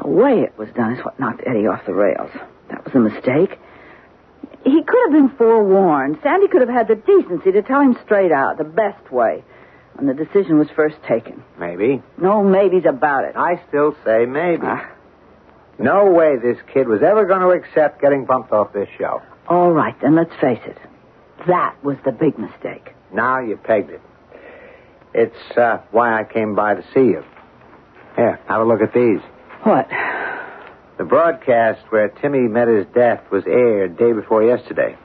The 0.03 0.09
way 0.09 0.41
it 0.41 0.57
was 0.59 0.69
done 0.75 0.93
is 0.93 1.05
what 1.05 1.19
knocked 1.19 1.43
Eddie 1.47 1.67
off 1.67 1.85
the 1.87 1.95
rails. 1.95 2.31
That 2.71 2.85
was 2.85 2.95
a 2.95 2.99
mistake. 2.99 3.59
He 4.65 4.83
could 4.83 5.01
have 5.07 5.13
been 5.13 5.37
forewarned. 5.39 6.19
Sandy 6.23 6.49
could 6.49 6.61
have 6.61 6.69
had 6.71 6.89
the 6.89 6.95
decency 6.97 7.53
to 7.53 7.63
tell 7.63 7.81
him 7.81 7.97
straight 8.05 8.31
out, 8.33 8.59
the 8.59 8.65
best 8.65 9.11
way, 9.11 9.43
when 9.95 10.07
the 10.07 10.15
decision 10.25 10.59
was 10.59 10.69
first 10.77 10.97
taken. 11.09 11.43
Maybe. 11.59 12.03
No 12.19 12.43
maybes 12.43 12.85
about 12.87 13.25
it. 13.25 13.37
I 13.37 13.61
still 13.69 13.97
say 14.05 14.27
maybe. 14.27 14.63
Ah, 14.65 14.91
No 15.79 16.11
way 16.11 16.37
this 16.37 16.59
kid 16.75 16.89
was 16.89 17.01
ever 17.03 17.25
going 17.25 17.41
to 17.41 17.49
accept 17.51 18.01
getting 18.03 18.27
bumped 18.27 18.53
off 18.53 18.73
this 18.75 18.89
show. 18.99 19.23
All 19.51 19.73
right, 19.73 19.95
then 20.01 20.15
let's 20.15 20.35
face 20.41 20.61
it. 20.65 20.79
That 21.47 21.75
was 21.83 21.97
the 22.05 22.13
big 22.13 22.39
mistake. 22.39 22.95
Now 23.13 23.41
you 23.41 23.57
pegged 23.57 23.91
it. 23.91 24.01
It's 25.13 25.59
uh, 25.59 25.79
why 25.91 26.21
I 26.21 26.25
came 26.25 26.55
by 26.55 26.75
to 26.75 26.83
see 26.95 27.01
you. 27.01 27.25
Here, 28.15 28.41
have 28.47 28.61
a 28.61 28.65
look 28.65 28.81
at 28.81 28.95
these. 28.95 29.21
What? 29.65 29.89
The 30.99 31.05
broadcast 31.05 31.81
where 31.91 32.09
Timmy 32.09 32.47
met 32.47 32.69
his 32.69 32.87
death 32.95 33.23
was 33.31 33.43
aired 33.47 33.99
day 33.99 34.13
before 34.13 34.45
yesterday. 34.45 34.97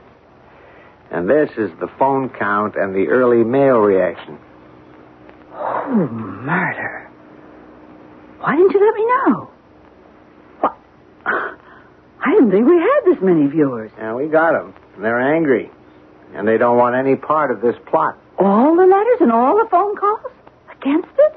And 1.10 1.30
this 1.30 1.50
is 1.58 1.72
the 1.80 1.88
phone 1.98 2.30
count 2.30 2.76
and 2.76 2.94
the 2.94 3.08
early 3.08 3.44
mail 3.44 3.78
reaction. 3.78 4.38
Oh, 5.54 6.08
murder. 6.12 7.10
Why 8.40 8.56
didn't 8.56 8.74
you 8.74 8.86
let 8.86 8.96
me 8.96 9.06
know? 9.06 9.50
What? 10.60 10.78
I 12.26 12.32
didn't 12.32 12.52
think 12.52 12.68
we 12.68 12.78
had 12.80 13.00
this 13.06 13.22
many 13.22 13.46
viewers. 13.48 13.92
And 14.00 14.16
we 14.16 14.28
got 14.28 14.54
them. 14.54 14.74
And 14.96 15.06
they're 15.06 15.20
angry. 15.36 15.70
And 16.34 16.48
they 16.48 16.58
don't 16.58 16.78
want 16.78 16.96
any 16.96 17.16
part 17.16 17.52
of 17.52 17.62
this 17.62 17.76
plot. 17.86 18.18
All 18.40 18.76
the 18.76 18.86
letters 18.86 19.22
and 19.22 19.32
all 19.32 19.56
the 19.64 19.70
phone 19.70 19.96
calls? 19.96 20.32
Against 20.72 21.08
it? 21.18 21.32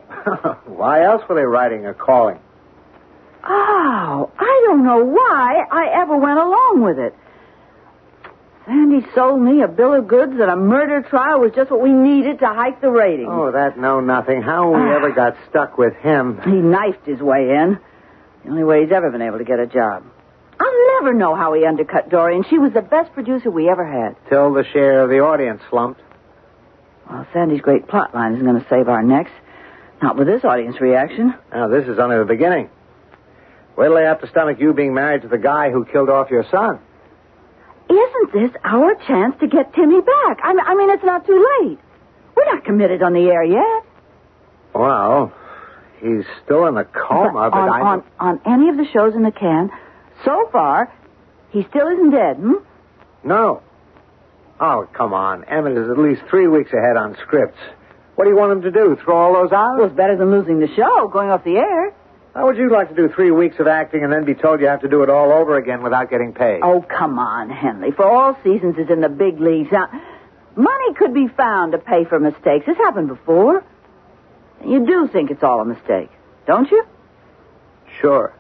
why 0.67 1.05
else 1.05 1.23
were 1.29 1.35
they 1.37 1.45
writing 1.45 1.85
or 1.87 1.95
calling? 1.95 2.39
Oh, 3.45 4.31
I 4.39 4.63
don't 4.67 4.83
know 4.85 5.05
why 5.05 5.65
I 5.71 6.01
ever 6.03 6.17
went 6.17 6.39
along 6.41 6.83
with 6.83 6.99
it. 6.99 7.15
Sandy 8.67 9.07
sold 9.15 9.41
me 9.41 9.63
a 9.63 9.69
bill 9.69 9.95
of 9.95 10.09
goods 10.09 10.37
that 10.39 10.49
a 10.49 10.57
murder 10.57 11.01
trial 11.03 11.41
was 11.41 11.53
just 11.55 11.71
what 11.71 11.81
we 11.81 11.91
needed 11.93 12.41
to 12.41 12.47
hike 12.47 12.81
the 12.81 12.91
ratings. 12.91 13.29
Oh, 13.31 13.51
that 13.53 13.79
know 13.79 14.01
nothing. 14.01 14.43
How 14.43 14.69
we 14.71 14.81
Ah. 14.81 14.97
ever 14.97 15.11
got 15.11 15.37
stuck 15.49 15.79
with 15.79 15.95
him. 15.97 16.41
He 16.45 16.51
knifed 16.51 17.07
his 17.07 17.21
way 17.21 17.51
in. 17.57 17.79
The 18.45 18.51
only 18.51 18.65
way 18.65 18.83
he's 18.83 18.93
ever 18.93 19.11
been 19.11 19.23
able 19.23 19.39
to 19.39 19.45
get 19.45 19.59
a 19.61 19.67
job. 19.67 20.03
I'll 20.61 21.01
never 21.01 21.15
know 21.15 21.35
how 21.35 21.53
he 21.55 21.65
undercut 21.65 22.11
Dorian. 22.11 22.45
She 22.49 22.59
was 22.59 22.73
the 22.73 22.83
best 22.83 23.13
producer 23.13 23.51
we 23.51 23.69
ever 23.69 23.87
had. 23.87 24.17
Till 24.29 24.53
the 24.53 24.65
share 24.73 25.03
of 25.05 25.11
the 25.11 25.21
audience 25.21 25.63
slumped. 25.71 26.01
Well, 27.09 27.27
Sandy's 27.33 27.61
great 27.61 27.87
plot 27.89 28.15
line 28.15 28.35
isn't 28.35 28.45
going 28.45 28.61
to 28.61 28.69
save 28.69 28.89
our 28.89 29.03
necks. 29.03 29.31
Not 30.03 30.17
with 30.17 30.27
this 30.27 30.45
audience 30.45 30.81
reaction. 30.81 31.35
Now, 31.53 31.69
this 31.69 31.89
is 31.89 31.99
only 31.99 32.19
the 32.19 32.25
beginning. 32.25 32.71
Wait 33.77 33.87
till 33.87 33.95
they 33.95 34.05
have 34.05 34.21
to 34.21 34.29
stomach 34.29 34.59
you 34.61 34.73
being 34.73 34.95
married 34.95 35.23
to 35.23 35.29
the 35.29 35.39
guy 35.39 35.71
who 35.71 35.85
killed 35.85 36.11
off 36.11 36.31
your 36.31 36.45
son. 36.51 36.81
Isn't 37.89 38.33
this 38.33 38.51
our 38.65 38.95
chance 39.07 39.37
to 39.41 39.47
get 39.47 39.73
Timmy 39.75 40.01
back? 40.01 40.39
I, 40.43 40.55
I 40.67 40.75
mean, 40.75 40.91
it's 40.91 41.05
not 41.05 41.27
too 41.27 41.47
late. 41.61 41.79
We're 42.37 42.53
not 42.53 42.65
committed 42.65 43.03
on 43.03 43.15
the 43.15 43.21
air 43.21 43.43
yet. 43.43 43.85
Well, 44.75 45.33
he's 46.01 46.25
still 46.45 46.67
in 46.67 46.77
a 46.77 46.85
coma, 46.85 47.51
but, 47.51 47.57
on, 47.57 47.69
I. 47.69 47.81
on, 47.81 48.05
on 48.21 48.41
any 48.47 48.69
of 48.69 48.77
the 48.77 48.87
shows 48.93 49.15
in 49.15 49.23
the 49.23 49.33
can, 49.33 49.71
so 50.25 50.49
far, 50.53 50.93
he 51.51 51.65
still 51.71 51.89
isn't 51.89 52.11
dead, 52.11 52.37
hmm? 52.37 52.55
No. 53.25 53.63
Oh, 54.61 54.89
come 54.93 55.15
on. 55.15 55.45
Emmett 55.45 55.77
is 55.77 55.89
at 55.91 55.99
least 55.99 56.23
three 56.29 56.49
weeks 56.49 56.73
ahead 56.73 56.97
on 56.97 57.17
scripts. 57.23 57.59
What 58.17 58.25
do 58.25 58.31
you 58.31 58.37
want 58.37 58.53
him 58.53 58.63
to 58.63 58.71
do? 58.71 58.99
Throw 59.05 59.17
all 59.17 59.33
those 59.35 59.53
out? 59.53 59.77
Well, 59.79 59.87
it's 59.87 59.97
better 59.97 60.17
than 60.17 60.31
losing 60.31 60.59
the 60.59 60.69
show, 60.75 61.09
going 61.09 61.31
off 61.31 61.45
the 61.45 61.57
air. 61.57 61.95
How 62.35 62.47
would 62.47 62.57
you 62.57 62.71
like 62.71 62.89
to 62.89 62.95
do 62.95 63.09
three 63.09 63.31
weeks 63.31 63.57
of 63.59 63.67
acting 63.67 64.05
and 64.05 64.13
then 64.13 64.25
be 64.25 64.35
told 64.35 64.61
you 64.61 64.67
have 64.67 64.83
to 64.83 64.89
do 64.89 65.03
it 65.03 65.11
all 65.11 65.33
over 65.33 65.57
again 65.57 65.83
without 65.83 66.11
getting 66.11 66.33
paid? 66.33 66.61
Oh, 66.63 66.83
come 66.83 67.19
on, 67.19 67.51
Henley. 67.51 67.93
For 67.93 68.05
all 68.05 68.37
seasons 68.45 68.77
is 68.77 68.91
in 68.91 69.01
the 69.01 69.09
big 69.09 69.41
leagues. 69.41 69.71
Now, 69.73 69.89
money 70.57 70.95
could 70.95 71.15
be 71.15 71.29
found 71.29 71.73
to 71.73 71.79
pay 71.79 72.05
for 72.05 72.19
mistakes. 72.19 72.65
It's 72.67 72.79
happened 72.79 73.09
before. 73.09 73.65
You 74.65 74.85
do 74.87 75.09
think 75.13 75.31
it's 75.31 75.43
all 75.43 75.61
a 75.61 75.65
mistake, 75.65 76.11
don't 76.47 76.71
you? 76.71 76.85
Sure. 78.01 78.33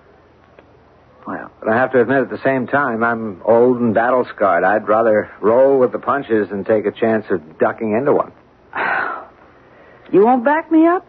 Well, 1.28 1.50
But 1.60 1.68
I 1.68 1.76
have 1.76 1.92
to 1.92 2.00
admit 2.00 2.22
at 2.22 2.30
the 2.30 2.40
same 2.42 2.66
time, 2.66 3.04
I'm 3.04 3.42
old 3.44 3.78
and 3.80 3.92
battle 3.92 4.26
scarred. 4.34 4.64
I'd 4.64 4.88
rather 4.88 5.30
roll 5.42 5.78
with 5.78 5.92
the 5.92 5.98
punches 5.98 6.48
than 6.48 6.64
take 6.64 6.86
a 6.86 6.90
chance 6.90 7.26
of 7.28 7.58
ducking 7.58 7.92
into 7.92 8.14
one. 8.14 8.32
you 10.10 10.24
won't 10.24 10.42
back 10.42 10.72
me 10.72 10.86
up? 10.86 11.06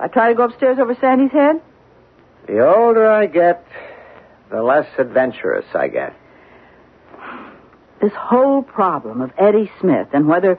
I 0.00 0.08
try 0.08 0.30
to 0.30 0.34
go 0.34 0.46
upstairs 0.46 0.78
over 0.80 0.96
Sandy's 1.00 1.30
head? 1.30 1.62
The 2.48 2.66
older 2.66 3.08
I 3.08 3.26
get, 3.26 3.64
the 4.50 4.60
less 4.60 4.88
adventurous 4.98 5.66
I 5.72 5.86
get. 5.86 6.16
This 8.00 8.12
whole 8.16 8.64
problem 8.64 9.20
of 9.20 9.30
Eddie 9.38 9.70
Smith 9.80 10.08
and 10.12 10.26
whether 10.26 10.58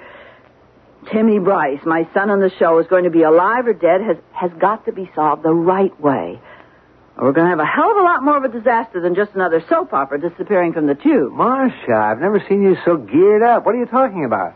Timmy 1.12 1.40
Bryce, 1.40 1.82
my 1.86 2.08
son 2.14 2.30
on 2.30 2.40
the 2.40 2.52
show, 2.58 2.80
is 2.80 2.88
going 2.88 3.04
to 3.04 3.10
be 3.10 3.24
alive 3.24 3.68
or 3.68 3.74
dead 3.74 4.00
has, 4.00 4.16
has 4.32 4.52
got 4.58 4.86
to 4.86 4.94
be 4.94 5.12
solved 5.14 5.44
the 5.44 5.54
right 5.54 6.00
way. 6.00 6.40
We're 7.16 7.32
going 7.32 7.46
to 7.46 7.52
have 7.52 7.60
a 7.60 7.66
hell 7.66 7.92
of 7.92 7.98
a 7.98 8.02
lot 8.02 8.24
more 8.24 8.38
of 8.38 8.44
a 8.44 8.50
disaster 8.50 9.00
than 9.00 9.14
just 9.14 9.34
another 9.36 9.64
soap 9.70 9.94
opera 9.94 10.20
disappearing 10.20 10.74
from 10.74 10.88
the 10.88 10.96
tube. 10.96 11.32
Marcia, 11.32 11.94
I've 11.94 12.20
never 12.20 12.44
seen 12.50 12.64
you 12.64 12.76
so 12.84 12.98
geared 12.98 13.44
up. 13.44 13.66
What 13.66 13.76
are 13.76 13.80
you 13.80 13.86
talking 13.86 14.26
about? 14.26 14.56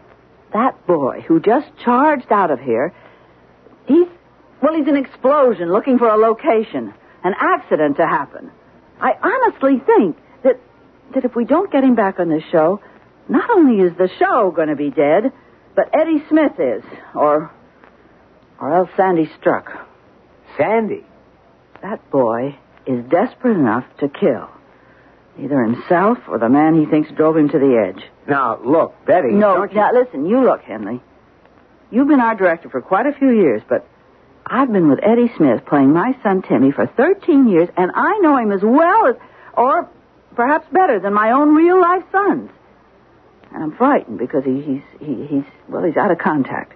That 0.54 0.88
boy 0.88 1.24
who 1.28 1.40
just 1.40 1.68
charged 1.84 2.32
out 2.32 2.50
of 2.50 2.60
here, 2.60 2.94
he's, 3.86 4.08
well, 4.62 4.74
he's 4.74 4.88
an 4.88 4.98
explosion 4.98 5.72
looking 5.72 6.00
for 6.00 6.08
a 6.08 6.18
location, 6.18 6.94
an 7.24 7.34
accident 7.40 7.98
to 7.98 8.08
happen. 8.08 8.52
I 9.00 9.12
honestly 9.22 9.80
think 9.86 10.18
that, 10.44 10.60
that 11.14 11.26
if 11.26 11.36
we 11.36 11.46
don't 11.46 11.72
get 11.72 11.84
him 11.84 11.94
back 11.94 12.20
on 12.20 12.30
this 12.30 12.44
show, 12.52 12.82
not 13.30 13.50
only 13.52 13.84
is 13.84 13.96
the 13.98 14.10
show 14.18 14.52
going 14.52 14.70
to 14.70 14.76
be 14.76 14.90
dead, 14.90 15.32
but 15.76 15.94
Eddie 15.94 16.24
Smith 16.28 16.54
is, 16.60 16.84
or, 17.14 17.52
or 18.60 18.76
else 18.76 18.90
Sandy 18.98 19.30
Struck. 19.40 19.72
Sandy. 20.58 21.06
That 21.82 22.10
boy 22.12 22.56
is 22.86 23.04
desperate 23.06 23.58
enough 23.58 23.86
to 24.00 24.08
kill. 24.10 24.50
Either 25.40 25.62
himself 25.62 26.18
or 26.28 26.40
the 26.40 26.50
man 26.50 26.74
he 26.80 26.86
thinks 26.86 27.12
drove 27.12 27.38
him 27.38 27.50
to 27.50 27.60
the 27.60 27.78
edge. 27.88 28.04
Now, 28.28 28.60
look, 28.64 28.96
Betty. 29.06 29.32
No, 29.32 29.56
don't 29.56 29.72
you- 29.72 29.78
now 29.80 29.92
listen, 29.94 30.26
you 30.26 30.40
look, 30.42 30.62
Henley. 30.62 31.02
You've 31.92 32.08
been 32.08 32.20
our 32.20 32.36
director 32.36 32.70
for 32.70 32.82
quite 32.82 33.06
a 33.06 33.14
few 33.14 33.30
years, 33.30 33.62
but 33.70 33.86
I've 34.46 34.72
been 34.72 34.90
with 34.90 35.00
Eddie 35.04 35.32
Smith 35.38 35.66
playing 35.66 35.94
my 35.94 36.16
son 36.24 36.42
Timmy 36.42 36.72
for 36.72 36.86
13 36.88 37.48
years, 37.48 37.70
and 37.78 37.92
I 37.94 38.18
know 38.20 38.38
him 38.38 38.52
as 38.52 38.62
well 38.64 39.08
as, 39.08 39.16
or 39.54 39.88
perhaps 40.36 40.68
better 40.72 41.00
than 41.00 41.14
my 41.14 41.32
own 41.32 41.56
real 41.56 41.80
life 41.80 42.04
sons. 42.12 42.50
And 43.54 43.64
I'm 43.64 43.72
frightened 43.78 44.18
because 44.18 44.44
he, 44.44 44.62
he's, 44.62 44.82
he, 45.00 45.26
he's, 45.28 45.44
well, 45.70 45.84
he's 45.84 45.96
out 45.98 46.12
of 46.12 46.18
contact. 46.18 46.74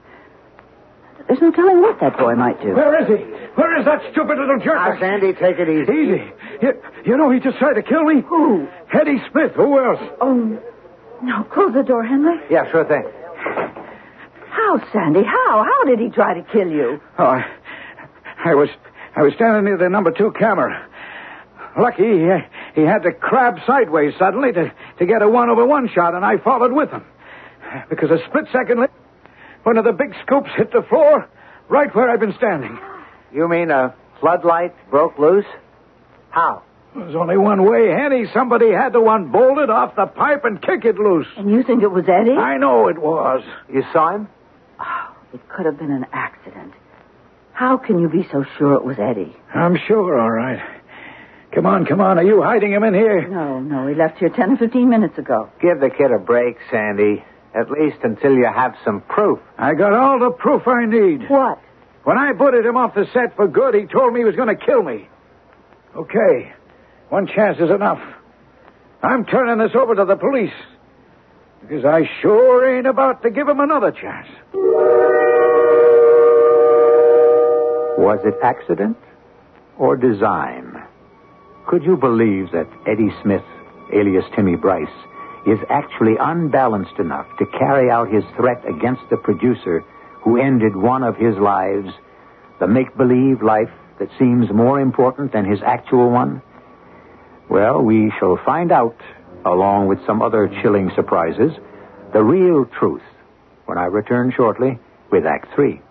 There's 1.32 1.40
no 1.40 1.52
telling 1.52 1.80
what 1.80 1.98
that 2.02 2.18
boy 2.18 2.36
might 2.36 2.62
do. 2.62 2.76
Where 2.76 3.02
is 3.02 3.08
he? 3.08 3.24
Where 3.56 3.80
is 3.80 3.86
that 3.86 4.02
stupid 4.12 4.38
little 4.38 4.60
jerk? 4.60 4.76
Now, 4.76 5.00
Sandy, 5.00 5.32
take 5.32 5.60
it 5.60 5.70
easy. 5.70 5.94
Easy. 5.94 6.32
You, 6.62 6.74
you 7.06 7.16
know 7.16 7.32
he 7.32 7.40
just 7.40 7.58
tried 7.58 7.76
to 7.76 7.82
kill 7.82 8.04
me? 8.04 8.20
Who? 8.20 8.68
Eddie 8.92 9.24
Smith. 9.32 9.54
Who 9.56 9.80
else? 9.80 10.02
Oh, 10.20 10.60
no, 11.24 11.44
close 11.46 11.74
the 11.74 11.84
door, 11.84 12.04
Henley. 12.04 12.36
Yeah, 12.50 12.70
sure 12.70 12.84
thing. 12.84 13.08
How, 14.50 14.84
Sandy? 14.92 15.24
How? 15.24 15.64
How 15.64 15.86
did 15.86 16.00
he 16.00 16.10
try 16.10 16.34
to 16.34 16.44
kill 16.52 16.68
you? 16.68 17.00
Oh, 17.18 17.24
I, 17.24 17.46
I 18.44 18.54
was 18.56 18.68
I 19.16 19.22
was 19.22 19.34
standing 19.36 19.64
near 19.64 19.78
the 19.78 19.88
number 19.88 20.12
two 20.12 20.34
camera. 20.38 20.86
Lucky 21.80 22.04
he, 22.04 22.28
he 22.76 22.82
had 22.82 23.04
to 23.04 23.14
crab 23.14 23.56
sideways 23.66 24.16
suddenly 24.20 24.52
to, 24.52 24.70
to 25.00 25.06
get 25.06 25.22
a 25.22 25.30
one 25.30 25.50
over 25.50 25.66
one 25.66 25.88
shot, 25.96 26.14
and 26.14 26.26
I 26.26 26.40
followed 26.40 26.74
with 26.74 26.90
him. 26.90 27.06
Because 27.90 28.12
a 28.12 28.18
split 28.28 28.48
second 28.52 28.82
later, 28.82 28.92
one 29.64 29.78
of 29.78 29.86
the 29.86 29.94
big 29.94 30.14
scoops 30.26 30.50
hit 30.56 30.72
the 30.72 30.82
floor 30.84 31.28
right 31.70 31.94
where 31.96 32.10
I'd 32.10 32.20
been 32.20 32.36
standing. 32.38 32.78
You 33.34 33.48
mean 33.48 33.72
a 33.72 33.96
floodlight 34.20 34.74
broke 34.90 35.18
loose? 35.18 35.46
How? 36.30 36.64
There's 36.96 37.16
only 37.16 37.38
one 37.38 37.64
way, 37.70 37.88
Henny. 37.90 38.26
Somebody 38.34 38.72
had 38.72 38.94
to 38.94 39.08
unbolt 39.08 39.60
it 39.60 39.70
off 39.70 39.96
the 39.96 40.08
pipe 40.08 40.44
and 40.44 40.62
kick 40.62 40.84
it 40.84 40.98
loose. 40.98 41.28
And 41.38 41.50
you 41.50 41.64
think 41.64 41.84
it 41.84 41.92
was 41.92 42.04
Eddie? 42.10 42.32
I 42.38 42.58
know 42.58 42.90
it 42.90 42.98
was. 42.98 43.44
You 43.72 43.84
saw 43.94 44.16
him? 44.16 44.28
Oh, 44.80 45.16
it 45.34 45.48
could 45.48 45.66
have 45.66 45.78
been 45.78 45.92
an 45.92 46.06
accident. 46.12 46.74
How 47.54 47.78
can 47.78 48.00
you 48.00 48.10
be 48.10 48.28
so 48.32 48.44
sure 48.58 48.74
it 48.74 48.84
was 48.84 48.98
Eddie? 49.00 49.36
I'm 49.54 49.78
sure, 49.88 50.20
all 50.20 50.32
right. 50.32 50.62
Come 51.54 51.66
on, 51.66 51.86
come 51.86 52.02
on. 52.02 52.18
Are 52.18 52.24
you 52.24 52.42
hiding 52.42 52.72
him 52.72 52.84
in 52.84 52.94
here? 52.94 53.28
No, 53.28 53.60
no, 53.60 53.88
he 53.88 53.94
left 53.94 54.18
here 54.18 54.30
ten 54.30 54.52
or 54.54 54.58
fifteen 54.58 54.90
minutes 54.90 55.18
ago. 55.18 55.50
Give 55.62 55.80
the 55.80 55.90
kid 55.90 56.12
a 56.12 56.18
break, 56.18 56.58
Sandy. 56.70 57.24
At 57.54 57.70
least 57.70 57.98
until 58.04 58.34
you 58.34 58.46
have 58.46 58.76
some 58.86 59.02
proof. 59.02 59.40
I 59.58 59.74
got 59.74 59.94
all 59.94 60.20
the 60.20 60.32
proof 60.32 60.68
I 60.68 60.86
need. 60.86 61.30
What? 61.30 61.60
When 62.04 62.18
I 62.18 62.34
booted 62.34 62.66
him 62.66 62.78
off 62.78 62.96
the 62.96 63.06
set 63.14 63.36
for 63.36 63.48
good, 63.48 63.76
he 63.76 63.86
told 63.86 64.14
me 64.14 64.22
he 64.22 64.26
was 64.26 64.36
going 64.36 64.48
to 64.48 64.66
kill 64.66 64.82
me. 64.82 65.08
Okay. 65.96 66.54
One 67.10 67.28
chance 67.28 67.58
is 67.60 67.70
enough. 67.70 68.02
I'm 69.04 69.26
turning 69.26 69.58
this 69.58 69.76
over 69.76 69.96
to 69.96 70.06
the 70.06 70.16
police. 70.16 70.54
Because 71.62 71.86
I 71.86 72.10
sure 72.22 72.78
ain't 72.78 72.88
about 72.88 73.22
to 73.24 73.30
give 73.30 73.48
him 73.48 73.60
another 73.60 73.92
chance. 73.92 74.28
Was 77.98 78.20
it 78.24 78.36
accident 78.42 78.98
or 79.78 79.96
design? 79.96 80.82
Could 81.68 81.84
you 81.84 81.98
believe 81.98 82.52
that 82.52 82.68
Eddie 82.88 83.12
Smith, 83.22 83.44
alias 83.94 84.26
Timmy 84.36 84.56
Bryce, 84.56 84.88
is 85.46 85.60
actually 85.70 86.16
unbalanced 86.20 87.00
enough 87.00 87.26
to 87.40 87.46
carry 87.58 87.90
out 87.90 88.12
his 88.12 88.24
threat 88.36 88.64
against 88.68 89.02
the 89.10 89.18
producer 89.18 89.84
who 90.24 90.40
ended 90.40 90.76
one 90.76 91.04
of 91.04 91.18
his 91.18 91.36
lives, 91.38 91.90
the 92.60 92.68
make 92.68 92.96
believe 92.96 93.42
life 93.42 93.72
that 94.00 94.10
seems 94.20 94.52
more 94.52 94.80
important 94.80 95.32
than 95.34 95.50
his 95.50 95.62
actual 95.66 96.10
one? 96.10 96.42
Well, 97.50 97.82
we 97.82 98.12
shall 98.20 98.40
find 98.46 98.72
out, 98.72 98.98
along 99.46 99.88
with 99.88 100.00
some 100.06 100.22
other 100.22 100.48
chilling 100.62 100.92
surprises, 100.96 101.52
the 102.14 102.24
real 102.24 102.66
truth 102.66 103.02
when 103.66 103.78
I 103.78 103.86
return 103.86 104.32
shortly 104.36 104.80
with 105.12 105.26
Act 105.26 105.54
Three. 105.56 105.82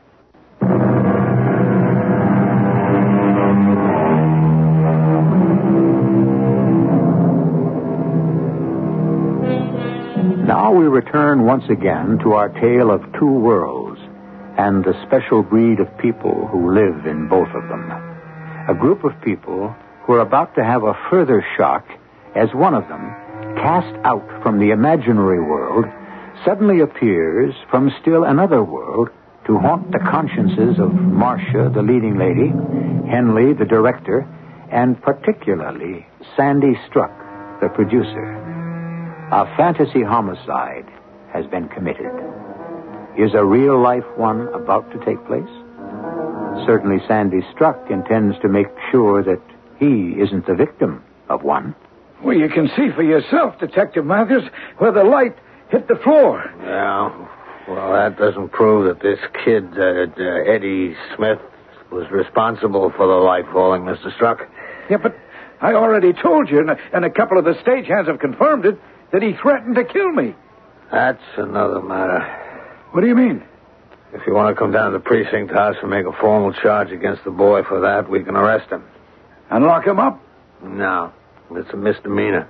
Return 10.90 11.46
once 11.46 11.64
again 11.70 12.18
to 12.22 12.32
our 12.32 12.48
tale 12.48 12.90
of 12.90 13.00
two 13.18 13.30
worlds 13.30 14.00
and 14.58 14.84
the 14.84 14.94
special 15.06 15.42
breed 15.42 15.80
of 15.80 15.98
people 15.98 16.48
who 16.48 16.74
live 16.74 17.06
in 17.06 17.28
both 17.28 17.48
of 17.48 17.68
them. 17.68 17.90
A 18.68 18.74
group 18.74 19.04
of 19.04 19.12
people 19.22 19.74
who 20.04 20.14
are 20.14 20.20
about 20.20 20.54
to 20.56 20.64
have 20.64 20.82
a 20.82 20.98
further 21.08 21.44
shock 21.56 21.86
as 22.34 22.52
one 22.54 22.74
of 22.74 22.88
them, 22.88 23.14
cast 23.56 23.94
out 24.04 24.26
from 24.42 24.58
the 24.58 24.70
imaginary 24.70 25.40
world, 25.40 25.84
suddenly 26.44 26.80
appears 26.80 27.54
from 27.70 27.92
still 28.00 28.24
another 28.24 28.62
world 28.62 29.08
to 29.46 29.58
haunt 29.58 29.90
the 29.92 29.98
consciences 29.98 30.78
of 30.78 30.92
Marcia, 30.92 31.70
the 31.74 31.82
leading 31.82 32.18
lady, 32.18 32.50
Henley, 33.10 33.52
the 33.52 33.64
director, 33.64 34.26
and 34.70 35.00
particularly 35.02 36.06
Sandy 36.36 36.78
Struck, 36.88 37.10
the 37.60 37.68
producer. 37.68 38.49
A 39.32 39.46
fantasy 39.56 40.02
homicide 40.02 40.86
has 41.32 41.46
been 41.46 41.68
committed. 41.68 42.10
Is 43.16 43.32
a 43.32 43.44
real 43.44 43.80
life 43.80 44.04
one 44.16 44.48
about 44.48 44.90
to 44.90 44.98
take 45.04 45.24
place? 45.26 45.48
Certainly, 46.66 46.98
Sandy 47.06 47.40
Struck 47.54 47.90
intends 47.90 48.36
to 48.40 48.48
make 48.48 48.66
sure 48.90 49.22
that 49.22 49.40
he 49.78 50.20
isn't 50.20 50.46
the 50.46 50.54
victim 50.54 51.04
of 51.28 51.44
one. 51.44 51.76
Well, 52.24 52.36
you 52.36 52.48
can 52.48 52.68
see 52.76 52.90
for 52.94 53.04
yourself, 53.04 53.58
Detective 53.60 54.04
Matthews, 54.04 54.50
where 54.78 54.90
the 54.90 55.04
light 55.04 55.36
hit 55.70 55.86
the 55.86 55.94
floor. 56.02 56.44
Yeah. 56.62 57.26
Well, 57.68 57.92
that 57.92 58.18
doesn't 58.18 58.50
prove 58.50 58.86
that 58.86 59.00
this 59.00 59.20
kid, 59.44 59.64
uh, 59.78 60.10
uh, 60.20 60.52
Eddie 60.52 60.96
Smith, 61.14 61.38
was 61.92 62.10
responsible 62.10 62.92
for 62.96 63.06
the 63.06 63.14
light 63.14 63.44
falling, 63.52 63.82
Mr. 63.82 64.12
Struck. 64.16 64.40
Yeah, 64.90 64.96
but 64.96 65.16
I 65.60 65.74
already 65.74 66.12
told 66.12 66.50
you, 66.50 66.58
and 66.58 66.70
a, 66.70 66.76
and 66.92 67.04
a 67.04 67.10
couple 67.10 67.38
of 67.38 67.44
the 67.44 67.54
stagehands 67.64 68.08
have 68.08 68.18
confirmed 68.18 68.66
it, 68.66 68.78
that 69.12 69.22
he 69.22 69.32
threatened 69.40 69.74
to 69.76 69.84
kill 69.84 70.12
me. 70.12 70.34
That's 70.90 71.22
another 71.36 71.80
matter. 71.80 72.20
What 72.92 73.02
do 73.02 73.06
you 73.06 73.14
mean? 73.14 73.42
If 74.12 74.26
you 74.26 74.34
want 74.34 74.54
to 74.54 74.58
come 74.58 74.72
down 74.72 74.90
to 74.90 74.98
the 74.98 75.04
precinct 75.04 75.52
house 75.52 75.76
and 75.80 75.90
make 75.90 76.06
a 76.06 76.12
formal 76.20 76.52
charge 76.52 76.90
against 76.90 77.22
the 77.24 77.30
boy 77.30 77.62
for 77.62 77.80
that, 77.80 78.10
we 78.10 78.24
can 78.24 78.34
arrest 78.34 78.70
him. 78.70 78.84
And 79.50 79.64
lock 79.64 79.86
him 79.86 80.00
up? 80.00 80.20
No, 80.62 81.12
it's 81.52 81.70
a 81.72 81.76
misdemeanor. 81.76 82.48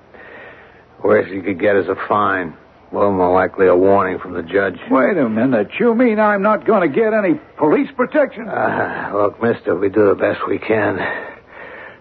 Worst 1.05 1.31
you 1.31 1.42
could 1.42 1.61
get 1.61 1.77
is 1.77 1.88
a 1.88 1.96
fine. 2.09 2.57
Well, 2.92 3.12
more 3.12 3.33
likely 3.33 3.68
a 3.68 3.77
warning 3.77 4.18
from 4.18 4.33
the 4.33 4.42
judge. 4.42 4.79
Wait 4.90 5.16
a 5.16 5.29
minute. 5.29 5.68
You 5.79 5.94
mean 5.94 6.18
I'm 6.18 6.42
not 6.42 6.66
going 6.66 6.90
to 6.90 6.94
get 6.94 7.12
any 7.14 7.35
police 7.57 7.88
protection? 7.96 8.49
Uh, 8.49 9.12
look, 9.14 9.40
mister, 9.40 9.77
we 9.77 9.90
do 9.90 10.09
the 10.09 10.16
best 10.16 10.40
we 10.49 10.59
can. 10.59 10.99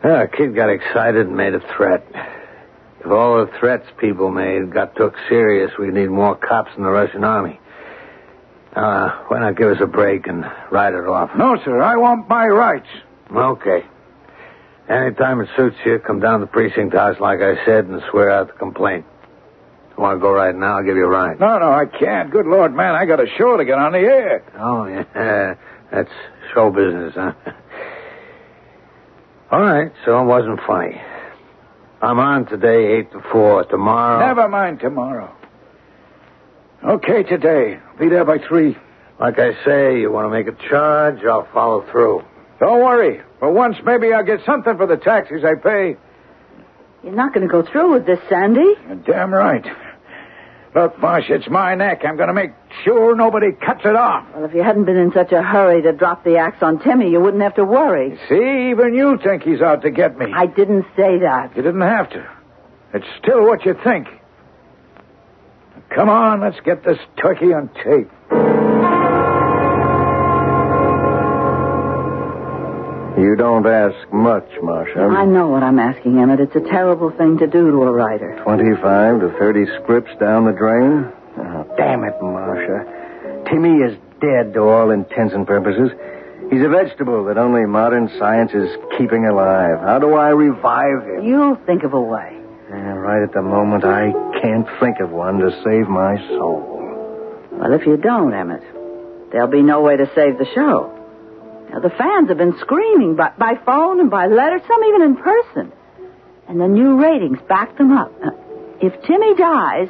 Uh, 0.04 0.24
a 0.24 0.28
kid 0.28 0.56
got 0.56 0.70
excited 0.70 1.28
and 1.28 1.36
made 1.38 1.54
a 1.54 1.60
threat. 1.76 2.04
If 3.00 3.08
all 3.08 3.46
the 3.46 3.52
threats 3.60 3.88
people 3.98 4.30
made 4.30 4.74
got 4.74 4.96
took 4.96 5.16
serious, 5.30 5.72
we'd 5.80 5.94
need 5.94 6.10
more 6.10 6.36
cops 6.36 6.72
in 6.76 6.84
the 6.84 6.90
Russian 6.90 7.24
army. 7.24 7.60
Uh, 8.76 9.10
why 9.28 9.40
not 9.40 9.58
give 9.58 9.70
us 9.70 9.78
a 9.82 9.88
break 9.88 10.28
and 10.28 10.46
ride 10.70 10.94
it 10.94 11.08
off? 11.08 11.32
No, 11.36 11.58
sir. 11.64 11.82
I 11.82 11.96
want 11.96 12.30
my 12.30 12.46
rights. 12.46 12.88
Okay. 13.34 13.84
Anytime 14.90 15.42
it 15.42 15.50
suits 15.56 15.78
you, 15.86 16.00
come 16.00 16.20
down 16.20 16.40
to 16.40 16.46
the 16.46 16.52
precinct 16.52 16.94
house, 16.96 17.20
like 17.20 17.40
I 17.42 17.64
said, 17.66 17.86
and 17.86 18.02
swear 18.10 18.30
out 18.32 18.48
the 18.48 18.54
complaint. 18.54 19.06
You 19.96 20.04
want 20.04 20.18
to 20.18 20.22
go 20.22 20.32
right 20.32 20.56
now? 20.56 20.78
I'll 20.78 20.84
give 20.84 20.98
you 20.98 21.06
a 21.06 21.10
ride. 21.10 21.40
No, 21.40 21.60
no, 21.60 21.72
I 21.72 21.86
can't. 21.86 22.32
Good 22.32 22.48
Lord, 22.48 22.74
man, 22.74 22.96
I 22.96 23.06
got 23.06 23.20
a 23.20 23.28
show 23.38 23.58
to 23.58 23.66
get 23.66 23.78
on 23.78 23.92
the 23.92 24.00
air. 24.00 24.44
Oh, 24.58 24.86
yeah. 24.86 25.56
That's 25.92 26.12
show 26.54 26.72
business, 26.72 27.14
huh? 27.16 27.34
All 29.52 29.62
right, 29.62 29.92
so 30.06 30.20
it 30.22 30.26
wasn't 30.26 30.60
funny. 30.66 31.02
I'm 32.02 32.20
on 32.20 32.46
today, 32.46 32.98
8 33.00 33.12
to 33.12 33.22
4. 33.32 33.66
Tomorrow. 33.66 34.26
Never 34.26 34.48
mind 34.48 34.80
tomorrow. 34.80 35.36
Okay, 36.84 37.24
today. 37.24 37.80
Be 38.00 38.08
there 38.08 38.24
by 38.24 38.38
3. 38.38 38.78
Like 39.20 39.38
I 39.38 39.52
say, 39.66 40.00
you 40.00 40.12
want 40.12 40.26
to 40.26 40.30
make 40.30 40.48
a 40.48 40.70
charge, 40.70 41.20
I'll 41.26 41.48
follow 41.54 41.86
through. 41.92 42.24
Don't 42.62 42.80
worry. 42.82 43.22
For 43.40 43.52
once, 43.52 43.76
maybe 43.84 44.14
I'll 44.14 44.24
get 44.24 44.40
something 44.46 44.78
for 44.78 44.88
the 44.88 44.96
taxes 44.96 45.44
I 45.44 45.56
pay. 45.56 45.98
You're 47.04 47.14
not 47.16 47.34
going 47.34 47.46
to 47.48 47.52
go 47.52 47.64
through 47.70 47.94
with 47.94 48.06
this, 48.06 48.20
Sandy. 48.30 48.76
You're 48.88 48.96
damn 48.96 49.34
right. 49.34 49.66
Look, 50.76 51.00
Marsh, 51.00 51.26
it's 51.30 51.50
my 51.50 51.74
neck. 51.74 52.04
I'm 52.06 52.16
going 52.16 52.28
to 52.28 52.34
make 52.34 52.52
sure 52.84 53.16
nobody 53.16 53.52
cuts 53.52 53.82
it 53.86 53.96
off. 53.96 54.28
Well, 54.36 54.46
if 54.46 54.54
you 54.54 54.62
hadn't 54.62 54.86
been 54.86 54.98
in 54.98 55.12
such 55.12 55.32
a 55.32 55.42
hurry 55.42 55.82
to 55.82 55.92
drop 55.94 56.24
the 56.24 56.38
axe 56.38 56.62
on 56.62 56.80
Timmy, 56.80 57.10
you 57.10 57.20
wouldn't 57.20 57.42
have 57.42 57.56
to 57.56 57.66
worry. 57.66 58.20
See, 58.30 58.70
even 58.70 58.94
you 58.94 59.18
think 59.24 59.42
he's 59.44 59.62
out 59.62 59.82
to 59.82 59.90
get 59.90 60.18
me. 60.18 60.32
I 60.34 60.46
didn't 60.46 60.86
say 60.96 61.20
that. 61.20 61.54
You 61.56 61.64
didn't 61.64 61.82
have 61.82 62.10
to. 62.12 62.30
It's 62.94 63.08
still 63.18 63.44
what 63.46 63.66
you 63.66 63.76
think. 63.84 64.08
Come 65.90 66.10
on, 66.10 66.42
let's 66.42 66.60
get 66.64 66.84
this 66.84 67.00
turkey 67.20 67.52
on 67.52 67.70
tape. 67.70 68.12
You 73.20 73.36
don't 73.36 73.68
ask 73.68 74.14
much, 74.14 74.48
Marcia. 74.64 75.02
I 75.02 75.26
know 75.26 75.50
what 75.50 75.62
I'm 75.62 75.78
asking, 75.78 76.20
Emmett. 76.20 76.40
It's 76.40 76.56
a 76.56 76.62
terrible 76.62 77.12
thing 77.12 77.38
to 77.40 77.48
do 77.48 77.70
to 77.70 77.78
a 77.84 77.92
writer. 77.92 78.40
25 78.44 79.20
to 79.20 79.30
30 79.38 79.66
scripts 79.82 80.12
down 80.20 80.46
the 80.46 80.54
drain? 80.54 81.12
Oh, 81.38 81.68
damn 81.76 82.06
it, 82.06 82.16
Marcia. 82.22 83.44
Timmy 83.52 83.84
is 83.84 83.98
dead 84.22 84.54
to 84.54 84.62
all 84.62 84.92
intents 84.92 85.34
and 85.34 85.46
purposes. 85.46 85.92
He's 86.50 86.64
a 86.64 86.70
vegetable 86.70 87.26
that 87.26 87.38
only 87.38 87.66
modern 87.66 88.10
science 88.18 88.52
is 88.54 88.70
keeping 88.98 89.26
alive. 89.26 89.80
How 89.82 90.00
do 90.00 90.14
I 90.14 90.30
revive 90.30 91.04
him? 91.04 91.24
You'll 91.26 91.58
think 91.66 91.84
of 91.84 91.94
a 91.94 92.02
way. 92.02 92.38
Yeah, 92.70 92.94
right 92.94 93.22
at 93.22 93.34
the 93.34 93.42
moment, 93.42 93.84
I 93.84 94.12
can't 94.42 94.68
think 94.80 95.00
of 95.02 95.12
one 95.12 95.40
to 95.40 95.52
save 95.64 95.90
my 95.90 96.18
soul. 96.30 97.48
Well, 97.52 97.74
if 97.74 97.86
you 97.86 97.98
don't, 97.98 98.34
Emmett, 98.34 98.64
there'll 99.32 99.48
be 99.52 99.62
no 99.62 99.82
way 99.82 99.98
to 99.98 100.10
save 100.16 100.38
the 100.38 100.48
show. 100.56 100.96
Now, 101.70 101.80
the 101.80 101.90
fans 101.90 102.30
have 102.30 102.38
been 102.38 102.58
screaming 102.60 103.16
by, 103.16 103.32
by 103.38 103.56
phone 103.66 104.00
and 104.00 104.10
by 104.10 104.28
letter, 104.28 104.60
some 104.68 104.84
even 104.86 105.02
in 105.04 105.16
person. 105.18 105.72
And 106.48 106.60
the 106.60 106.68
new 106.68 107.00
ratings 107.00 107.40
back 107.48 107.78
them 107.78 107.92
up. 107.92 108.12
Uh, 108.24 108.32
if 108.82 108.94
Timmy 109.04 109.36
dies, 109.36 109.88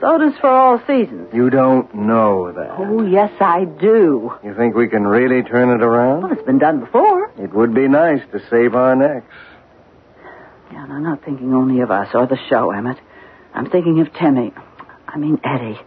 so 0.00 0.16
does 0.16 0.32
For 0.40 0.48
All 0.48 0.80
Seasons. 0.86 1.28
You 1.34 1.50
don't 1.50 1.92
know 1.94 2.52
that. 2.52 2.70
Oh, 2.78 3.02
yes, 3.04 3.32
I 3.40 3.64
do. 3.64 4.32
You 4.44 4.54
think 4.54 4.74
we 4.76 4.88
can 4.88 5.06
really 5.06 5.42
turn 5.42 5.68
it 5.70 5.82
around? 5.82 6.22
Well, 6.22 6.32
it's 6.32 6.42
been 6.42 6.58
done 6.58 6.80
before. 6.80 7.30
It 7.38 7.52
would 7.52 7.74
be 7.74 7.88
nice 7.88 8.22
to 8.32 8.40
save 8.48 8.74
our 8.74 8.94
necks. 8.96 9.26
Yeah, 10.72 10.84
and 10.84 10.92
I'm 10.92 11.02
not 11.02 11.24
thinking 11.24 11.52
only 11.52 11.80
of 11.80 11.90
us 11.90 12.08
or 12.14 12.26
the 12.26 12.38
show, 12.48 12.70
Emmett. 12.70 12.98
I'm 13.52 13.68
thinking 13.68 14.00
of 14.00 14.12
Timmy. 14.14 14.52
I 15.06 15.18
mean, 15.18 15.40
Eddie. 15.44 15.80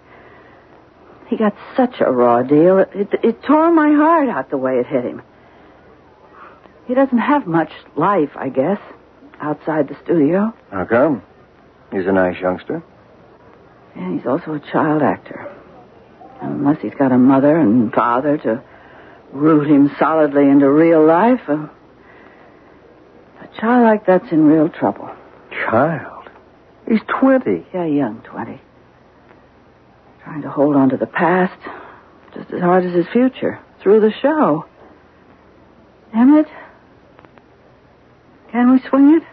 He 1.31 1.37
got 1.37 1.55
such 1.77 2.01
a 2.01 2.11
raw 2.11 2.43
deal. 2.43 2.79
It, 2.79 2.89
it, 2.93 3.07
it 3.23 3.43
tore 3.43 3.71
my 3.71 3.89
heart 3.93 4.27
out 4.27 4.49
the 4.49 4.57
way 4.57 4.79
it 4.79 4.85
hit 4.85 5.05
him. 5.05 5.21
He 6.87 6.93
doesn't 6.93 7.19
have 7.19 7.47
much 7.47 7.71
life, 7.95 8.31
I 8.35 8.49
guess, 8.49 8.79
outside 9.39 9.87
the 9.87 9.95
studio. 10.03 10.53
How 10.71 10.83
come? 10.83 11.23
He's 11.89 12.05
a 12.05 12.11
nice 12.11 12.37
youngster. 12.41 12.83
And 13.95 14.19
he's 14.19 14.27
also 14.27 14.55
a 14.55 14.59
child 14.59 15.01
actor. 15.01 15.49
Unless 16.41 16.81
he's 16.81 16.95
got 16.95 17.13
a 17.13 17.17
mother 17.17 17.57
and 17.57 17.93
father 17.93 18.37
to 18.39 18.61
root 19.31 19.69
him 19.69 19.89
solidly 19.97 20.49
into 20.49 20.69
real 20.69 21.05
life, 21.05 21.47
a, 21.47 21.71
a 23.39 23.47
child 23.57 23.85
like 23.85 24.05
that's 24.05 24.29
in 24.33 24.47
real 24.47 24.67
trouble. 24.67 25.09
Child? 25.49 26.29
He's 26.89 26.99
20. 27.21 27.67
Yeah, 27.73 27.85
young, 27.85 28.21
20. 28.25 28.59
Trying 30.23 30.41
to 30.43 30.49
hold 30.49 30.75
on 30.75 30.89
to 30.89 30.97
the 30.97 31.07
past 31.07 31.59
just 32.35 32.51
as 32.51 32.61
hard 32.61 32.85
as 32.85 32.93
his 32.93 33.07
future 33.11 33.59
through 33.81 34.01
the 34.01 34.11
show. 34.21 34.65
Emmett? 36.13 36.47
Can 38.51 38.71
we 38.71 38.79
swing 38.89 39.15
it? 39.15 39.23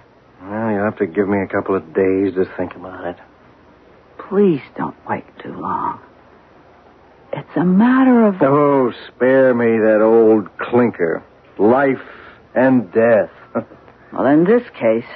Well, 0.42 0.70
you'll 0.70 0.85
have 0.85 0.98
to 0.98 1.07
give 1.07 1.29
me 1.29 1.42
a 1.42 1.46
couple 1.46 1.74
of 1.77 1.92
days 1.92 2.35
to 2.35 2.44
think 2.57 2.74
about 2.74 3.05
it. 3.07 3.16
Please 4.29 4.62
don't 4.77 4.96
wait 5.09 5.24
too 5.42 5.55
long. 5.55 6.01
It's 7.33 7.57
a 7.57 7.64
matter 7.64 8.27
of. 8.27 8.37
Oh, 8.40 8.92
spare 9.09 9.55
me 9.55 9.79
that 9.79 10.01
old 10.01 10.57
clinker. 10.59 11.22
Life 11.59 12.03
and 12.55 12.90
death. 12.92 13.31
well, 14.12 14.27
in 14.27 14.44
this 14.44 14.62
case, 14.79 15.09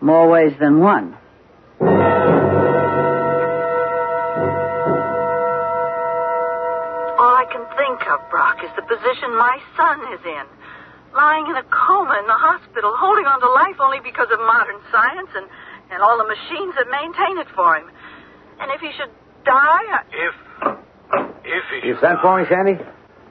more 0.00 0.28
ways 0.28 0.52
than 0.58 0.80
one. 0.80 1.16
Can 8.20 8.30
Brock, 8.30 8.58
is 8.64 8.70
the 8.76 8.82
position 8.82 9.30
my 9.38 9.58
son 9.76 10.00
is 10.14 10.22
in. 10.26 10.46
Lying 11.14 11.46
in 11.48 11.56
a 11.56 11.64
coma 11.72 12.18
in 12.20 12.26
the 12.28 12.36
hospital, 12.36 12.92
holding 12.98 13.24
on 13.24 13.40
to 13.40 13.48
life 13.48 13.80
only 13.80 13.98
because 14.04 14.28
of 14.30 14.38
modern 14.44 14.76
science 14.92 15.30
and, 15.34 15.46
and 15.90 16.02
all 16.02 16.18
the 16.18 16.28
machines 16.28 16.74
that 16.76 16.86
maintain 16.92 17.38
it 17.38 17.48
for 17.56 17.76
him. 17.76 17.88
And 18.60 18.70
if 18.72 18.80
he 18.80 18.90
should 18.98 19.10
die, 19.44 19.84
I... 19.88 20.00
If. 20.12 20.34
If 21.48 21.64
he 21.82 21.88
You 21.88 21.96
sent 22.02 22.20
for 22.20 22.36
me, 22.38 22.44
Sandy? 22.50 22.76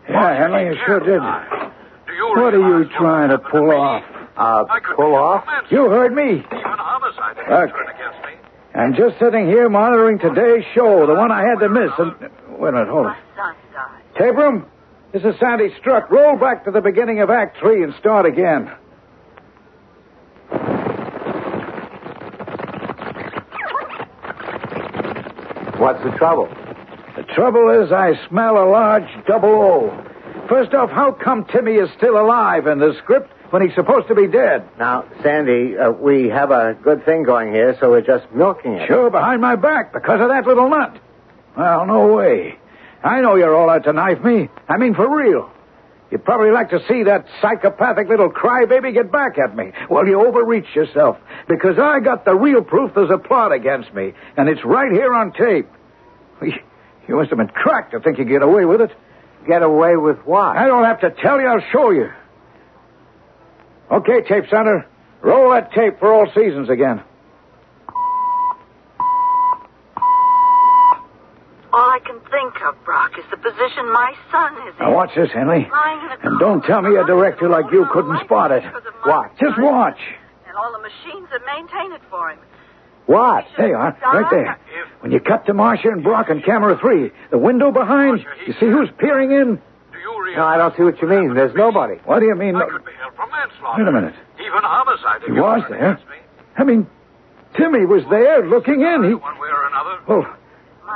Yeah, 0.09 0.33
Henley, 0.41 0.73
you 0.73 0.75
sure 0.87 0.99
did. 0.99 1.21
Do 1.21 2.13
you 2.13 2.25
What 2.33 2.53
are 2.55 2.65
you 2.81 2.89
trying 2.97 3.29
to 3.29 3.37
pull 3.37 3.67
me? 3.69 3.75
off? 3.75 4.03
Uh, 4.37 4.65
I 4.69 4.79
could 4.79 4.95
pull 4.95 5.15
off? 5.15 5.45
You 5.69 5.89
heard 5.89 6.13
me. 6.15 6.41
Even 6.41 6.77
homicide 6.81 7.35
can 7.37 7.45
Look. 7.45 7.69
against 7.93 8.19
me. 8.25 8.33
I'm 8.73 8.93
just 8.95 9.19
sitting 9.19 9.45
here 9.47 9.69
monitoring 9.69 10.17
today's 10.17 10.63
show, 10.73 11.05
the 11.05 11.13
one 11.13 11.31
I 11.31 11.41
had 11.45 11.59
to 11.59 11.69
miss. 11.69 11.91
And 11.97 12.13
wait 12.57 12.69
a 12.69 12.71
minute, 12.73 12.89
hold 12.89 13.05
My 13.05 13.11
on. 13.13 13.17
son 13.35 13.55
died. 13.73 14.01
Tape 14.17 14.35
room, 14.35 14.65
this 15.13 15.23
is 15.23 15.39
Sandy 15.39 15.73
Struck. 15.79 16.09
Roll 16.11 16.37
back 16.37 16.65
to 16.65 16.71
the 16.71 16.81
beginning 16.81 17.19
of 17.21 17.29
Act 17.29 17.57
Three 17.59 17.83
and 17.83 17.93
start 17.95 18.25
again. 18.25 18.71
What's 25.77 26.03
the 26.03 26.11
trouble? 26.17 26.47
The 27.15 27.23
trouble 27.35 27.69
is, 27.83 27.91
I 27.91 28.13
smell 28.27 28.57
a 28.57 28.65
large 28.65 29.07
double 29.27 29.49
O. 29.49 30.03
First 30.49 30.73
off, 30.73 30.89
how 30.89 31.11
come 31.11 31.45
Timmy 31.45 31.75
is 31.75 31.89
still 31.97 32.19
alive 32.19 32.67
in 32.67 32.79
the 32.79 32.95
script 33.03 33.31
when 33.51 33.61
he's 33.61 33.75
supposed 33.75 34.07
to 34.07 34.15
be 34.15 34.27
dead? 34.27 34.67
Now, 34.79 35.05
Sandy, 35.21 35.77
uh, 35.77 35.91
we 35.91 36.29
have 36.29 36.51
a 36.51 36.73
good 36.81 37.05
thing 37.05 37.23
going 37.23 37.53
here, 37.53 37.77
so 37.79 37.91
we're 37.91 38.01
just 38.01 38.25
milking 38.33 38.73
it. 38.73 38.87
Sure, 38.87 39.09
behind 39.09 39.41
my 39.41 39.55
back 39.55 39.93
because 39.93 40.19
of 40.19 40.29
that 40.29 40.47
little 40.47 40.69
nut. 40.69 40.99
Well, 41.55 41.85
no 41.85 42.13
way. 42.13 42.57
I 43.03 43.21
know 43.21 43.35
you're 43.35 43.55
all 43.55 43.69
out 43.69 43.83
to 43.85 43.93
knife 43.93 44.23
me. 44.23 44.49
I 44.67 44.77
mean, 44.77 44.95
for 44.95 45.07
real. 45.07 45.51
You'd 46.09 46.23
probably 46.23 46.51
like 46.51 46.69
to 46.69 46.79
see 46.87 47.03
that 47.03 47.25
psychopathic 47.41 48.07
little 48.07 48.29
crybaby 48.29 48.93
get 48.93 49.11
back 49.11 49.37
at 49.37 49.55
me. 49.55 49.73
Well, 49.89 50.07
you 50.07 50.25
overreach 50.25 50.73
yourself 50.73 51.17
because 51.49 51.77
I 51.77 51.99
got 51.99 52.23
the 52.23 52.33
real 52.33 52.63
proof 52.63 52.93
there's 52.95 53.09
a 53.09 53.17
plot 53.17 53.51
against 53.51 53.93
me, 53.93 54.13
and 54.37 54.47
it's 54.47 54.63
right 54.63 54.91
here 54.91 55.13
on 55.13 55.33
tape. 55.33 55.67
You 56.41 57.15
must 57.15 57.29
have 57.29 57.37
been 57.37 57.47
cracked 57.47 57.91
to 57.91 57.99
think 57.99 58.17
you 58.19 58.25
get 58.25 58.41
away 58.41 58.65
with 58.65 58.81
it. 58.81 58.91
Get 59.47 59.63
away 59.63 59.95
with 59.95 60.17
what? 60.25 60.57
I 60.57 60.65
don't 60.67 60.83
have 60.83 60.99
to 61.01 61.11
tell 61.11 61.39
you, 61.39 61.47
I'll 61.47 61.63
show 61.71 61.91
you. 61.91 62.11
Okay, 63.91 64.21
tape 64.27 64.49
center. 64.49 64.85
Roll 65.21 65.51
that 65.51 65.71
tape 65.71 65.99
for 65.99 66.13
all 66.13 66.27
seasons 66.33 66.69
again. 66.69 67.01
All 71.71 71.91
I 72.57 72.59
think 72.59 72.75
of, 72.75 72.85
Brock, 72.85 73.11
is 73.19 73.25
the 73.29 73.37
position 73.37 73.85
my 73.91 74.13
son 74.31 74.53
is 74.67 74.73
in. 74.79 74.85
Now 74.85 74.95
watch 74.95 75.11
this, 75.15 75.29
Henley. 75.31 75.67
Lying 75.69 76.05
in 76.05 76.11
a 76.11 76.29
And 76.29 76.39
don't 76.39 76.63
tell 76.63 76.81
me 76.81 76.95
a 76.95 77.05
director 77.05 77.47
like 77.49 77.65
you 77.71 77.85
couldn't 77.91 78.19
spot 78.25 78.51
it. 78.51 78.63
Watch. 79.05 79.31
Just 79.39 79.59
watch. 79.59 79.99
And 80.47 80.57
all 80.57 80.71
the 80.71 80.79
machines 80.79 81.27
that 81.31 81.41
maintain 81.45 81.91
it 81.93 82.01
for 82.09 82.31
him. 82.31 82.39
What? 83.05 83.45
There 83.57 83.69
you 83.69 83.75
are, 83.75 83.95
right 84.01 84.29
there. 84.31 84.59
When 85.01 85.11
you 85.11 85.19
cut 85.19 85.45
to 85.45 85.53
Marcia 85.53 85.89
and 85.89 86.03
Brock 86.03 86.29
on 86.29 86.41
camera 86.41 86.77
three, 86.79 87.11
the 87.29 87.37
window 87.37 87.71
behind, 87.71 88.25
you 88.47 88.53
see 88.53 88.65
who's 88.65 88.89
peering 88.97 89.31
in? 89.31 89.55
Do 89.91 89.99
you 89.99 90.23
realize... 90.23 90.37
No, 90.37 90.43
I 90.45 90.57
don't 90.57 90.75
see 90.75 90.83
what 90.83 91.01
you 91.01 91.07
mean. 91.07 91.33
There's 91.35 91.55
nobody. 91.55 91.95
What 92.05 92.19
do 92.19 92.25
you 92.25 92.35
mean? 92.35 92.55
I 92.55 92.67
could 92.67 92.83
be 92.83 92.91
held 92.99 93.13
for 93.15 93.27
manslaughter. 93.27 93.83
Wait 93.83 93.87
a 93.87 93.91
minute. 93.91 94.15
Even 94.39 94.59
homicide. 94.63 95.21
He 95.25 95.31
was 95.31 95.63
there. 95.69 95.99
I 96.57 96.63
mean, 96.63 96.87
Timmy 97.55 97.85
was 97.85 98.03
there 98.09 98.45
looking 98.47 98.81
in. 98.81 99.03
He. 99.03 99.13
One 99.13 99.39
way 99.39 99.47
or 99.47 99.67
another. 99.67 99.99
Oh, 100.09 100.21
My 100.21 100.36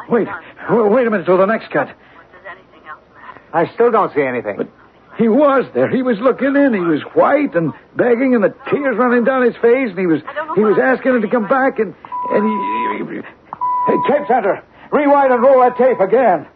wait. 0.09 0.27
Well, 0.69 0.89
wait 0.89 1.07
a 1.07 1.09
minute 1.09 1.25
till 1.25 1.37
the 1.37 1.45
next 1.45 1.69
cut. 1.71 1.87
What 1.87 1.95
does 2.31 2.41
anything 2.49 2.87
else 2.89 2.99
matter? 3.15 3.41
I 3.53 3.73
still 3.73 3.91
don't 3.91 4.13
see 4.13 4.21
anything. 4.21 4.57
But 4.57 4.69
he 5.17 5.27
was 5.27 5.65
there. 5.73 5.89
He 5.89 6.01
was 6.01 6.17
looking 6.19 6.55
in. 6.55 6.73
He 6.73 6.79
was 6.79 7.01
white 7.13 7.53
and 7.55 7.73
begging, 7.95 8.33
and 8.35 8.43
the 8.43 8.53
tears 8.69 8.97
running 8.97 9.23
down 9.23 9.43
his 9.43 9.55
face. 9.55 9.89
And 9.91 9.99
he 9.99 10.07
was 10.07 10.21
he 10.55 10.61
was 10.63 10.77
asking 10.81 11.15
him 11.15 11.21
to 11.21 11.27
come 11.29 11.47
back, 11.47 11.79
and 11.79 11.93
and 12.31 12.43
he. 12.47 13.15
he- 13.15 13.21
hey, 13.87 13.97
tape 14.07 14.27
center, 14.27 14.63
rewind 14.91 15.33
and 15.33 15.41
roll 15.41 15.59
that 15.61 15.77
tape 15.77 15.99
again. 15.99 16.47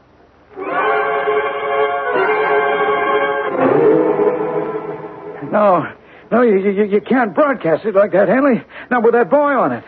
No, 5.51 5.85
no, 6.31 6.41
you, 6.41 6.57
you, 6.57 6.83
you 6.85 7.01
can't 7.01 7.33
broadcast 7.33 7.85
it 7.85 7.95
like 7.95 8.11
that, 8.13 8.27
Henley. 8.27 8.63
Not 8.89 9.03
with 9.03 9.13
that 9.13 9.29
boy 9.29 9.53
on 9.53 9.71
it. 9.71 9.83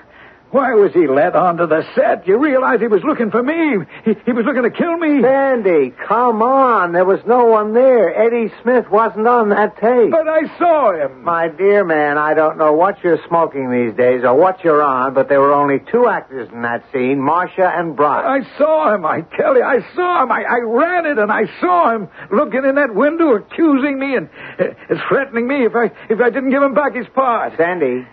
Why 0.49 0.73
was 0.75 0.93
he 0.93 1.07
let 1.07 1.35
onto 1.35 1.67
the 1.67 1.83
set? 1.93 2.25
You 2.25 2.37
realize 2.37 2.79
he 2.79 2.87
was 2.87 3.03
looking 3.03 3.31
for 3.31 3.43
me. 3.43 3.83
He, 4.05 4.13
he 4.25 4.31
was 4.31 4.45
looking 4.45 4.63
to 4.63 4.69
kill 4.69 4.97
me. 4.97 5.21
Sandy, 5.21 5.93
come 6.07 6.41
on. 6.41 6.93
There 6.93 7.03
was 7.03 7.19
no 7.27 7.45
one 7.45 7.73
there. 7.73 8.15
Eddie 8.15 8.53
Smith 8.63 8.89
wasn't 8.89 9.27
on 9.27 9.49
that 9.49 9.75
tape. 9.75 10.09
But 10.09 10.29
I 10.29 10.47
saw 10.57 10.93
him. 10.93 11.25
My 11.25 11.49
dear 11.49 11.83
man, 11.83 12.17
I 12.17 12.33
don't 12.33 12.57
know 12.57 12.71
what 12.71 13.03
you're 13.03 13.19
smoking 13.27 13.69
these 13.71 13.97
days 13.97 14.23
or 14.23 14.35
what 14.35 14.63
you're 14.63 14.81
on, 14.81 15.13
but 15.13 15.27
there 15.27 15.41
were 15.41 15.51
only 15.53 15.79
two 15.91 16.07
actors 16.07 16.47
in 16.53 16.61
that 16.61 16.85
scene, 16.93 17.19
Marcia 17.19 17.69
and 17.75 17.97
Brock. 17.97 18.23
I 18.25 18.39
saw 18.57 18.95
him, 18.95 19.05
I 19.05 19.21
tell 19.35 19.57
you. 19.57 19.63
I 19.63 19.79
saw 19.95 20.23
him. 20.23 20.31
I, 20.31 20.43
I 20.43 20.59
ran 20.63 21.05
it 21.05 21.17
and 21.17 21.29
I 21.29 21.43
saw 21.59 21.93
him 21.93 22.07
looking 22.31 22.63
in 22.63 22.75
that 22.75 22.95
window, 22.95 23.35
accusing 23.35 23.99
me 23.99 24.15
and 24.15 24.29
uh, 24.57 24.95
threatening 25.09 25.45
me 25.45 25.65
if 25.65 25.75
I 25.75 25.91
if 26.09 26.21
I 26.21 26.29
didn't 26.29 26.51
give 26.51 26.63
him 26.63 26.73
back 26.73 26.95
his 26.95 27.07
part. 27.13 27.57
Sandy, 27.57 28.07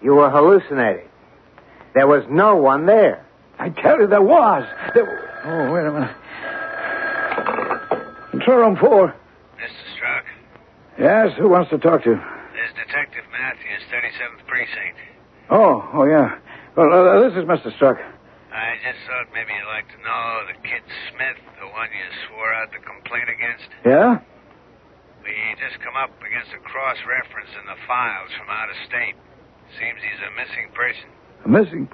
you 0.00 0.14
were 0.14 0.30
hallucinating. 0.30 1.07
There 1.94 2.06
was 2.06 2.24
no 2.30 2.56
one 2.56 2.86
there. 2.86 3.24
I 3.58 3.70
tell 3.70 3.98
you, 4.00 4.06
there 4.06 4.22
was. 4.22 4.64
There... 4.94 5.06
Oh, 5.44 5.72
wait 5.72 5.86
a 5.86 5.92
minute. 5.92 6.16
Control 8.30 8.58
room 8.58 8.76
four. 8.76 9.14
Mr. 9.58 9.84
Struck, 9.96 10.24
Yes, 10.98 11.34
who 11.38 11.48
wants 11.48 11.70
to 11.70 11.78
talk 11.78 12.02
to? 12.04 12.14
this 12.14 12.70
is 12.70 12.74
Detective 12.86 13.24
Matthews, 13.34 13.82
37th 13.90 14.46
Precinct. 14.46 14.98
Oh, 15.50 15.82
oh 15.94 16.04
yeah. 16.06 16.38
Well, 16.76 16.90
uh, 16.92 17.28
this 17.28 17.34
is 17.38 17.44
Mr. 17.48 17.74
Struck. 17.74 17.98
I 18.52 18.74
just 18.82 18.98
thought 19.06 19.30
maybe 19.34 19.50
you'd 19.54 19.70
like 19.70 19.86
to 19.90 20.00
know 20.02 20.24
the 20.50 20.58
kid 20.62 20.82
Smith, 21.10 21.38
the 21.58 21.66
one 21.70 21.88
you 21.90 22.06
swore 22.28 22.52
out 22.54 22.70
the 22.70 22.82
complaint 22.82 23.26
against. 23.30 23.66
Yeah? 23.86 24.18
We 25.22 25.34
just 25.58 25.82
come 25.82 25.94
up 25.98 26.14
against 26.22 26.54
a 26.54 26.60
cross 26.62 26.98
reference 27.06 27.50
in 27.58 27.64
the 27.66 27.78
files 27.86 28.30
from 28.38 28.48
out 28.50 28.70
of 28.70 28.76
state. 28.86 29.14
Seems 29.78 29.98
he's 30.00 30.22
a 30.24 30.32
missing 30.38 30.70
person. 30.74 31.10
Missing. 31.46 31.88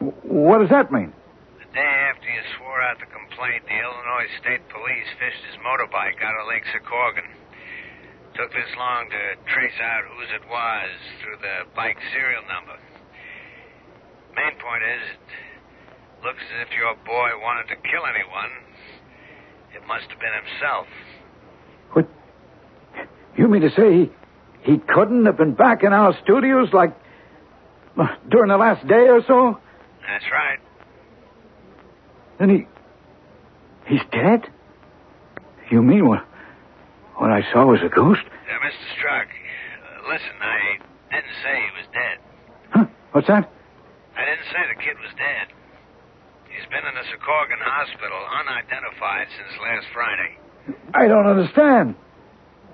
What 0.00 0.58
does 0.58 0.70
that 0.70 0.92
mean? 0.92 1.12
The 1.58 1.70
day 1.74 1.94
after 2.10 2.26
you 2.26 2.42
swore 2.58 2.82
out 2.82 2.98
the 2.98 3.06
complaint, 3.06 3.64
the 3.66 3.78
Illinois 3.78 4.28
State 4.42 4.62
Police 4.68 5.08
fished 5.18 5.42
his 5.46 5.58
motorbike 5.62 6.18
out 6.22 6.34
of 6.36 6.48
Lake 6.48 6.66
Secorgan. 6.74 7.28
Took 8.34 8.50
this 8.52 8.72
long 8.78 9.08
to 9.10 9.22
trace 9.52 9.76
out 9.82 10.04
whose 10.08 10.30
it 10.34 10.44
was 10.48 10.90
through 11.22 11.36
the 11.40 11.68
bike 11.76 11.98
serial 12.12 12.42
number. 12.48 12.76
Main 14.34 14.56
point 14.56 14.82
is, 14.82 15.04
it 15.20 16.24
looks 16.24 16.40
as 16.40 16.66
if 16.66 16.72
your 16.76 16.96
boy 17.04 17.30
wanted 17.42 17.68
to 17.68 17.76
kill 17.76 18.08
anyone. 18.08 18.52
It 19.76 19.86
must 19.86 20.08
have 20.08 20.20
been 20.20 20.32
himself. 20.32 20.86
What? 21.92 22.08
You 23.36 23.48
mean 23.48 23.62
to 23.62 23.70
say 23.76 24.08
he, 24.08 24.72
he 24.72 24.78
couldn't 24.78 25.26
have 25.26 25.36
been 25.36 25.54
back 25.54 25.82
in 25.82 25.92
our 25.92 26.16
studios 26.24 26.72
like 26.72 26.96
during 28.28 28.48
the 28.48 28.56
last 28.56 28.86
day 28.86 29.08
or 29.08 29.22
so? 29.26 29.58
That's 30.06 30.24
right. 30.32 30.58
Then 32.38 32.48
he. 32.50 32.66
He's 33.86 34.02
dead? 34.12 34.48
You 35.70 35.82
mean 35.82 36.06
what? 36.06 36.24
What 37.16 37.30
I 37.30 37.42
saw 37.52 37.66
was 37.66 37.80
a 37.84 37.88
ghost? 37.88 38.22
Uh, 38.24 38.66
Mr. 38.66 38.86
Struck, 38.98 39.28
uh, 39.28 40.08
listen, 40.12 40.36
I 40.40 40.78
didn't 41.10 41.36
say 41.42 41.54
he 41.54 41.70
was 41.76 41.88
dead. 41.92 42.16
Huh? 42.70 42.86
What's 43.12 43.28
that? 43.28 43.50
I 44.16 44.24
didn't 44.24 44.46
say 44.52 44.60
the 44.68 44.80
kid 44.82 44.96
was 45.00 45.12
dead. 45.16 45.54
He's 46.48 46.68
been 46.68 46.84
in 46.84 46.94
the 46.94 47.06
Secorgan 47.08 47.60
hospital 47.60 48.18
unidentified 48.40 49.26
since 49.36 49.52
last 49.60 49.86
Friday. 49.92 50.36
I 50.94 51.08
don't 51.08 51.26
understand. 51.26 51.94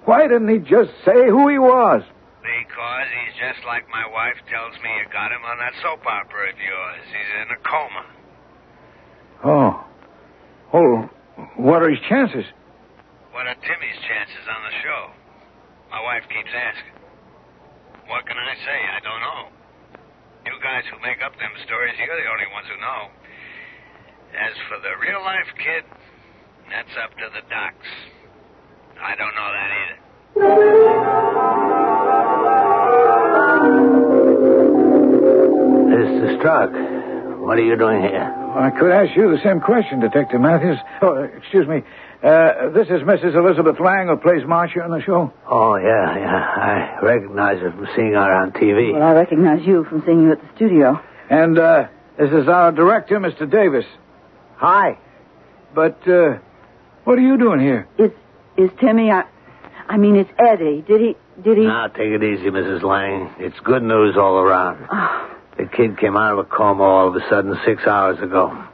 Why 0.04 0.26
didn't 0.26 0.48
he 0.48 0.58
just 0.58 0.90
say 1.04 1.28
who 1.28 1.48
he 1.48 1.58
was? 1.58 2.02
Because 2.48 3.12
he's 3.12 3.36
just 3.36 3.60
like 3.68 3.84
my 3.92 4.08
wife 4.08 4.40
tells 4.48 4.72
me 4.80 4.88
you 4.96 5.04
got 5.12 5.28
him 5.28 5.44
on 5.44 5.60
that 5.60 5.76
soap 5.84 6.00
opera 6.00 6.48
of 6.48 6.56
yours. 6.56 7.04
He's 7.12 7.32
in 7.44 7.52
a 7.52 7.60
coma. 7.60 8.04
Oh. 9.44 9.84
Oh, 10.72 10.96
what 11.60 11.84
are 11.84 11.92
his 11.92 12.00
chances? 12.08 12.48
What 13.36 13.44
are 13.46 13.52
Timmy's 13.60 14.00
chances 14.08 14.48
on 14.48 14.64
the 14.64 14.72
show? 14.80 15.12
My 15.92 16.00
wife 16.00 16.24
keeps 16.32 16.48
asking. 16.48 16.96
What 18.08 18.24
can 18.24 18.40
I 18.40 18.56
say? 18.64 18.80
I 18.96 19.00
don't 19.04 19.20
know. 19.20 19.52
You 20.48 20.56
guys 20.64 20.88
who 20.88 20.96
make 21.04 21.20
up 21.20 21.36
them 21.36 21.52
stories, 21.68 22.00
you're 22.00 22.16
the 22.16 22.32
only 22.32 22.48
ones 22.52 22.64
who 22.72 22.80
know. 22.80 23.12
As 24.32 24.56
for 24.72 24.80
the 24.80 24.96
real 25.04 25.20
life 25.20 25.52
kid, 25.60 25.84
that's 26.72 26.96
up 26.96 27.12
to 27.20 27.28
the 27.32 27.44
docs. 27.52 27.92
I 29.00 29.14
don't 29.16 29.34
know 29.36 29.52
that 29.52 29.70
either. 29.76 29.96
Mr. 36.38 36.40
Struck, 36.40 37.40
what 37.40 37.58
are 37.58 37.62
you 37.64 37.76
doing 37.76 38.02
here? 38.02 38.22
I 38.22 38.70
could 38.70 38.90
ask 38.90 39.16
you 39.16 39.30
the 39.30 39.42
same 39.42 39.60
question, 39.60 40.00
Detective 40.00 40.40
Matthews. 40.40 40.78
Oh, 41.02 41.16
uh, 41.16 41.22
excuse 41.36 41.66
me. 41.66 41.82
Uh, 42.22 42.70
this 42.70 42.88
is 42.88 43.02
Mrs. 43.02 43.36
Elizabeth 43.36 43.78
Lang, 43.78 44.08
who 44.08 44.16
plays 44.16 44.44
Marcia 44.46 44.80
on 44.82 44.90
the 44.90 45.00
show. 45.02 45.32
Oh, 45.48 45.76
yeah, 45.76 46.18
yeah. 46.18 46.98
I 47.00 47.04
recognize 47.04 47.60
her 47.60 47.70
from 47.70 47.86
seeing 47.94 48.12
her 48.12 48.32
on 48.32 48.52
TV. 48.52 48.92
Well, 48.92 49.02
I 49.02 49.12
recognize 49.12 49.64
you 49.66 49.84
from 49.84 50.02
seeing 50.04 50.22
you 50.22 50.32
at 50.32 50.40
the 50.40 50.48
studio. 50.56 51.00
And 51.30 51.58
uh, 51.58 51.88
this 52.18 52.30
is 52.30 52.48
our 52.48 52.72
director, 52.72 53.20
Mr. 53.20 53.48
Davis. 53.48 53.84
Hi. 54.56 54.98
But 55.74 56.06
uh, 56.08 56.38
what 57.04 57.18
are 57.18 57.22
you 57.22 57.36
doing 57.38 57.60
here? 57.60 57.86
Is 57.98 58.10
is 58.56 58.70
Timmy? 58.80 59.10
I, 59.12 59.24
I 59.88 59.96
mean, 59.98 60.16
it's 60.16 60.30
Eddie. 60.38 60.82
Did 60.82 61.00
he? 61.00 61.16
Did 61.40 61.58
he? 61.58 61.64
Now, 61.64 61.86
take 61.86 62.10
it 62.10 62.24
easy, 62.24 62.50
Mrs. 62.50 62.82
Lang. 62.82 63.32
It's 63.38 63.58
good 63.60 63.82
news 63.84 64.16
all 64.16 64.38
around. 64.38 64.84
Oh, 64.90 65.37
The 65.58 65.66
kid 65.66 65.98
came 65.98 66.16
out 66.16 66.32
of 66.32 66.38
a 66.38 66.44
coma 66.44 66.84
all 66.84 67.08
of 67.08 67.16
a 67.16 67.28
sudden 67.28 67.58
six 67.66 67.84
hours 67.84 68.18
ago. 68.20 68.64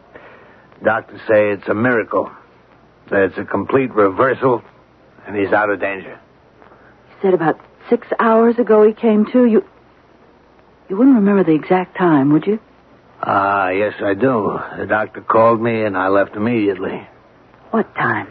Doctors 0.84 1.20
say 1.26 1.50
it's 1.50 1.66
a 1.66 1.74
miracle. 1.74 2.30
That 3.10 3.22
it's 3.22 3.38
a 3.38 3.44
complete 3.44 3.92
reversal, 3.94 4.62
and 5.26 5.34
he's 5.34 5.52
out 5.52 5.70
of 5.70 5.80
danger. 5.80 6.18
you 7.08 7.14
said 7.22 7.34
about 7.34 7.58
six 7.88 8.06
hours 8.18 8.58
ago 8.58 8.86
he 8.86 8.92
came 8.92 9.24
to. 9.32 9.44
You. 9.46 9.64
You 10.88 10.96
wouldn't 10.98 11.16
remember 11.16 11.44
the 11.44 11.52
exact 11.54 11.96
time, 11.96 12.32
would 12.32 12.46
you? 12.46 12.60
Ah, 13.22 13.70
yes, 13.70 13.94
I 14.02 14.12
do. 14.12 14.58
The 14.78 14.86
doctor 14.86 15.22
called 15.22 15.60
me, 15.62 15.84
and 15.84 15.96
I 15.96 16.08
left 16.08 16.36
immediately. 16.36 17.06
What 17.70 17.94
time? 17.94 18.28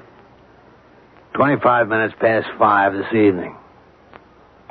Twenty-five 1.33 1.87
minutes 1.87 2.13
past 2.19 2.47
five 2.59 2.93
this 2.93 3.11
evening. 3.13 3.55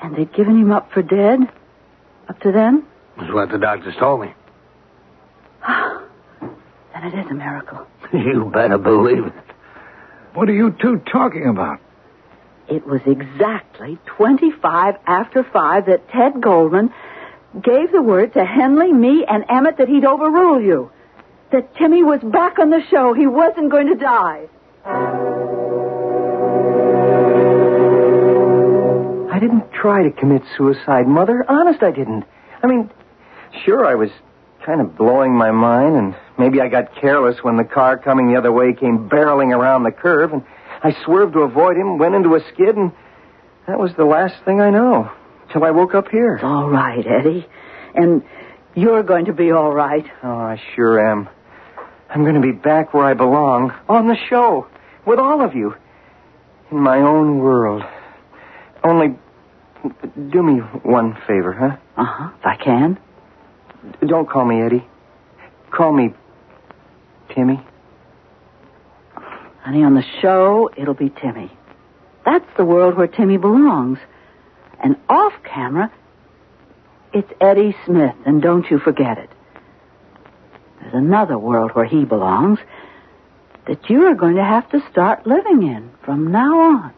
And 0.01 0.15
they'd 0.17 0.33
given 0.33 0.57
him 0.57 0.71
up 0.71 0.93
for 0.93 1.03
dead. 1.03 1.41
Up 2.29 2.41
to 2.41 2.53
then. 2.53 2.87
That's 3.23 3.35
what 3.35 3.51
the 3.51 3.59
doctors 3.59 3.95
told 4.01 4.23
me. 4.23 4.35
then 5.69 7.05
it 7.05 7.15
is 7.15 7.31
a 7.31 7.35
miracle. 7.35 7.87
you 8.13 8.51
better 8.53 8.79
believe 8.79 9.27
it. 9.27 9.33
What 10.35 10.49
are 10.49 10.55
you 10.55 10.75
two 10.83 11.01
talking 11.11 11.47
about? 11.47 11.79
It 12.69 12.85
was 12.85 13.01
exactly 13.07 13.97
25 14.07 14.97
after 15.07 15.45
5 15.45 15.87
that 15.87 16.09
Ted 16.09 16.41
Goldman 16.41 16.93
gave 17.63 17.93
the 17.93 18.03
word 18.03 18.33
to 18.33 18.45
Henley, 18.45 18.93
me, 18.93 19.25
and 19.29 19.45
Emmett 19.49 19.77
that 19.79 19.89
he'd 19.89 20.05
overrule 20.05 20.61
you. 20.61 20.91
That 21.53 21.77
Timmy 21.77 22.03
was 22.03 22.21
back 22.23 22.59
on 22.59 22.71
the 22.71 22.81
show. 22.91 23.15
He 23.15 23.29
wasn't 23.29 23.71
going 23.71 23.87
to 23.87 23.95
die. 23.95 24.49
I 29.31 29.39
didn't 29.39 29.71
try 29.73 30.03
to 30.03 30.11
commit 30.11 30.43
suicide, 30.57 31.07
Mother. 31.07 31.45
Honest, 31.49 31.85
I 31.85 31.93
didn't. 31.93 32.25
I 32.65 32.67
mean, 32.67 32.91
sure, 33.65 33.85
I 33.87 33.95
was 33.95 34.11
kind 34.65 34.81
of 34.81 34.97
blowing 34.97 35.33
my 35.33 35.51
mind, 35.51 35.97
and 35.97 36.17
maybe 36.39 36.61
I 36.61 36.69
got 36.69 36.95
careless 37.01 37.37
when 37.43 37.57
the 37.57 37.65
car 37.65 37.99
coming 37.99 38.33
the 38.33 38.39
other 38.39 38.53
way 38.53 38.73
came 38.73 39.09
barreling 39.09 39.55
around 39.57 39.83
the 39.83 39.91
curve, 39.91 40.33
and 40.33 40.45
I 40.83 40.95
swerved 41.05 41.35
to 41.35 41.41
avoid 41.41 41.77
him, 41.77 41.99
went 41.99 42.15
into 42.15 42.35
a 42.35 42.41
skid, 42.53 42.77
and 42.77 42.93
that 43.67 43.79
was 43.79 43.93
the 43.97 44.05
last 44.05 44.35
thing 44.45 44.61
I 44.61 44.71
know. 44.71 45.11
Till 45.53 45.65
I 45.65 45.71
woke 45.71 45.95
up 45.95 46.09
here. 46.09 46.37
It's 46.37 46.45
all 46.45 46.71
right, 46.71 47.05
Eddie. 47.07 47.47
And 47.95 48.23
you're 48.75 49.03
going 49.03 49.27
to 49.27 49.33
be 49.33 49.51
all 49.51 49.73
right. 49.73 50.07
Oh, 50.23 50.29
I 50.29 50.61
sure 50.75 51.05
am. 51.11 51.29
I'm 52.09 52.23
going 52.23 52.35
to 52.35 52.41
be 52.41 52.53
back 52.53 52.95
where 52.95 53.05
I 53.05 53.15
belong, 53.15 53.73
on 53.89 54.09
the 54.09 54.17
show, 54.29 54.67
with 55.07 55.19
all 55.19 55.43
of 55.45 55.55
you, 55.55 55.75
in 56.71 56.79
my 56.79 56.99
own 56.99 57.39
world. 57.39 57.83
Only, 58.85 59.17
do 60.31 60.43
me 60.43 60.59
one 60.59 61.15
favor, 61.27 61.53
huh? 61.53 61.77
Uh 62.01 62.05
huh. 62.05 62.31
If 62.39 62.47
I 62.47 62.57
can. 62.57 62.99
Don't 64.07 64.29
call 64.29 64.45
me 64.45 64.63
Eddie. 64.63 64.85
Call 65.71 65.93
me 65.93 66.15
Timmy. 67.35 67.61
Honey, 69.63 69.83
on 69.85 69.95
the 69.95 70.05
show, 70.21 70.71
it'll 70.77 70.95
be 70.95 71.09
Timmy. 71.09 71.51
That's 72.25 72.47
the 72.57 72.65
world 72.65 72.97
where 72.97 73.07
Timmy 73.07 73.37
belongs. 73.37 73.99
And 74.83 74.97
off 75.09 75.33
camera, 75.45 75.93
it's 77.13 77.31
Eddie 77.41 77.77
Smith, 77.87 78.17
and 78.27 78.43
don't 78.43 78.69
you 78.71 78.79
forget 78.79 79.19
it. 79.19 79.31
There's 80.81 80.95
another 80.95 81.39
world 81.39 81.73
where 81.73 81.85
he 81.85 82.05
belongs 82.05 82.59
that 83.67 83.89
you 83.89 84.07
are 84.07 84.15
going 84.15 84.37
to 84.37 84.45
have 84.45 84.69
to 84.71 84.81
start 84.91 85.27
living 85.27 85.63
in 85.63 85.91
from 86.05 86.33
now 86.33 86.61
on. 86.61 86.93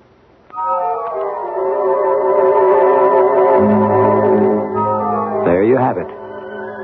There 5.44 5.62
you 5.62 5.76
have 5.76 5.98
it. 5.98 6.23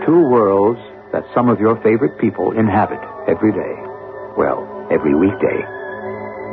Two 0.06 0.24
worlds 0.28 0.80
that 1.12 1.24
some 1.34 1.48
of 1.48 1.60
your 1.60 1.76
favorite 1.82 2.18
people 2.18 2.52
inhabit 2.52 3.00
every 3.28 3.52
day. 3.52 3.74
Well, 4.36 4.64
every 4.90 5.14
weekday. 5.14 5.60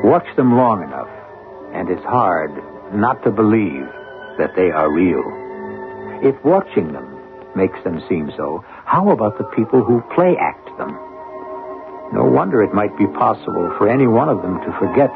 Watch 0.03 0.27
them 0.35 0.57
long 0.57 0.83
enough, 0.83 1.09
and 1.73 1.89
it's 1.89 2.03
hard 2.03 2.51
not 2.93 3.23
to 3.23 3.31
believe 3.31 3.87
that 4.37 4.55
they 4.55 4.71
are 4.71 4.91
real. 4.91 5.23
If 6.21 6.35
watching 6.43 6.91
them 6.91 7.07
makes 7.55 7.81
them 7.83 8.03
seem 8.09 8.31
so, 8.35 8.63
how 8.85 9.09
about 9.09 9.37
the 9.37 9.49
people 9.55 9.83
who 9.83 10.01
play 10.13 10.35
act 10.39 10.67
them? 10.77 10.91
No 12.13 12.23
wonder 12.23 12.63
it 12.63 12.73
might 12.73 12.97
be 12.97 13.07
possible 13.07 13.73
for 13.77 13.89
any 13.89 14.07
one 14.07 14.29
of 14.29 14.41
them 14.41 14.59
to 14.61 14.77
forget 14.79 15.11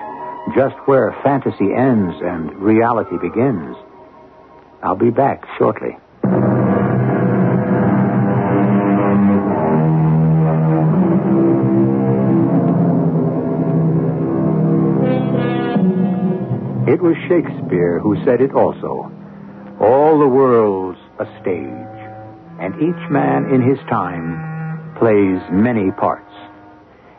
just 0.55 0.75
where 0.87 1.15
fantasy 1.23 1.73
ends 1.73 2.15
and 2.21 2.51
reality 2.59 3.17
begins. 3.21 3.75
I'll 4.83 4.95
be 4.95 5.11
back 5.11 5.45
shortly. 5.57 5.97
It 16.91 17.01
was 17.01 17.15
Shakespeare 17.29 17.99
who 17.99 18.21
said 18.25 18.41
it 18.41 18.51
also. 18.51 19.09
All 19.79 20.19
the 20.19 20.27
world's 20.27 20.99
a 21.19 21.25
stage, 21.39 21.99
and 22.59 22.75
each 22.83 23.09
man 23.09 23.45
in 23.45 23.61
his 23.61 23.79
time 23.87 24.91
plays 24.99 25.39
many 25.49 25.91
parts. 25.91 26.33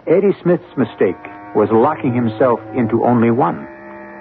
Eddie 0.06 0.36
Smith's 0.42 0.76
mistake 0.76 1.16
was 1.56 1.70
locking 1.72 2.12
himself 2.12 2.60
into 2.76 3.06
only 3.06 3.30
one. 3.30 3.66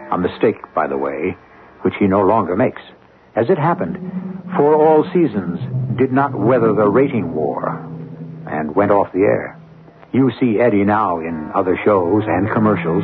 A 0.10 0.18
mistake, 0.18 0.74
by 0.74 0.88
the 0.88 0.97
way, 0.97 1.36
which 1.82 1.95
he 1.99 2.08
no 2.08 2.22
longer 2.22 2.56
makes. 2.56 2.82
As 3.36 3.49
it 3.49 3.58
happened, 3.58 3.97
For 4.56 4.74
All 4.74 5.04
Seasons 5.12 5.60
did 5.97 6.14
not 6.14 6.34
weather 6.34 6.72
the 6.72 6.88
rating 6.88 7.36
war 7.36 7.76
and 8.47 8.74
went 8.74 8.91
off 8.91 9.12
the 9.12 9.28
air. 9.28 9.60
You 10.14 10.32
see 10.39 10.62
Eddie 10.62 10.86
now 10.86 11.20
in 11.20 11.52
other 11.54 11.78
shows 11.84 12.24
and 12.26 12.49
commercials, 12.54 13.04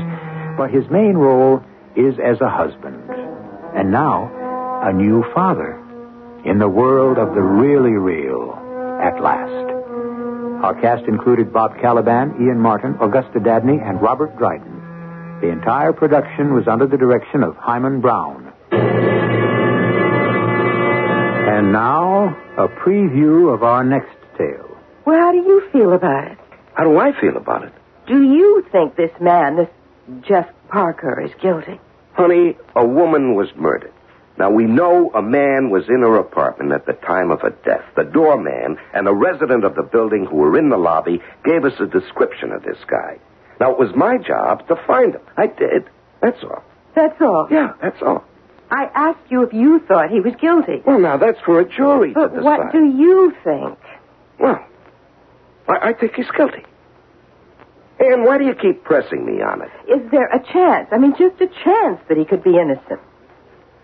but 0.57 0.71
his 0.71 0.89
main 0.89 1.17
role 1.17 1.61
is 1.97 2.19
as 2.19 2.39
a 2.41 2.49
husband. 2.49 3.09
And 3.75 3.91
now, 3.91 4.31
a 4.83 4.93
new 4.93 5.23
father 5.33 5.83
in 6.45 6.59
the 6.59 6.69
world 6.69 7.17
of 7.17 7.33
the 7.33 7.41
really 7.41 7.97
real 7.97 8.53
at 9.01 9.21
last. 9.21 9.73
Our 10.63 10.79
cast 10.81 11.07
included 11.07 11.51
Bob 11.51 11.77
Kaliban, 11.77 12.39
Ian 12.41 12.59
Martin, 12.59 12.95
Augusta 13.01 13.39
Dabney, 13.39 13.79
and 13.83 14.01
Robert 14.01 14.37
Dryden. 14.37 14.77
The 15.41 15.49
entire 15.49 15.93
production 15.93 16.53
was 16.53 16.67
under 16.67 16.87
the 16.87 16.97
direction 16.97 17.43
of 17.43 17.55
Himan 17.57 18.01
Brown. 18.01 18.53
And 21.57 21.71
now, 21.71 22.35
a 22.57 22.67
preview 22.67 23.53
of 23.53 23.63
our 23.63 23.83
next 23.83 24.15
tale. 24.37 24.77
Well, 25.05 25.19
how 25.19 25.31
do 25.31 25.37
you 25.37 25.61
feel 25.71 25.93
about 25.93 26.31
it? 26.31 26.37
How 26.73 26.83
do 26.83 26.97
I 26.97 27.19
feel 27.19 27.37
about 27.37 27.63
it? 27.63 27.73
Do 28.07 28.21
you 28.21 28.65
think 28.71 28.95
this 28.95 29.11
man, 29.19 29.57
this 29.57 29.69
Jeff 30.27 30.47
Parker, 30.69 31.21
is 31.21 31.31
guilty? 31.41 31.79
Honey, 32.17 32.57
a 32.75 32.85
woman 32.85 33.35
was 33.35 33.47
murdered. 33.55 33.93
Now, 34.39 34.49
we 34.51 34.65
know 34.65 35.11
a 35.13 35.21
man 35.21 35.69
was 35.69 35.87
in 35.87 36.01
her 36.01 36.17
apartment 36.17 36.71
at 36.71 36.85
the 36.85 36.93
time 36.93 37.31
of 37.31 37.41
her 37.41 37.55
death. 37.65 37.83
The 37.95 38.03
doorman 38.03 38.77
and 38.93 39.07
a 39.07 39.13
resident 39.13 39.63
of 39.63 39.75
the 39.75 39.83
building 39.83 40.25
who 40.25 40.37
were 40.37 40.57
in 40.57 40.69
the 40.69 40.77
lobby 40.77 41.21
gave 41.43 41.63
us 41.65 41.73
a 41.79 41.85
description 41.87 42.51
of 42.51 42.63
this 42.63 42.77
guy. 42.87 43.17
Now, 43.59 43.71
it 43.71 43.79
was 43.79 43.95
my 43.95 44.17
job 44.17 44.67
to 44.67 44.75
find 44.87 45.15
him. 45.15 45.21
I 45.37 45.47
did. 45.47 45.89
That's 46.21 46.43
all. 46.43 46.63
That's 46.95 47.19
all. 47.21 47.47
Yeah, 47.49 47.73
that's 47.81 48.01
all. 48.01 48.23
I 48.69 48.89
asked 48.93 49.29
you 49.31 49.43
if 49.43 49.53
you 49.53 49.79
thought 49.87 50.09
he 50.09 50.19
was 50.19 50.33
guilty. 50.41 50.81
Well, 50.85 50.99
now, 50.99 51.17
that's 51.17 51.39
for 51.45 51.59
a 51.59 51.65
jury 51.67 52.11
But 52.13 52.27
to 52.29 52.35
decide. 52.37 52.43
what 52.43 52.71
do 52.71 52.83
you 52.85 53.33
think? 53.43 53.79
Well, 54.39 54.63
I, 55.67 55.89
I 55.89 55.93
think 55.93 56.13
he's 56.15 56.29
guilty. 56.31 56.63
And 58.09 58.23
why 58.23 58.37
do 58.37 58.45
you 58.45 58.55
keep 58.55 58.83
pressing 58.83 59.25
me 59.25 59.41
on 59.41 59.61
it? 59.61 59.69
Is 59.91 60.09
there 60.11 60.27
a 60.27 60.39
chance? 60.53 60.87
I 60.91 60.97
mean, 60.97 61.13
just 61.17 61.41
a 61.41 61.47
chance 61.63 61.99
that 62.07 62.17
he 62.17 62.25
could 62.25 62.43
be 62.43 62.55
innocent. 62.57 63.01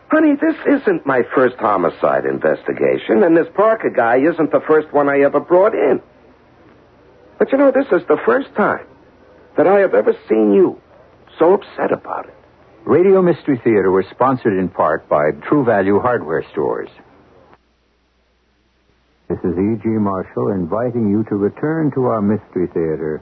Honey, 0.09 0.35
this 0.39 0.55
isn't 0.65 1.05
my 1.05 1.23
first 1.35 1.57
homicide 1.57 2.25
investigation, 2.25 3.23
and 3.23 3.35
this 3.35 3.47
Parker 3.55 3.89
guy 3.89 4.17
isn't 4.17 4.51
the 4.51 4.61
first 4.67 4.93
one 4.93 5.09
I 5.09 5.21
ever 5.21 5.39
brought 5.39 5.73
in. 5.73 6.01
But 7.39 7.51
you 7.51 7.57
know, 7.57 7.71
this 7.71 7.87
is 7.91 8.07
the 8.07 8.19
first 8.25 8.53
time 8.55 8.85
that 9.57 9.67
I 9.67 9.79
have 9.79 9.93
ever 9.93 10.13
seen 10.29 10.53
you 10.53 10.79
so 11.39 11.53
upset 11.53 11.91
about 11.91 12.27
it. 12.27 12.35
Radio 12.85 13.21
Mystery 13.21 13.59
Theater 13.63 13.91
was 13.91 14.05
sponsored 14.11 14.57
in 14.57 14.69
part 14.69 15.09
by 15.09 15.31
True 15.47 15.65
Value 15.65 15.99
Hardware 15.99 16.45
Stores. 16.51 16.89
This 19.29 19.39
is 19.39 19.57
E.G. 19.57 19.87
Marshall 19.87 20.51
inviting 20.51 21.09
you 21.09 21.23
to 21.29 21.35
return 21.35 21.91
to 21.95 22.05
our 22.05 22.21
Mystery 22.21 22.67
Theater 22.67 23.21